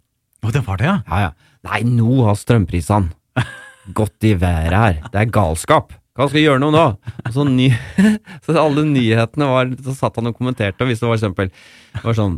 Å, 0.42 0.50
det 0.50 0.64
var 0.66 0.80
det, 0.80 0.88
ja. 0.90 0.98
Ja, 1.06 1.28
ja. 1.28 1.58
Nei, 1.68 1.82
nå 1.86 2.22
har 2.26 2.38
strømprisene 2.38 3.12
gått 3.98 4.26
i 4.26 4.34
været 4.34 4.74
her. 4.74 5.02
Det 5.12 5.20
er 5.22 5.34
galskap. 5.34 5.94
Hva 6.18 6.26
skal 6.26 6.40
vi 6.40 6.44
gjøre 6.44 6.60
noe 6.60 6.74
nå? 6.74 6.86
Og 7.22 7.36
så, 7.36 7.44
ny, 7.48 7.70
så 8.44 8.56
alle 8.60 8.82
nyhetene 8.84 9.46
var 9.48 9.70
Så 9.80 9.94
satt 9.96 10.18
han 10.20 10.28
og 10.28 10.36
kommenterte, 10.36 10.84
og 10.84 10.90
hvis 10.90 11.00
det 11.00 11.08
var 11.08 11.16
eksempel 11.16 11.48
det 11.48 12.02
var 12.04 12.18
sånn 12.18 12.34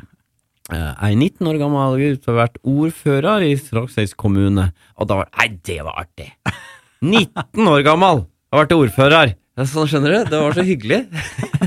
eh, 0.70 0.92
Ei 1.09 1.16
19 1.16 1.49
år 1.51 1.59
gammel 1.59 1.97
gutt 1.99 2.29
har 2.31 2.38
vært 2.38 2.61
ordfører 2.62 3.47
i 3.49 3.57
Straksheis 3.59 4.14
kommune. 4.14 4.68
Og 4.94 5.11
da 5.11 5.18
var 5.23 5.33
Nei, 5.40 5.49
det 5.66 5.81
var 5.87 6.05
artig! 6.05 6.29
19 7.03 7.73
år 7.73 7.83
gammel 7.88 8.23
har 8.53 8.62
vært 8.62 8.77
ordfører! 8.77 9.35
Ja, 9.55 9.67
Sånn, 9.71 9.87
skjønner 9.90 10.11
du? 10.17 10.31
Det 10.33 10.40
var 10.43 10.57
så 10.57 10.64
hyggelig. 10.67 11.05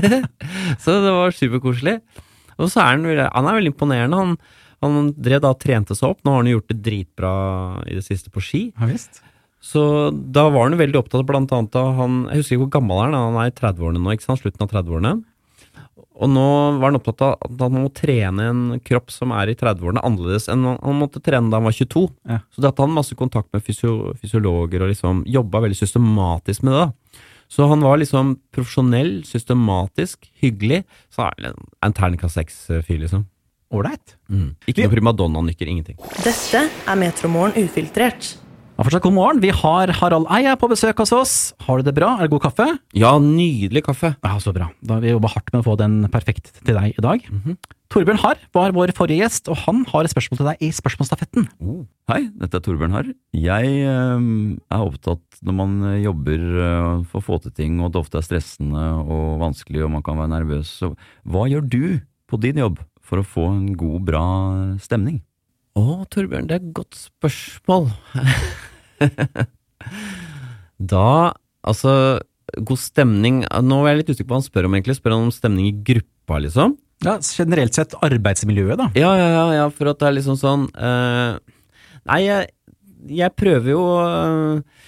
så 0.82 0.98
det 1.04 1.12
var 1.14 1.32
superkoselig. 1.36 1.98
Og 2.58 2.68
så 2.68 2.82
er 2.82 2.98
han, 2.98 3.06
han 3.08 3.48
er 3.48 3.56
veldig 3.60 3.72
imponerende. 3.72 4.18
Han, 4.20 4.34
han 4.84 5.08
drev 5.16 5.40
da 5.44 5.54
trente 5.56 5.96
seg 5.96 6.10
opp. 6.10 6.20
Nå 6.20 6.34
har 6.34 6.42
han 6.42 6.52
gjort 6.52 6.68
det 6.74 6.82
dritbra 6.84 7.32
i 7.88 7.96
det 7.96 8.04
siste 8.04 8.32
på 8.34 8.44
ski. 8.44 8.62
Ja 8.76 8.90
visst. 8.90 9.22
Så 9.64 9.80
da 10.12 10.44
var 10.54 10.68
han 10.68 10.78
veldig 10.78 11.00
opptatt 11.00 11.24
av 11.24 11.26
blant 11.26 11.50
annet 11.50 11.74
av 11.74 11.88
han 11.98 12.20
Jeg 12.30 12.44
husker 12.44 12.54
ikke 12.54 12.62
hvor 12.62 12.74
gammel 12.76 13.00
han 13.00 13.16
er, 13.16 13.24
han 13.26 13.38
er 13.42 13.48
i 13.50 13.56
30-årene 13.56 14.02
nå, 14.04 14.12
ikke 14.14 14.26
sant? 14.28 14.42
Slutten 14.42 14.62
av 14.64 14.70
30-årene. 14.70 15.14
Og 16.18 16.30
nå 16.30 16.44
var 16.78 16.90
han 16.90 16.98
opptatt 16.98 17.24
av 17.26 17.34
at 17.46 17.60
han 17.62 17.74
må 17.74 17.90
trene 17.94 18.46
en 18.50 18.62
kropp 18.86 19.10
som 19.14 19.32
er 19.34 19.50
i 19.50 19.56
30-årene 19.58 20.02
annerledes 20.06 20.48
enn 20.50 20.64
han 20.66 20.98
måtte 20.98 21.22
trene 21.22 21.50
da 21.50 21.60
han 21.60 21.66
var 21.68 21.74
22. 21.74 22.04
Ja. 22.26 22.38
Så 22.50 22.62
det 22.62 22.70
hadde 22.70 22.86
han 22.86 22.94
masse 22.96 23.18
kontakt 23.18 23.50
med 23.54 23.62
fysio 23.66 24.14
fysiologer 24.18 24.82
og 24.82 24.92
liksom 24.92 25.24
jobba 25.30 25.62
veldig 25.66 25.78
systematisk 25.78 26.66
med 26.66 26.74
det. 26.74 26.86
da. 26.86 27.24
Så 27.48 27.66
han 27.70 27.80
var 27.80 27.96
liksom 28.00 28.34
profesjonell, 28.52 29.22
systematisk, 29.24 30.28
hyggelig. 30.42 30.82
Så 31.12 31.24
er 31.26 31.48
han 31.48 31.62
en 31.84 31.96
terningkast 31.96 32.36
seks-fyr, 32.36 32.98
liksom. 33.06 33.24
Ålreit. 33.72 34.16
Ikke 34.68 34.84
noe 34.84 34.92
primadonna-nykker, 34.94 35.68
ingenting. 35.68 35.96
Dette 36.24 36.66
er 36.68 37.00
Metromorgen 37.00 37.68
ufiltrert. 37.68 38.36
Og 38.78 38.86
fortsatt 38.86 39.02
god 39.02 39.14
morgen. 39.16 39.40
Vi 39.42 39.48
har 39.50 39.90
Harald 39.98 40.28
Eia 40.30 40.52
på 40.54 40.68
besøk 40.70 41.00
hos 41.02 41.10
oss. 41.10 41.32
Har 41.66 41.80
du 41.80 41.88
det 41.88 41.96
bra? 41.96 42.12
Er 42.14 42.28
det 42.28 42.30
god 42.30 42.44
kaffe? 42.44 42.66
Ja, 42.94 43.16
nydelig 43.18 43.82
kaffe. 43.88 44.12
Ja, 44.22 44.36
så 44.38 44.52
bra. 44.54 44.68
Da 44.86 44.94
har 44.94 45.02
vi 45.02 45.10
jobba 45.10 45.32
hardt 45.32 45.50
med 45.50 45.64
å 45.64 45.66
få 45.66 45.74
den 45.80 45.96
perfekt 46.12 46.52
til 46.60 46.78
deg 46.78 46.94
i 46.94 47.02
dag. 47.02 47.24
Torbjørn 47.90 48.22
Harr 48.22 48.38
var 48.54 48.76
vår 48.76 48.92
forrige 48.94 49.24
gjest, 49.24 49.50
og 49.50 49.58
han 49.64 49.82
har 49.90 50.06
et 50.06 50.14
spørsmål 50.14 50.38
til 50.38 50.50
deg 50.52 50.62
i 50.62 50.70
spørsmålsstafetten. 50.76 51.48
Hei, 52.12 52.20
dette 52.38 52.60
er 52.60 52.64
Torbjørn 52.68 52.94
Harr. 52.94 53.10
Jeg 53.34 53.74
eh, 53.82 54.30
er 54.70 54.86
opptatt 54.86 55.42
når 55.42 55.58
man 55.58 55.74
eh, 55.90 55.98
jobber 56.04 56.46
eh, 56.68 57.02
for 57.10 57.18
å 57.18 57.26
få 57.32 57.42
til 57.42 57.56
ting, 57.58 57.82
og 57.82 57.90
det 57.90 58.04
ofte 58.04 58.22
er 58.22 58.28
stressende 58.28 58.92
og 59.02 59.42
vanskelig, 59.42 59.88
og 59.88 59.94
man 59.96 60.06
kan 60.06 60.22
være 60.22 60.36
nervøs. 60.36 60.70
Så 60.84 60.92
hva 61.26 61.48
gjør 61.50 61.66
du 61.66 61.82
på 62.30 62.38
din 62.46 62.62
jobb 62.62 62.78
for 63.02 63.18
å 63.18 63.26
få 63.26 63.50
en 63.56 63.72
god, 63.74 64.06
bra 64.06 64.24
stemning? 64.86 65.18
Å, 65.74 66.04
Torbjørn, 66.14 66.46
det 66.46 66.60
er 66.60 66.62
et 66.62 66.74
godt 66.78 66.94
spørsmål. 67.08 67.90
da, 70.94 71.10
altså, 71.62 71.92
god 72.56 72.80
stemning 72.80 73.42
Nå 73.44 73.80
er 73.82 73.92
jeg 73.92 74.00
litt 74.02 74.12
usikker 74.12 74.28
på 74.28 74.34
hva 74.34 74.40
han 74.40 74.48
spør 74.48 74.68
om, 74.68 74.76
egentlig. 74.78 74.98
Spør 74.98 75.16
han 75.16 75.28
om 75.28 75.34
stemning 75.34 75.70
i 75.70 75.76
gruppa, 75.90 76.40
liksom? 76.44 76.76
Ja, 77.04 77.18
Generelt 77.22 77.76
sett 77.78 77.94
arbeidsmiljøet, 78.02 78.78
da. 78.80 78.90
Ja, 78.98 79.12
ja, 79.18 79.28
ja, 79.30 79.46
ja 79.60 79.66
for 79.70 79.92
at 79.92 80.00
det 80.00 80.08
er 80.08 80.16
liksom 80.16 80.38
sånn 80.40 80.66
uh, 80.74 81.38
Nei, 82.08 82.22
jeg, 82.24 82.48
jeg 83.20 83.36
prøver 83.38 83.74
jo 83.74 83.82
å 83.84 83.98
uh, 84.02 84.86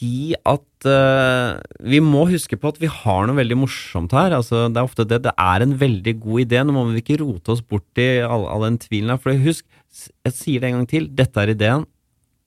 si 0.00 0.32
at 0.48 0.88
uh, 0.88 1.58
vi 1.82 2.00
må 2.04 2.24
huske 2.30 2.56
på 2.60 2.70
at 2.70 2.78
vi 2.80 2.88
har 2.92 3.26
noe 3.26 3.36
veldig 3.36 3.58
morsomt 3.58 4.14
her. 4.16 4.36
Altså, 4.36 4.68
det 4.68 4.80
er 4.80 4.88
ofte 4.88 5.06
det. 5.08 5.22
Det 5.26 5.34
er 5.34 5.64
en 5.64 5.74
veldig 5.80 6.14
god 6.22 6.44
idé. 6.44 6.62
Nå 6.64 6.76
må 6.76 6.86
vi 6.90 7.02
ikke 7.02 7.20
rote 7.24 7.56
oss 7.56 7.64
bort 7.64 8.00
i 8.00 8.10
all, 8.24 8.46
all 8.48 8.64
den 8.68 8.78
tvilen 8.80 9.12
her. 9.12 9.20
For 9.20 9.44
husk, 9.44 9.66
jeg 9.90 10.36
sier 10.36 10.62
det 10.62 10.70
en 10.70 10.78
gang 10.80 10.88
til. 10.92 11.08
Dette 11.16 11.42
er 11.42 11.52
ideen. 11.52 11.88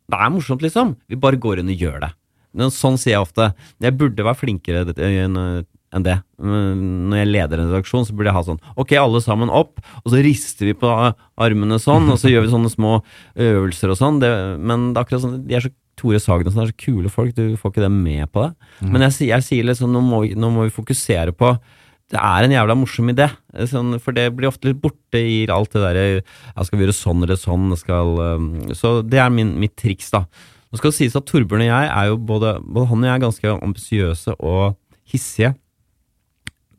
Det 0.09 0.19
er 0.19 0.33
morsomt, 0.33 0.65
liksom. 0.65 0.95
Vi 1.09 1.19
bare 1.19 1.39
går 1.39 1.61
inn 1.61 1.71
og 1.71 1.85
gjør 1.85 2.01
det. 2.05 2.11
Men 2.53 2.73
Sånn 2.73 2.99
sier 3.01 3.15
jeg 3.15 3.25
ofte. 3.25 3.53
Jeg 3.81 3.97
burde 3.97 4.25
være 4.27 4.41
flinkere 4.41 4.83
enn 4.93 5.65
enn 5.93 6.05
det. 6.05 6.15
Når 6.41 7.19
jeg 7.19 7.29
leder 7.29 7.61
en 7.61 7.71
redaksjon, 7.71 8.07
så 8.07 8.15
burde 8.15 8.31
jeg 8.31 8.37
ha 8.37 8.43
sånn 8.47 8.61
Ok, 8.81 8.95
alle 8.97 9.21
sammen 9.23 9.51
opp, 9.53 9.81
og 10.01 10.09
så 10.09 10.23
rister 10.25 10.71
vi 10.71 10.75
på 10.77 10.89
armene 10.89 11.79
sånn, 11.81 12.09
og 12.11 12.19
så 12.21 12.31
gjør 12.31 12.47
vi 12.47 12.53
sånne 12.55 12.71
små 12.73 12.95
øvelser 13.37 13.93
og 13.93 13.99
sånn. 13.99 14.19
Det, 14.23 14.31
men 14.57 14.91
det 14.91 14.99
er 14.99 15.05
akkurat 15.05 15.25
sånn 15.25 15.39
De 15.47 15.57
er 15.57 15.67
så 15.67 15.73
Tore 15.99 16.17
Sagen 16.17 16.49
og 16.49 16.55
sånn, 16.55 16.65
er 16.65 16.73
så 16.73 16.79
kule 16.81 17.11
folk, 17.13 17.35
du 17.37 17.53
får 17.59 17.73
ikke 17.75 17.85
dem 17.85 17.99
med 18.01 18.25
på 18.33 18.47
det. 18.47 18.71
Men 18.81 19.05
jeg, 19.05 19.27
jeg 19.29 19.45
sier 19.45 19.67
liksom 19.69 19.93
nå 19.93 20.01
må, 20.01 20.23
vi, 20.25 20.33
nå 20.33 20.49
må 20.49 20.65
vi 20.65 20.73
fokusere 20.73 21.35
på 21.37 21.53
det 22.11 22.19
er 22.19 22.45
en 22.45 22.53
jævla 22.53 22.75
morsom 22.77 23.09
idé, 23.13 23.29
sånn, 23.71 23.95
for 24.03 24.15
det 24.15 24.27
blir 24.35 24.49
ofte 24.49 24.69
litt 24.69 24.81
borte 24.83 25.17
i 25.17 25.43
alt 25.49 25.71
det 25.73 25.81
derre 25.81 26.03
ja, 26.11 26.65
Skal 26.65 26.77
vi 26.77 26.85
gjøre 26.85 26.95
sånn 26.97 27.23
eller 27.25 27.39
sånn? 27.39 27.71
Skal, 27.79 28.19
um, 28.19 28.49
så 28.75 28.97
det 29.07 29.21
er 29.23 29.31
min, 29.33 29.55
mitt 29.61 29.75
triks, 29.79 30.11
da. 30.13 30.25
Nå 30.69 30.79
skal 30.79 30.91
det 30.91 30.97
sies 30.97 31.17
at 31.17 31.25
Torbjørn 31.29 31.63
og 31.65 31.69
jeg 31.69 31.89
er 31.89 32.09
jo 32.09 32.19
både, 32.29 32.55
både 32.65 32.89
han 32.91 33.03
og 33.03 33.07
jeg 33.07 33.15
er 33.15 33.23
ganske 33.23 33.55
ambisiøse 33.55 34.35
og 34.41 34.75
hissige 35.09 35.53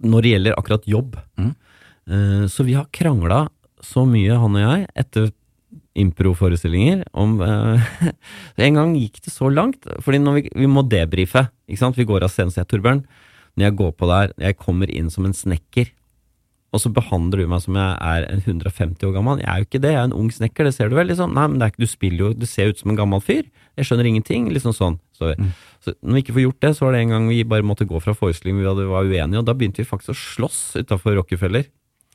når 0.05 0.25
det 0.25 0.33
gjelder 0.35 0.59
akkurat 0.59 0.89
jobb. 0.91 1.17
Eh, 1.41 2.45
så 2.51 2.67
vi 2.67 2.77
har 2.77 2.91
krangla 2.93 3.45
så 3.85 4.05
mye, 4.09 4.35
han 4.41 4.59
og 4.59 4.65
jeg, 4.65 4.89
etter 4.99 5.31
improforestillinger 5.95 7.05
om 7.15 7.37
uh, 7.39 7.83
En 8.67 8.79
gang 8.79 8.97
gikk 8.99 9.21
det 9.23 9.31
så 9.31 9.47
langt, 9.47 9.87
fordi 10.03 10.19
når 10.19 10.41
vi, 10.41 10.43
vi 10.65 10.67
må 10.71 10.83
debrife. 10.91 11.45
Ikke 11.71 11.81
sant? 11.85 11.99
Vi 11.99 12.07
går 12.09 12.27
av 12.27 12.33
scenen, 12.35 12.51
sier 12.55 12.67
Torbjørn. 12.67 13.05
Når 13.55 13.69
jeg 13.69 13.77
går 13.79 13.93
på 13.99 14.09
der, 14.11 14.33
jeg 14.43 14.59
kommer 14.59 14.90
inn 14.90 15.12
som 15.14 15.29
en 15.29 15.37
snekker, 15.37 15.93
og 16.75 16.81
så 16.83 16.90
behandler 16.90 17.45
du 17.45 17.51
meg 17.53 17.62
som 17.62 17.77
jeg 17.79 17.90
er 18.03 18.25
en 18.27 18.40
150 18.43 19.07
år 19.07 19.12
gammel. 19.14 19.43
Jeg 19.45 19.47
er 19.47 19.61
jo 19.61 19.67
ikke 19.69 19.81
det, 19.85 19.93
jeg 19.95 20.01
er 20.01 20.09
en 20.09 20.17
ung 20.17 20.31
snekker, 20.35 20.67
det 20.67 20.73
ser 20.75 20.90
du 20.90 20.97
vel? 20.99 21.07
Liksom. 21.07 21.31
Nei, 21.37 21.45
men 21.53 21.61
det 21.61 21.69
ikke, 21.71 21.85
du 21.85 21.90
spiller 21.93 22.25
jo, 22.25 22.31
du 22.35 22.47
ser 22.51 22.73
ut 22.73 22.81
som 22.81 22.90
en 22.90 22.99
gammel 22.99 23.23
fyr. 23.23 23.45
Jeg 23.79 23.87
skjønner 23.87 24.09
ingenting. 24.11 24.49
Liksom 24.51 24.75
sånn. 24.75 24.97
Så, 25.14 25.31
så 25.85 25.95
når 26.01 26.17
vi 26.17 26.25
ikke 26.25 26.35
får 26.35 26.45
gjort 26.49 26.67
det, 26.67 26.73
så 26.75 26.87
var 26.87 26.97
det 26.97 27.05
en 27.05 27.14
gang 27.14 27.29
vi 27.31 27.38
bare 27.47 27.67
måtte 27.67 27.87
gå 27.87 28.01
fra 28.03 28.17
forestilling 28.19 28.59
vi 28.59 28.67
var 28.90 29.07
uenige, 29.07 29.38
og 29.38 29.47
da 29.47 29.55
begynte 29.55 29.85
vi 29.85 29.87
faktisk 29.87 30.17
å 30.17 30.19
slåss 30.19 30.61
utafor 30.83 31.14
Rockefeller. 31.21 31.71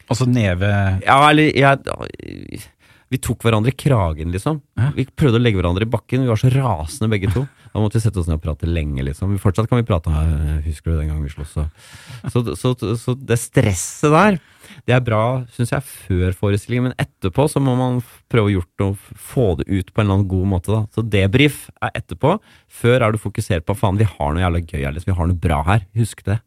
Altså 0.09 0.27
neve... 0.27 0.67
Ja, 1.05 1.21
eller 1.29 1.55
jeg, 1.55 2.61
Vi 3.09 3.21
tok 3.23 3.45
hverandre 3.45 3.71
i 3.71 3.79
kragen, 3.79 4.33
liksom. 4.35 4.59
Hæ? 4.75 4.91
Vi 4.97 5.07
prøvde 5.07 5.39
å 5.39 5.45
legge 5.45 5.61
hverandre 5.61 5.87
i 5.87 5.93
bakken. 5.93 6.25
Vi 6.25 6.33
var 6.33 6.41
så 6.41 6.51
rasende 6.51 7.07
begge 7.13 7.31
to. 7.31 7.45
Da 7.69 7.81
måtte 7.81 7.99
vi 7.99 8.03
sette 8.03 8.17
oss 8.21 8.27
ned 8.29 8.39
og 8.39 8.43
prate 8.43 8.67
lenge, 8.69 9.03
liksom. 9.05 9.33
Vi 9.35 9.41
Fortsatt 9.41 9.69
kan 9.69 9.79
vi 9.81 9.85
prate. 9.87 10.09
«Ja, 10.13 10.59
Husker 10.65 10.91
du 10.91 10.97
den 10.97 11.11
gangen 11.11 11.25
vi 11.25 11.31
sloss? 11.33 11.51
Så, 11.53 12.41
så, 12.57 12.73
så, 12.75 12.95
så 12.97 13.15
det 13.15 13.37
stresset 13.41 14.09
der, 14.13 14.39
det 14.87 14.95
er 14.95 15.03
bra, 15.05 15.21
syns 15.53 15.73
jeg, 15.75 15.85
før 15.85 16.33
forestillingen. 16.37 16.89
Men 16.89 16.97
etterpå 17.05 17.45
så 17.51 17.61
må 17.63 17.75
man 17.77 18.01
prøve 18.31 18.49
å 18.49 18.55
gjort 18.57 18.83
noe, 18.83 18.97
få 19.13 19.51
det 19.59 19.67
ut 19.69 19.93
på 19.93 20.01
en 20.01 20.07
eller 20.07 20.17
annen 20.19 20.31
god 20.31 20.49
måte, 20.55 20.73
da. 20.73 20.81
Så 20.95 21.05
debrief 21.05 21.67
er 21.83 21.93
etterpå. 22.01 22.35
Før 22.81 23.05
er 23.05 23.13
du 23.13 23.21
fokusert 23.21 23.67
på 23.69 23.77
faen, 23.77 23.99
vi 24.01 24.09
har 24.09 24.33
noe 24.35 24.43
jævla 24.43 24.63
gøy 24.65 24.81
her, 24.81 24.95
liksom. 24.97 25.13
Vi 25.13 25.19
har 25.21 25.29
noe 25.31 25.43
bra 25.47 25.61
her. 25.69 25.85
Husk 25.99 26.25
det. 26.27 26.39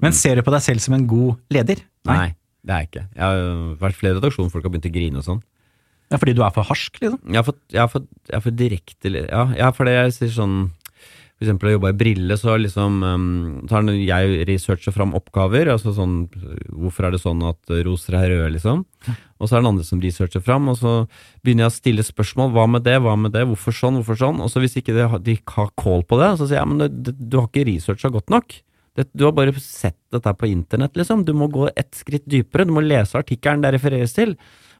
Men 0.00 0.16
ser 0.16 0.40
du 0.40 0.44
på 0.46 0.52
deg 0.54 0.64
selv 0.64 0.80
som 0.80 0.96
en 0.96 1.06
god 1.08 1.36
leder? 1.52 1.84
Nei, 2.08 2.30
det 2.64 2.72
er 2.72 2.84
jeg 2.84 2.90
ikke. 2.90 3.06
Jeg 3.12 3.24
har 3.26 3.74
vært 3.82 3.98
flere 4.00 4.16
redaksjoner, 4.16 4.52
folk 4.52 4.64
har 4.64 4.72
begynt 4.72 4.88
å 4.88 4.94
grine 4.94 5.20
og 5.20 5.26
sånn. 5.26 5.42
Ja, 6.10 6.18
fordi 6.18 6.34
du 6.34 6.42
er 6.42 6.52
for 6.54 6.66
harsk, 6.66 6.98
liksom? 6.98 7.22
Jeg 7.30 7.38
er 7.38 7.46
for, 7.46 7.58
jeg 7.70 7.82
er 7.84 7.90
for, 7.90 8.06
jeg 8.26 8.36
er 8.36 8.44
for 8.44 8.58
direkte 8.58 9.10
Ja, 9.20 9.42
ja 9.54 9.72
for 9.74 9.86
det 9.86 9.94
jeg 9.94 10.14
sier 10.16 10.32
sånn 10.34 10.56
For 10.90 11.46
eksempel, 11.46 11.70
å 11.70 11.74
jobbe 11.76 11.92
i 11.92 11.98
Brille, 12.00 12.36
så 12.36 12.56
liksom 12.58 12.98
um, 13.06 13.28
tar 13.70 13.86
jeg 13.94 14.42
researcher 14.48 14.92
fram 14.92 15.14
oppgaver. 15.16 15.70
Altså 15.72 15.94
sånn 15.96 16.24
Hvorfor 16.74 17.06
er 17.06 17.14
det 17.14 17.22
sånn 17.22 17.44
at 17.46 17.74
roser 17.86 18.18
er 18.18 18.26
røde, 18.34 18.50
liksom? 18.56 18.82
Og 19.40 19.46
så 19.46 19.54
er 19.54 19.60
det 19.60 19.62
den 19.62 19.70
andre 19.70 19.86
som 19.86 20.02
researcher 20.02 20.42
fram, 20.44 20.66
og 20.68 20.76
så 20.82 20.94
begynner 21.40 21.68
jeg 21.68 21.72
å 21.72 21.76
stille 21.78 22.04
spørsmål. 22.04 22.50
Hva 22.58 22.66
med 22.74 22.84
det, 22.84 22.98
hva 23.00 23.14
med 23.16 23.32
det, 23.32 23.46
hvorfor 23.48 23.72
sånn, 23.72 24.02
hvorfor 24.02 24.18
sånn? 24.20 24.42
Og 24.44 24.50
så 24.52 24.60
hvis 24.60 24.76
ikke 24.82 24.98
de 24.98 25.06
de 25.30 25.38
har 25.54 25.70
call 25.80 26.04
på 26.04 26.18
det, 26.20 26.34
så 26.36 26.50
sier 26.50 26.60
jeg 26.60 26.72
men 26.74 26.82
det, 26.82 26.90
det, 27.06 27.14
du 27.22 27.38
har 27.40 27.48
ikke 27.48 27.68
researcha 27.70 28.10
godt 28.12 28.34
nok. 28.34 28.58
Det, 28.98 29.06
du 29.14 29.24
har 29.24 29.32
bare 29.32 29.54
sett 29.62 29.96
dette 30.12 30.34
på 30.36 30.50
internett, 30.50 30.98
liksom. 30.98 31.22
Du 31.24 31.32
må 31.38 31.48
gå 31.48 31.70
ett 31.72 31.94
skritt 31.96 32.26
dypere. 32.28 32.66
Du 32.68 32.74
må 32.76 32.82
lese 32.84 33.16
artikkelen 33.16 33.62
det 33.64 33.72
refereres 33.78 34.12
til. 34.18 34.34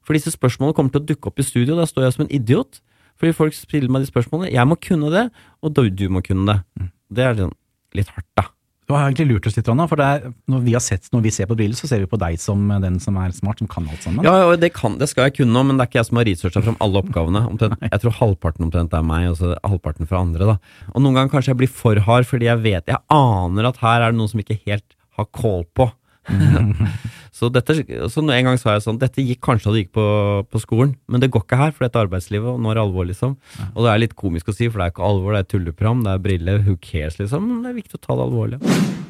For 0.07 0.17
disse 0.17 0.33
spørsmålene 0.35 0.77
kommer 0.77 0.95
til 0.95 1.03
å 1.03 1.09
dukke 1.11 1.31
opp 1.31 1.43
i 1.43 1.47
studio, 1.47 1.77
da 1.79 1.89
står 1.89 2.07
jeg 2.07 2.17
som 2.17 2.25
en 2.27 2.33
idiot. 2.41 2.81
Fordi 3.21 3.37
folk 3.37 3.57
stiller 3.57 3.93
meg 3.93 4.07
de 4.07 4.09
spørsmålene. 4.09 4.53
Jeg 4.55 4.69
må 4.69 4.79
kunne 4.81 5.11
det, 5.13 5.27
og 5.61 5.75
du, 5.77 5.85
du 5.93 6.07
må 6.13 6.25
kunne 6.25 6.47
det. 6.49 6.89
Det 7.13 7.27
er 7.27 7.37
sånn 7.37 7.55
litt 7.97 8.11
hardt, 8.15 8.29
da. 8.39 8.47
Du 8.91 8.97
har 8.97 9.05
egentlig 9.07 9.37
lurt 9.37 9.45
oss 9.47 9.55
litt, 9.55 9.69
Anna, 9.71 9.85
for 9.87 10.03
er, 10.03 10.25
når, 10.51 10.63
vi 10.67 10.73
har 10.75 10.83
sett, 10.83 11.05
når 11.15 11.21
vi 11.23 11.31
ser 11.31 11.47
på 11.47 11.55
briller, 11.55 11.79
så 11.79 11.87
ser 11.87 12.01
vi 12.03 12.09
på 12.11 12.19
deg 12.19 12.41
som 12.43 12.65
den 12.83 12.97
som 12.99 13.21
er 13.23 13.31
smart, 13.37 13.61
som 13.63 13.69
kan 13.71 13.87
alt 13.87 14.03
sammen. 14.03 14.27
Ja, 14.27 14.33
ja 14.41 14.57
det, 14.59 14.73
kan, 14.75 14.97
det 14.99 15.07
skal 15.13 15.29
jeg 15.29 15.37
kunne 15.37 15.63
men 15.69 15.79
det 15.79 15.85
er 15.85 15.91
ikke 15.93 16.01
jeg 16.01 16.09
som 16.09 16.19
har 16.19 16.27
researcha 16.27 16.63
fram 16.65 16.79
alle 16.83 16.99
oppgavene. 17.05 17.45
Omtrent, 17.53 17.77
jeg 17.87 18.03
tror 18.03 18.17
halvparten 18.17 18.67
omtrent 18.67 18.97
er 18.99 19.05
meg, 19.07 19.29
og 19.31 19.39
så 19.39 19.53
halvparten 19.63 20.11
fra 20.11 20.25
andre. 20.25 20.57
da. 20.57 20.57
Og 20.91 21.05
noen 21.05 21.21
ganger 21.21 21.31
kanskje 21.37 21.53
jeg 21.53 21.61
blir 21.61 21.71
for 21.71 22.03
hard, 22.09 22.27
fordi 22.27 22.51
jeg 22.51 22.63
vet, 22.65 22.91
jeg 22.91 22.99
aner 23.15 23.71
at 23.71 23.79
her 23.85 24.09
er 24.09 24.11
det 24.11 24.19
noen 24.19 24.33
som 24.33 24.43
ikke 24.43 24.59
helt 24.65 24.99
har 25.21 25.31
kål 25.39 25.63
på. 25.79 25.87
så, 27.38 27.51
dette, 27.53 27.77
så 28.12 28.23
en 28.23 28.49
gang 28.49 28.59
sa 28.61 28.75
jeg 28.77 28.85
sånn 28.85 28.99
Dette 29.01 29.25
gikk 29.25 29.40
kanskje 29.45 29.69
da 29.69 29.75
du 29.75 29.81
gikk 29.81 29.93
på, 29.97 30.07
på 30.51 30.62
skolen, 30.62 30.95
men 31.11 31.23
det 31.23 31.31
går 31.35 31.45
ikke 31.47 31.61
her, 31.61 31.75
for 31.77 31.87
dette 31.87 31.99
er 32.01 32.09
arbeidslivet, 32.09 32.49
og 32.53 32.61
nå 32.62 32.73
er 32.73 32.79
det 32.79 32.85
alvor, 32.85 33.09
liksom. 33.09 33.37
Og 33.73 33.85
det 33.85 33.93
er 33.93 34.03
litt 34.05 34.16
komisk 34.19 34.51
å 34.53 34.57
si, 34.57 34.69
for 34.69 34.81
det 34.81 34.88
er 34.88 34.95
ikke 34.95 35.07
alvor, 35.11 35.37
det 35.37 35.45
er 35.45 35.51
tulleprogram, 35.55 36.05
det 36.07 36.14
er 36.14 36.25
briller, 36.27 36.61
who 36.66 36.77
cares, 36.83 37.19
liksom. 37.21 37.47
Men 37.49 37.62
det 37.64 37.73
er 37.73 37.79
viktig 37.81 38.01
å 38.01 38.05
ta 38.05 38.19
det 38.19 38.27
alvorlig. 38.29 38.61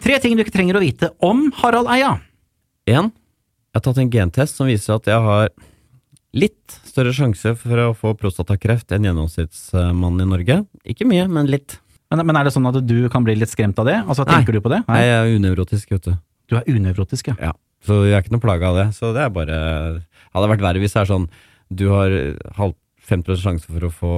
Tre 0.05 0.21
ting 0.23 0.37
du 0.37 0.45
ikke 0.45 0.57
trenger 0.57 0.79
å 0.79 0.85
vite 0.85 1.13
om 1.27 1.49
Harald 1.61 1.91
Eia. 1.93 2.17
En, 2.91 3.13
jeg 3.71 3.79
har 3.79 3.85
tatt 3.87 4.01
en 4.03 4.11
gentest 4.11 4.59
som 4.59 4.71
viser 4.71 4.97
at 4.97 5.11
jeg 5.11 5.27
har 5.27 5.53
litt 6.37 6.81
større 6.87 7.13
sjanse 7.15 7.53
for 7.59 7.83
å 7.83 7.93
få 7.99 8.15
prostatakreft 8.19 8.95
enn 8.95 9.07
gjennomsnittsmannen 9.09 10.25
i 10.25 10.31
Norge. 10.31 10.59
Ikke 10.87 11.07
mye, 11.09 11.27
men 11.31 11.51
litt. 11.51 11.79
Men, 12.11 12.25
men 12.27 12.39
er 12.39 12.47
det 12.47 12.55
sånn 12.55 12.67
at 12.71 12.81
du 12.83 12.97
kan 13.11 13.27
bli 13.27 13.37
litt 13.39 13.53
skremt 13.53 13.79
av 13.79 13.87
det? 13.87 14.01
Altså, 14.03 14.27
Nei. 14.27 14.41
Tenker 14.41 14.57
du 14.57 14.63
på 14.65 14.73
det? 14.73 14.83
Nei, 14.89 15.01
jeg 15.07 15.17
er 15.19 15.39
unevrotisk, 15.39 15.95
vet 15.95 16.09
du. 16.09 16.15
Du 16.51 16.57
er 16.59 16.67
unevrotisk, 16.69 17.31
ja. 17.31 17.37
Ja. 17.51 17.53
Så 17.87 18.03
jeg 18.05 18.19
er 18.19 18.25
ikke 18.25 18.35
noe 18.35 18.45
plaga 18.45 18.73
av 18.73 18.77
det. 18.77 18.89
Så 18.97 19.15
det 19.17 19.23
er 19.25 19.33
bare 19.33 19.57
Hadde 20.35 20.51
vært 20.53 20.63
verre 20.63 20.83
hvis 20.83 20.93
det 20.95 21.05
er 21.05 21.09
sånn 21.11 21.31
du 21.71 21.85
har 21.93 22.11
halv 22.59 22.75
50% 23.07 23.43
sjanse 23.45 23.71
for 23.71 23.87
å 23.87 23.91
få 23.95 24.15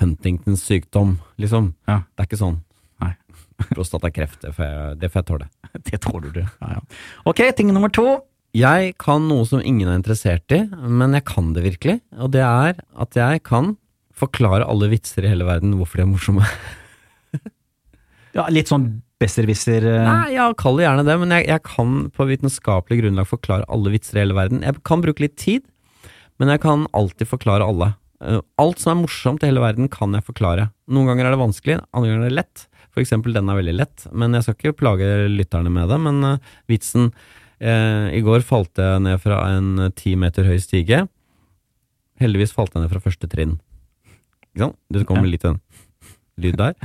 Huntingtons 0.00 0.64
sykdom, 0.66 1.16
liksom. 1.42 1.72
Ja. 1.86 2.00
Det 2.10 2.24
er 2.24 2.28
ikke 2.28 2.40
sånn. 2.40 2.58
Nei. 3.02 3.12
Prostatakreft, 3.76 4.40
det 4.42 4.50
får 4.56 4.66
jeg, 4.66 4.96
det 4.98 5.10
får 5.12 5.22
jeg 5.22 5.28
tåle. 5.30 5.48
Det 5.88 6.00
tåler 6.04 6.34
du. 6.34 6.40
Ja, 6.42 6.72
ja. 6.74 6.82
Ok, 7.30 7.40
ting 7.56 7.70
nummer 7.72 7.92
to. 7.94 8.06
Jeg 8.52 8.96
kan 9.00 9.24
noe 9.30 9.46
som 9.48 9.62
ingen 9.64 9.88
er 9.88 9.96
interessert 9.96 10.52
i, 10.52 10.60
men 10.68 11.14
jeg 11.16 11.24
kan 11.30 11.54
det 11.56 11.62
virkelig. 11.64 12.00
Og 12.18 12.34
det 12.34 12.42
er 12.44 12.82
at 12.82 13.16
jeg 13.16 13.44
kan 13.48 13.72
forklare 14.18 14.66
alle 14.68 14.90
vitser 14.92 15.24
i 15.24 15.30
hele 15.32 15.46
verden 15.48 15.72
hvorfor 15.78 16.02
de 16.02 16.06
er 16.06 16.12
morsomme. 16.12 16.46
Ja, 18.32 18.46
litt 18.48 18.70
sånn 18.70 18.86
besserwisser 19.22 19.86
eh, 19.88 20.04
Nei, 20.06 20.34
ja, 20.34 20.50
kall 20.58 20.80
det 20.80 20.84
gjerne 20.88 21.06
det, 21.06 21.16
men 21.22 21.34
jeg, 21.38 21.46
jeg 21.48 21.64
kan 21.68 21.96
på 22.12 22.26
vitenskapelig 22.28 23.00
grunnlag 23.02 23.30
forklare 23.30 23.68
alle 23.72 23.94
vitser 23.94 24.18
i 24.18 24.24
hele 24.24 24.36
verden. 24.36 24.62
Jeg 24.66 24.82
kan 24.88 25.04
bruke 25.04 25.24
litt 25.24 25.38
tid, 25.40 25.64
men 26.42 26.52
jeg 26.52 26.62
kan 26.64 26.84
alltid 26.98 27.30
forklare 27.30 27.66
alle. 27.66 27.92
Eh, 28.22 28.40
Alt 28.62 28.82
som 28.82 28.94
er 28.94 29.00
morsomt 29.02 29.42
i 29.42 29.50
hele 29.50 29.62
verden, 29.62 29.88
kan 29.92 30.14
jeg 30.14 30.26
forklare. 30.26 30.68
Noen 30.92 31.10
ganger 31.10 31.28
er 31.28 31.36
det 31.36 31.42
vanskelig, 31.42 31.78
andre 31.92 32.10
ganger 32.12 32.26
er 32.26 32.30
det 32.30 32.40
lett. 32.42 32.66
For 32.92 33.00
eksempel, 33.02 33.32
den 33.32 33.48
er 33.48 33.56
veldig 33.56 33.74
lett, 33.78 34.04
men 34.12 34.36
jeg 34.36 34.44
skal 34.44 34.58
ikke 34.58 34.78
plage 34.82 35.08
lytterne 35.32 35.72
med 35.72 35.88
det. 35.88 35.96
Men 36.04 36.18
uh, 36.26 36.50
vitsen 36.68 37.08
uh, 37.08 38.06
I 38.12 38.20
går 38.20 38.44
falt 38.44 38.76
jeg 38.76 39.00
ned 39.06 39.22
fra 39.22 39.38
en 39.54 39.86
ti 39.96 40.12
meter 40.20 40.44
høy 40.44 40.58
stige. 40.60 41.06
Heldigvis 42.20 42.52
falt 42.52 42.76
jeg 42.76 42.84
ned 42.84 42.92
fra 42.92 43.00
første 43.02 43.30
trinn. 43.32 43.56
Ikke 44.52 44.66
sant? 44.66 44.78
Det 44.92 45.06
kommer 45.08 45.30
litt 45.30 45.46
en 45.48 45.56
lyd 46.42 46.60
der. 46.60 46.76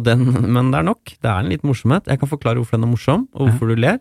Den, 0.00 0.22
men 0.54 0.70
det 0.72 0.78
er 0.80 0.86
nok. 0.88 1.12
Det 1.20 1.28
er 1.28 1.42
en 1.42 1.50
litt 1.52 1.64
morsomhet. 1.68 2.06
Jeg 2.08 2.20
kan 2.22 2.30
forklare 2.30 2.56
hvorfor 2.60 2.78
den 2.78 2.86
er 2.88 2.92
morsom, 2.94 3.26
og 3.34 3.48
hvorfor 3.50 3.72
du 3.72 3.76
ler. 3.76 3.98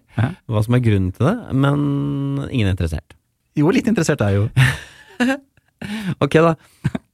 Hva 0.48 0.64
som 0.64 0.78
er 0.78 0.84
grunnen 0.86 1.12
til 1.16 1.28
det, 1.28 1.36
men 1.54 1.82
ingen 2.50 2.70
er 2.70 2.76
interessert. 2.78 3.18
Jo, 3.60 3.72
litt 3.76 3.90
interessert 3.92 4.22
er 4.24 4.36
jeg 4.38 4.44
jo. 4.46 5.38
Ok, 6.22 6.36
da. 6.38 6.52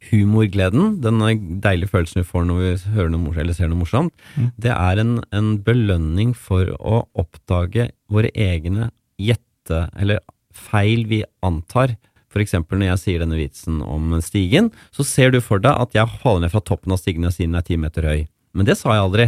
Humorgleden, 0.10 0.98
den 1.04 1.22
deilige 1.64 1.88
følelsen 1.92 2.20
vi 2.22 2.28
får 2.28 2.46
når 2.48 2.58
vi 2.60 2.72
hører 2.98 3.12
noe 3.14 3.22
morsomt, 3.24 3.42
eller 3.44 3.56
ser 3.56 3.70
noe 3.72 3.80
morsomt, 3.80 4.26
det 4.60 4.74
er 4.74 5.00
en, 5.00 5.14
en 5.36 5.54
belønning 5.64 6.34
for 6.36 6.74
å 6.76 7.02
oppdage 7.16 7.90
våre 8.12 8.32
egne 8.36 8.90
gjette, 9.20 9.86
eller 9.96 10.20
feil 10.52 11.06
vi 11.08 11.22
antar. 11.48 11.96
For 12.28 12.44
eksempel 12.44 12.80
når 12.82 12.92
jeg 12.92 13.04
sier 13.06 13.24
denne 13.24 13.40
vitsen 13.40 13.80
om 13.84 14.18
stigen, 14.24 14.72
så 14.92 15.06
ser 15.08 15.32
du 15.32 15.40
for 15.44 15.64
deg 15.64 15.72
at 15.80 15.96
jeg 15.96 16.20
faller 16.22 16.44
ned 16.46 16.54
fra 16.54 16.64
toppen 16.64 16.92
av 16.92 17.00
stigen 17.02 17.28
og 17.28 17.32
siden 17.36 17.56
den 17.56 17.62
er 17.62 17.68
ti 17.68 17.80
meter 17.80 18.08
høy. 18.08 18.26
Men 18.58 18.68
det 18.68 18.78
sa 18.80 18.96
jeg 18.96 19.06
aldri. 19.06 19.28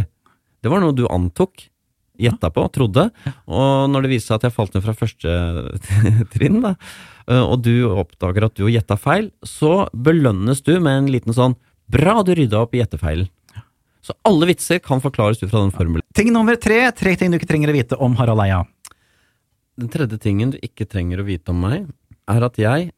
Det 0.60 0.72
var 0.72 0.82
noe 0.82 0.96
du 0.96 1.06
antok, 1.08 1.68
gjetta 2.20 2.50
på, 2.52 2.66
trodde. 2.74 3.06
Og 3.48 3.88
når 3.88 4.04
det 4.04 4.12
viste 4.12 4.30
seg 4.30 4.40
at 4.40 4.48
jeg 4.48 4.56
falt 4.56 4.76
ned 4.76 4.84
fra 4.84 4.96
første 4.96 5.34
trinn, 6.34 6.60
da, 6.64 6.74
eh, 7.30 7.40
og 7.40 7.62
du 7.64 7.88
oppdager 7.88 8.48
at 8.48 8.56
du 8.58 8.66
har 8.66 8.74
gjetta 8.76 8.98
feil, 9.00 9.30
så 9.46 9.86
belønnes 9.94 10.60
du 10.66 10.74
med 10.78 11.04
en 11.04 11.12
liten 11.14 11.36
sånn 11.36 11.56
'bra, 11.90 12.20
du 12.22 12.34
rydda 12.36 12.60
opp 12.60 12.76
i 12.76 12.82
gjettefeilen'. 12.82 13.30
Så 14.00 14.14
alle 14.24 14.48
vitser 14.48 14.80
kan 14.80 15.02
forklares 15.02 15.42
ut 15.42 15.50
fra 15.50 15.60
den 15.60 15.74
formelen. 15.74 16.04
Ting 16.16 16.30
nummer 16.32 16.56
tre. 16.56 16.86
Tre 16.96 17.12
ting 17.20 17.30
du 17.30 17.36
ikke 17.36 17.50
trenger 17.50 17.70
å 17.70 17.76
vite 17.76 17.98
om 18.00 18.14
Harald 18.16 18.40
Eia. 18.40 18.62
Den 19.76 19.90
tredje 19.92 20.18
tingen 20.20 20.54
du 20.54 20.58
ikke 20.64 20.88
trenger 20.88 21.20
å 21.20 21.26
vite 21.26 21.52
om 21.52 21.60
meg, 21.60 21.84
er 22.28 22.46
at 22.46 22.56
jeg, 22.60 22.90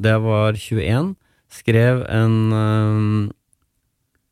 da 0.00 0.14
jeg 0.14 0.22
var 0.24 0.58
21, 0.58 1.14
skrev 1.52 2.04
en 2.12 2.36
øhm, 2.52 3.32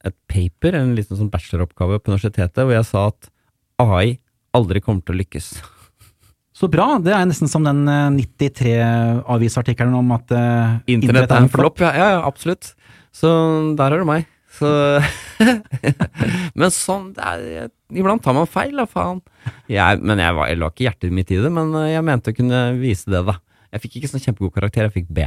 et 0.09 0.17
paper, 0.31 0.77
en 0.79 0.97
liten 0.97 1.19
sånn 1.19 1.31
bacheloroppgave 1.33 2.01
på 2.01 2.13
universitetet, 2.13 2.63
hvor 2.65 2.75
jeg 2.75 2.89
sa 2.89 3.07
at 3.13 3.31
AI 3.83 4.19
aldri 4.57 4.83
kommer 4.85 5.05
til 5.07 5.17
å 5.17 5.21
lykkes. 5.23 5.55
Så 6.53 6.69
bra. 6.71 6.99
Det 7.03 7.15
er 7.17 7.25
nesten 7.27 7.49
som 7.51 7.65
den 7.65 7.87
eh, 7.89 8.11
93-avisartikkelen 8.37 9.95
om 9.97 10.13
at 10.15 10.35
uh, 10.37 10.77
Internett 10.93 11.33
er 11.33 11.47
en 11.47 11.51
flopp, 11.51 11.81
ja, 11.81 11.93
ja, 11.97 12.21
absolutt. 12.29 12.75
Så 13.13 13.31
der 13.79 13.97
er 13.97 14.03
det 14.03 14.09
meg. 14.09 14.29
Så 14.53 14.69
Men 16.59 16.73
sånn 16.75 17.13
er, 17.17 17.71
Iblant 17.89 18.23
tar 18.25 18.37
man 18.37 18.49
feil, 18.51 18.77
da, 18.77 18.85
faen. 18.89 19.23
Jeg, 19.73 20.03
men 20.05 20.21
jeg, 20.21 20.37
var, 20.37 20.51
jeg 20.51 20.61
la 20.61 20.69
ikke 20.73 20.87
hjertet 20.87 21.15
mitt 21.17 21.33
i 21.33 21.41
det, 21.41 21.53
men 21.53 21.73
eh, 21.81 21.95
jeg 21.95 22.05
mente 22.07 22.35
å 22.35 22.37
kunne 22.37 22.61
vise 22.81 23.13
det, 23.13 23.25
da. 23.29 23.39
Jeg 23.73 23.87
fikk 23.87 23.99
ikke 24.01 24.13
sånn 24.13 24.25
kjempegod 24.27 24.55
karakter, 24.59 24.87
jeg 24.87 24.97
fikk 25.01 25.13
B. 25.17 25.27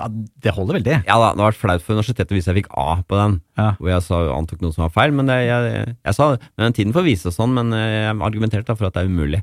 Ja, 0.00 0.06
det 0.08 0.52
holder 0.56 0.78
vel, 0.78 0.82
det. 0.86 0.98
Ja 1.06 1.18
da, 1.20 1.32
det 1.36 1.42
har 1.44 1.50
vært 1.52 1.60
flaut 1.60 1.82
for 1.84 1.92
universitetet 1.98 2.32
hvis 2.32 2.46
jeg 2.48 2.56
fikk 2.62 2.70
A 2.80 3.02
på 3.04 3.18
den, 3.18 3.34
Ja. 3.58 3.74
hvor 3.78 3.90
jeg 3.92 4.02
sa, 4.06 4.20
antok 4.32 4.62
noe 4.64 4.72
som 4.72 4.86
var 4.86 4.90
feil, 4.94 5.12
men 5.12 5.26
det, 5.28 5.36
jeg, 5.46 5.72
jeg, 5.74 5.96
jeg 6.08 6.14
sa 6.16 6.36
men 6.58 6.72
tiden 6.72 6.94
får 6.96 7.04
vise 7.04 7.32
sånn, 7.34 7.52
men 7.52 7.70
jeg 7.76 8.16
argumenterte 8.16 8.74
for 8.78 8.86
at 8.88 8.94
det 8.96 9.02
er 9.04 9.10
umulig. 9.12 9.42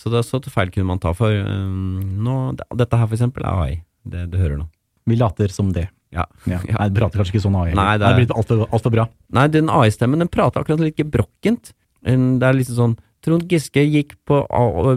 Så 0.00 0.08
det, 0.10 0.24
så 0.24 0.40
feil 0.48 0.70
kunne 0.72 0.88
man 0.88 0.98
ta 0.98 1.12
for 1.12 1.28
um, 1.30 2.00
nå, 2.24 2.36
Dette 2.74 2.96
her 2.96 3.06
for 3.06 3.14
eksempel 3.18 3.44
er 3.44 3.60
AI. 3.66 3.74
Det 4.08 4.30
du 4.32 4.38
hører 4.40 4.56
nå. 4.62 4.66
Vi 5.06 5.16
later 5.20 5.52
som 5.52 5.70
det. 5.76 5.88
Ja. 6.12 6.24
Ja. 6.48 6.58
Nei, 6.64 6.88
det 6.88 6.96
prater 6.98 7.20
kanskje 7.20 7.36
ikke 7.36 7.44
sånn 7.44 7.56
AI. 7.60 7.74
Nei, 7.76 7.92
det 7.98 8.00
det 8.00 8.08
er- 8.08 8.12
er 8.16 8.20
blitt 8.24 8.34
altfor 8.36 8.64
alt 8.72 8.82
for 8.82 8.90
bra. 8.90 9.06
Nei, 9.30 9.46
den 9.48 9.68
AI-stemmen 9.70 10.18
den 10.24 10.28
prater 10.32 10.60
akkurat 10.64 10.80
litt 10.80 10.96
gebrokkent. 10.96 11.72
Det 12.02 12.42
er 12.48 12.56
liksom 12.56 12.76
sånn 12.80 12.96
Trond 13.22 13.44
Giske 13.48 13.84
gikk 13.86 14.16
på 14.26 14.40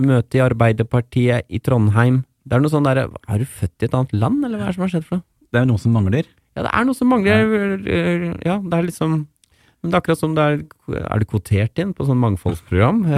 møte 0.01 0.39
i 0.39 0.41
Arbeiderpartiet 0.41 1.43
i 1.49 1.59
Trondheim. 1.59 2.23
Det 2.45 2.57
er 2.57 2.61
noe 2.61 2.69
sånn 2.69 2.85
derre 2.85 3.07
Er 3.09 3.41
du 3.41 3.45
født 3.49 3.81
i 3.81 3.87
et 3.87 3.95
annet 3.97 4.11
land, 4.13 4.43
eller 4.45 4.59
hva 4.59 4.67
er 4.67 4.73
det 4.73 4.77
som 4.77 4.85
har 4.85 4.91
skjedd 4.93 5.07
for 5.07 5.17
noe? 5.19 5.25
Det 5.49 5.59
er 5.59 5.65
jo 5.65 5.71
noe 5.71 5.81
som 5.81 5.95
mangler. 5.95 6.27
Ja, 6.55 6.65
det 6.65 6.71
er 6.71 6.85
noe 6.87 6.97
som 6.97 7.09
mangler. 7.11 7.79
Ja, 8.45 8.59
det 8.61 8.77
er 8.77 8.85
liksom 8.89 9.23
men 9.85 9.91
det 9.93 9.99
er 9.99 10.01
akkurat 10.01 10.17
som 10.17 10.33
det 10.33 10.43
er 10.49 10.61
Er 10.97 11.21
du 11.21 11.27
kvotert 11.29 11.77
inn 11.77 11.91
på 11.93 12.07
sånn 12.07 12.17
mangfoldsprogram? 12.17 13.03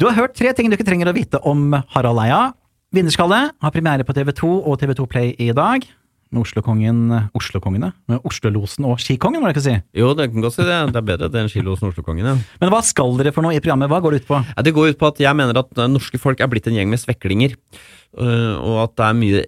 Du 0.00 0.06
har 0.06 0.14
hørt 0.16 0.32
tre 0.32 0.48
ting 0.56 0.70
du 0.70 0.78
ikke 0.78 0.86
trenger 0.86 1.10
å 1.10 1.12
vite 1.12 1.36
om 1.44 1.74
Harald 1.92 2.22
Eia. 2.22 2.54
Vinnerskalle 2.96 3.40
har 3.52 3.72
premiere 3.74 4.06
på 4.08 4.14
TV2 4.16 4.48
og 4.64 4.78
TV2 4.80 5.04
Play 5.12 5.34
i 5.36 5.50
dag. 5.52 5.84
Med 6.30 6.44
Oslokongen 6.44 6.98
Oslokongene? 7.34 7.88
Med 8.10 8.26
Oslo-losen 8.28 8.86
og 8.86 9.00
Skikongen, 9.02 9.42
må 9.42 9.50
jeg 9.50 9.56
ikke 9.56 9.64
si. 9.64 9.76
jo, 9.98 10.12
det 10.14 10.28
kan 10.30 10.44
godt 10.44 10.54
si 10.54 10.62
det. 10.66 10.76
Det 10.94 11.00
er 11.00 11.06
bedre 11.08 11.28
det 11.32 11.40
enn 11.42 11.66
og 11.66 11.82
Oslokongen, 11.88 12.28
ja. 12.28 12.34
Men 12.62 12.70
hva 12.70 12.78
skal 12.86 13.16
dere 13.18 13.32
for 13.34 13.42
noe 13.42 13.56
i 13.56 13.62
programmet? 13.62 13.90
Hva 13.90 13.98
går 14.04 14.14
det 14.14 14.20
ut 14.22 14.28
på? 14.28 14.38
Ja, 14.46 14.62
Det 14.62 14.72
går 14.76 14.92
ut 14.92 15.00
på 15.00 15.08
at 15.10 15.18
jeg 15.18 15.34
mener 15.34 15.58
at 15.58 15.78
eh, 15.78 15.90
norske 15.90 16.20
folk 16.22 16.38
er 16.38 16.50
blitt 16.52 16.68
en 16.70 16.76
gjeng 16.78 16.90
med 16.92 17.02
sveklinger. 17.02 17.56
øh, 18.18 18.54
og 18.62 18.76
at 18.84 18.94
det 18.96 19.06
er 19.08 19.18
mye 19.18 19.42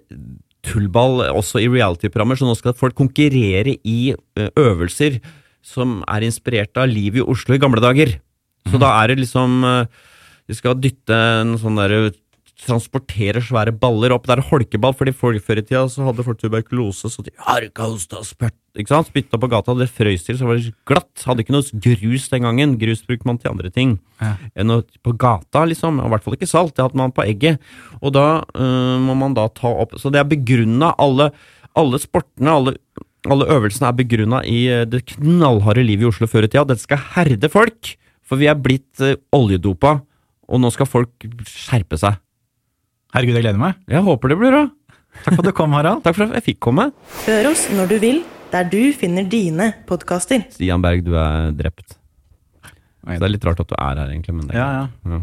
tullball 0.66 1.22
også 1.30 1.62
i 1.62 1.70
reality-programmer, 1.70 2.38
så 2.38 2.46
nå 2.46 2.56
skal 2.58 2.74
folk 2.74 2.94
konkurrere 2.98 3.76
i 3.86 4.14
øh, 4.14 4.50
øvelser 4.58 5.20
som 5.62 6.00
er 6.10 6.26
inspirert 6.26 6.74
av 6.76 6.90
livet 6.90 7.22
i 7.22 7.28
Oslo 7.30 7.54
i 7.54 7.62
gamle 7.62 7.82
dager. 7.82 8.18
Så 8.66 8.78
da 8.78 8.90
er 9.02 9.10
det 9.10 9.22
liksom 9.22 9.62
De 10.46 10.54
skal 10.54 10.78
dytte 10.78 11.14
en 11.14 11.56
sånn 11.58 11.78
derre 11.78 12.10
Transportere 12.62 13.40
svære 13.42 13.72
baller 13.74 14.12
opp. 14.14 14.26
Det 14.28 14.36
er 14.36 14.44
holkeball, 14.46 14.94
fordi 14.94 15.12
folk 15.16 15.42
før 15.42 15.58
i 15.58 15.64
tida 15.66 15.82
så 15.90 16.04
hadde 16.06 16.22
folk 16.26 16.38
tuberkulose, 16.40 17.10
så 17.10 17.24
de 17.26 17.32
harka 17.42 17.88
hosta 17.90 18.20
og 18.20 18.26
spytt, 18.28 18.54
ikke 18.78 18.92
sant? 18.92 19.08
spytta 19.10 19.40
på 19.42 19.48
gata. 19.50 19.74
Det 19.78 19.88
frøys 19.90 20.22
til, 20.26 20.38
så 20.38 20.46
var 20.46 20.60
det 20.60 20.70
glatt. 20.88 21.24
Hadde 21.26 21.42
ikke 21.42 21.56
noe 21.56 21.80
grus 21.86 22.28
den 22.32 22.46
gangen. 22.46 22.76
Grus 22.80 23.02
brukte 23.08 23.26
man 23.28 23.40
til 23.42 23.50
andre 23.50 23.70
ting 23.74 23.96
Ja. 24.22 24.36
enn 24.54 24.70
på 25.02 25.16
gata, 25.18 25.64
liksom. 25.66 25.98
Og 26.00 26.06
I 26.06 26.12
hvert 26.14 26.22
fall 26.26 26.36
ikke 26.38 26.50
salt. 26.50 26.76
Det 26.76 26.84
hadde 26.86 27.00
man 27.02 27.10
på 27.12 27.24
egget. 27.26 27.58
Og 28.00 28.12
da 28.14 28.44
øh, 28.54 28.98
må 29.02 29.16
man 29.18 29.34
da 29.34 29.48
ta 29.48 29.66
opp 29.82 29.98
Så 29.98 30.12
det 30.12 30.20
er 30.22 30.30
begrunna 30.30 30.94
alle, 30.98 31.32
alle 31.74 31.98
sportene, 31.98 32.50
alle, 32.54 32.76
alle 33.26 33.46
øvelsene 33.50 33.88
er 33.90 33.98
begrunna 33.98 34.44
i 34.46 34.68
øh, 34.70 34.86
det 34.86 35.04
knallharde 35.16 35.82
livet 35.82 36.06
i 36.06 36.10
Oslo 36.12 36.26
før 36.30 36.46
i 36.46 36.52
tida. 36.52 36.64
Dette 36.70 36.86
skal 36.86 37.02
herde 37.16 37.50
folk! 37.50 37.96
For 38.22 38.38
vi 38.38 38.46
er 38.48 38.54
blitt 38.56 39.02
øh, 39.02 39.16
oljedopa, 39.34 39.98
og 40.48 40.60
nå 40.62 40.70
skal 40.72 40.86
folk 40.88 41.26
skjerpe 41.44 41.98
seg. 42.00 42.16
Herregud, 43.12 43.36
jeg 43.36 43.44
gleder 43.44 43.60
meg. 43.60 43.80
Jeg 43.92 44.04
håper 44.06 44.32
det 44.32 44.38
blir 44.40 44.54
bra. 44.54 44.62
Takk 45.22 45.34
for 45.36 45.42
at 45.42 45.48
du 45.50 45.56
kom, 45.56 45.74
Harald. 45.76 46.00
Takk 46.06 46.16
for 46.16 46.24
at 46.30 46.38
jeg 46.38 46.46
fikk 46.46 46.60
komme. 46.64 46.86
Hør 47.26 47.50
oss 47.50 47.66
når 47.76 47.90
du 47.90 47.96
vil, 48.00 48.22
der 48.52 48.68
du 48.72 48.80
finner 48.96 49.26
dine 49.28 49.66
podkaster. 49.88 50.46
Stian 50.54 50.80
Berg, 50.84 51.04
du 51.04 51.12
er 51.20 51.50
drept. 51.56 51.98
Så 53.02 53.18
det 53.18 53.26
er 53.26 53.32
litt 53.34 53.44
rart 53.44 53.60
at 53.60 53.68
du 53.68 53.74
er 53.76 54.00
her, 54.00 54.08
egentlig. 54.14 54.34
Men 54.38 54.48
det, 54.48 54.56
Ja, 54.56 54.68
ja. 54.78 54.88
ja. 55.12 55.20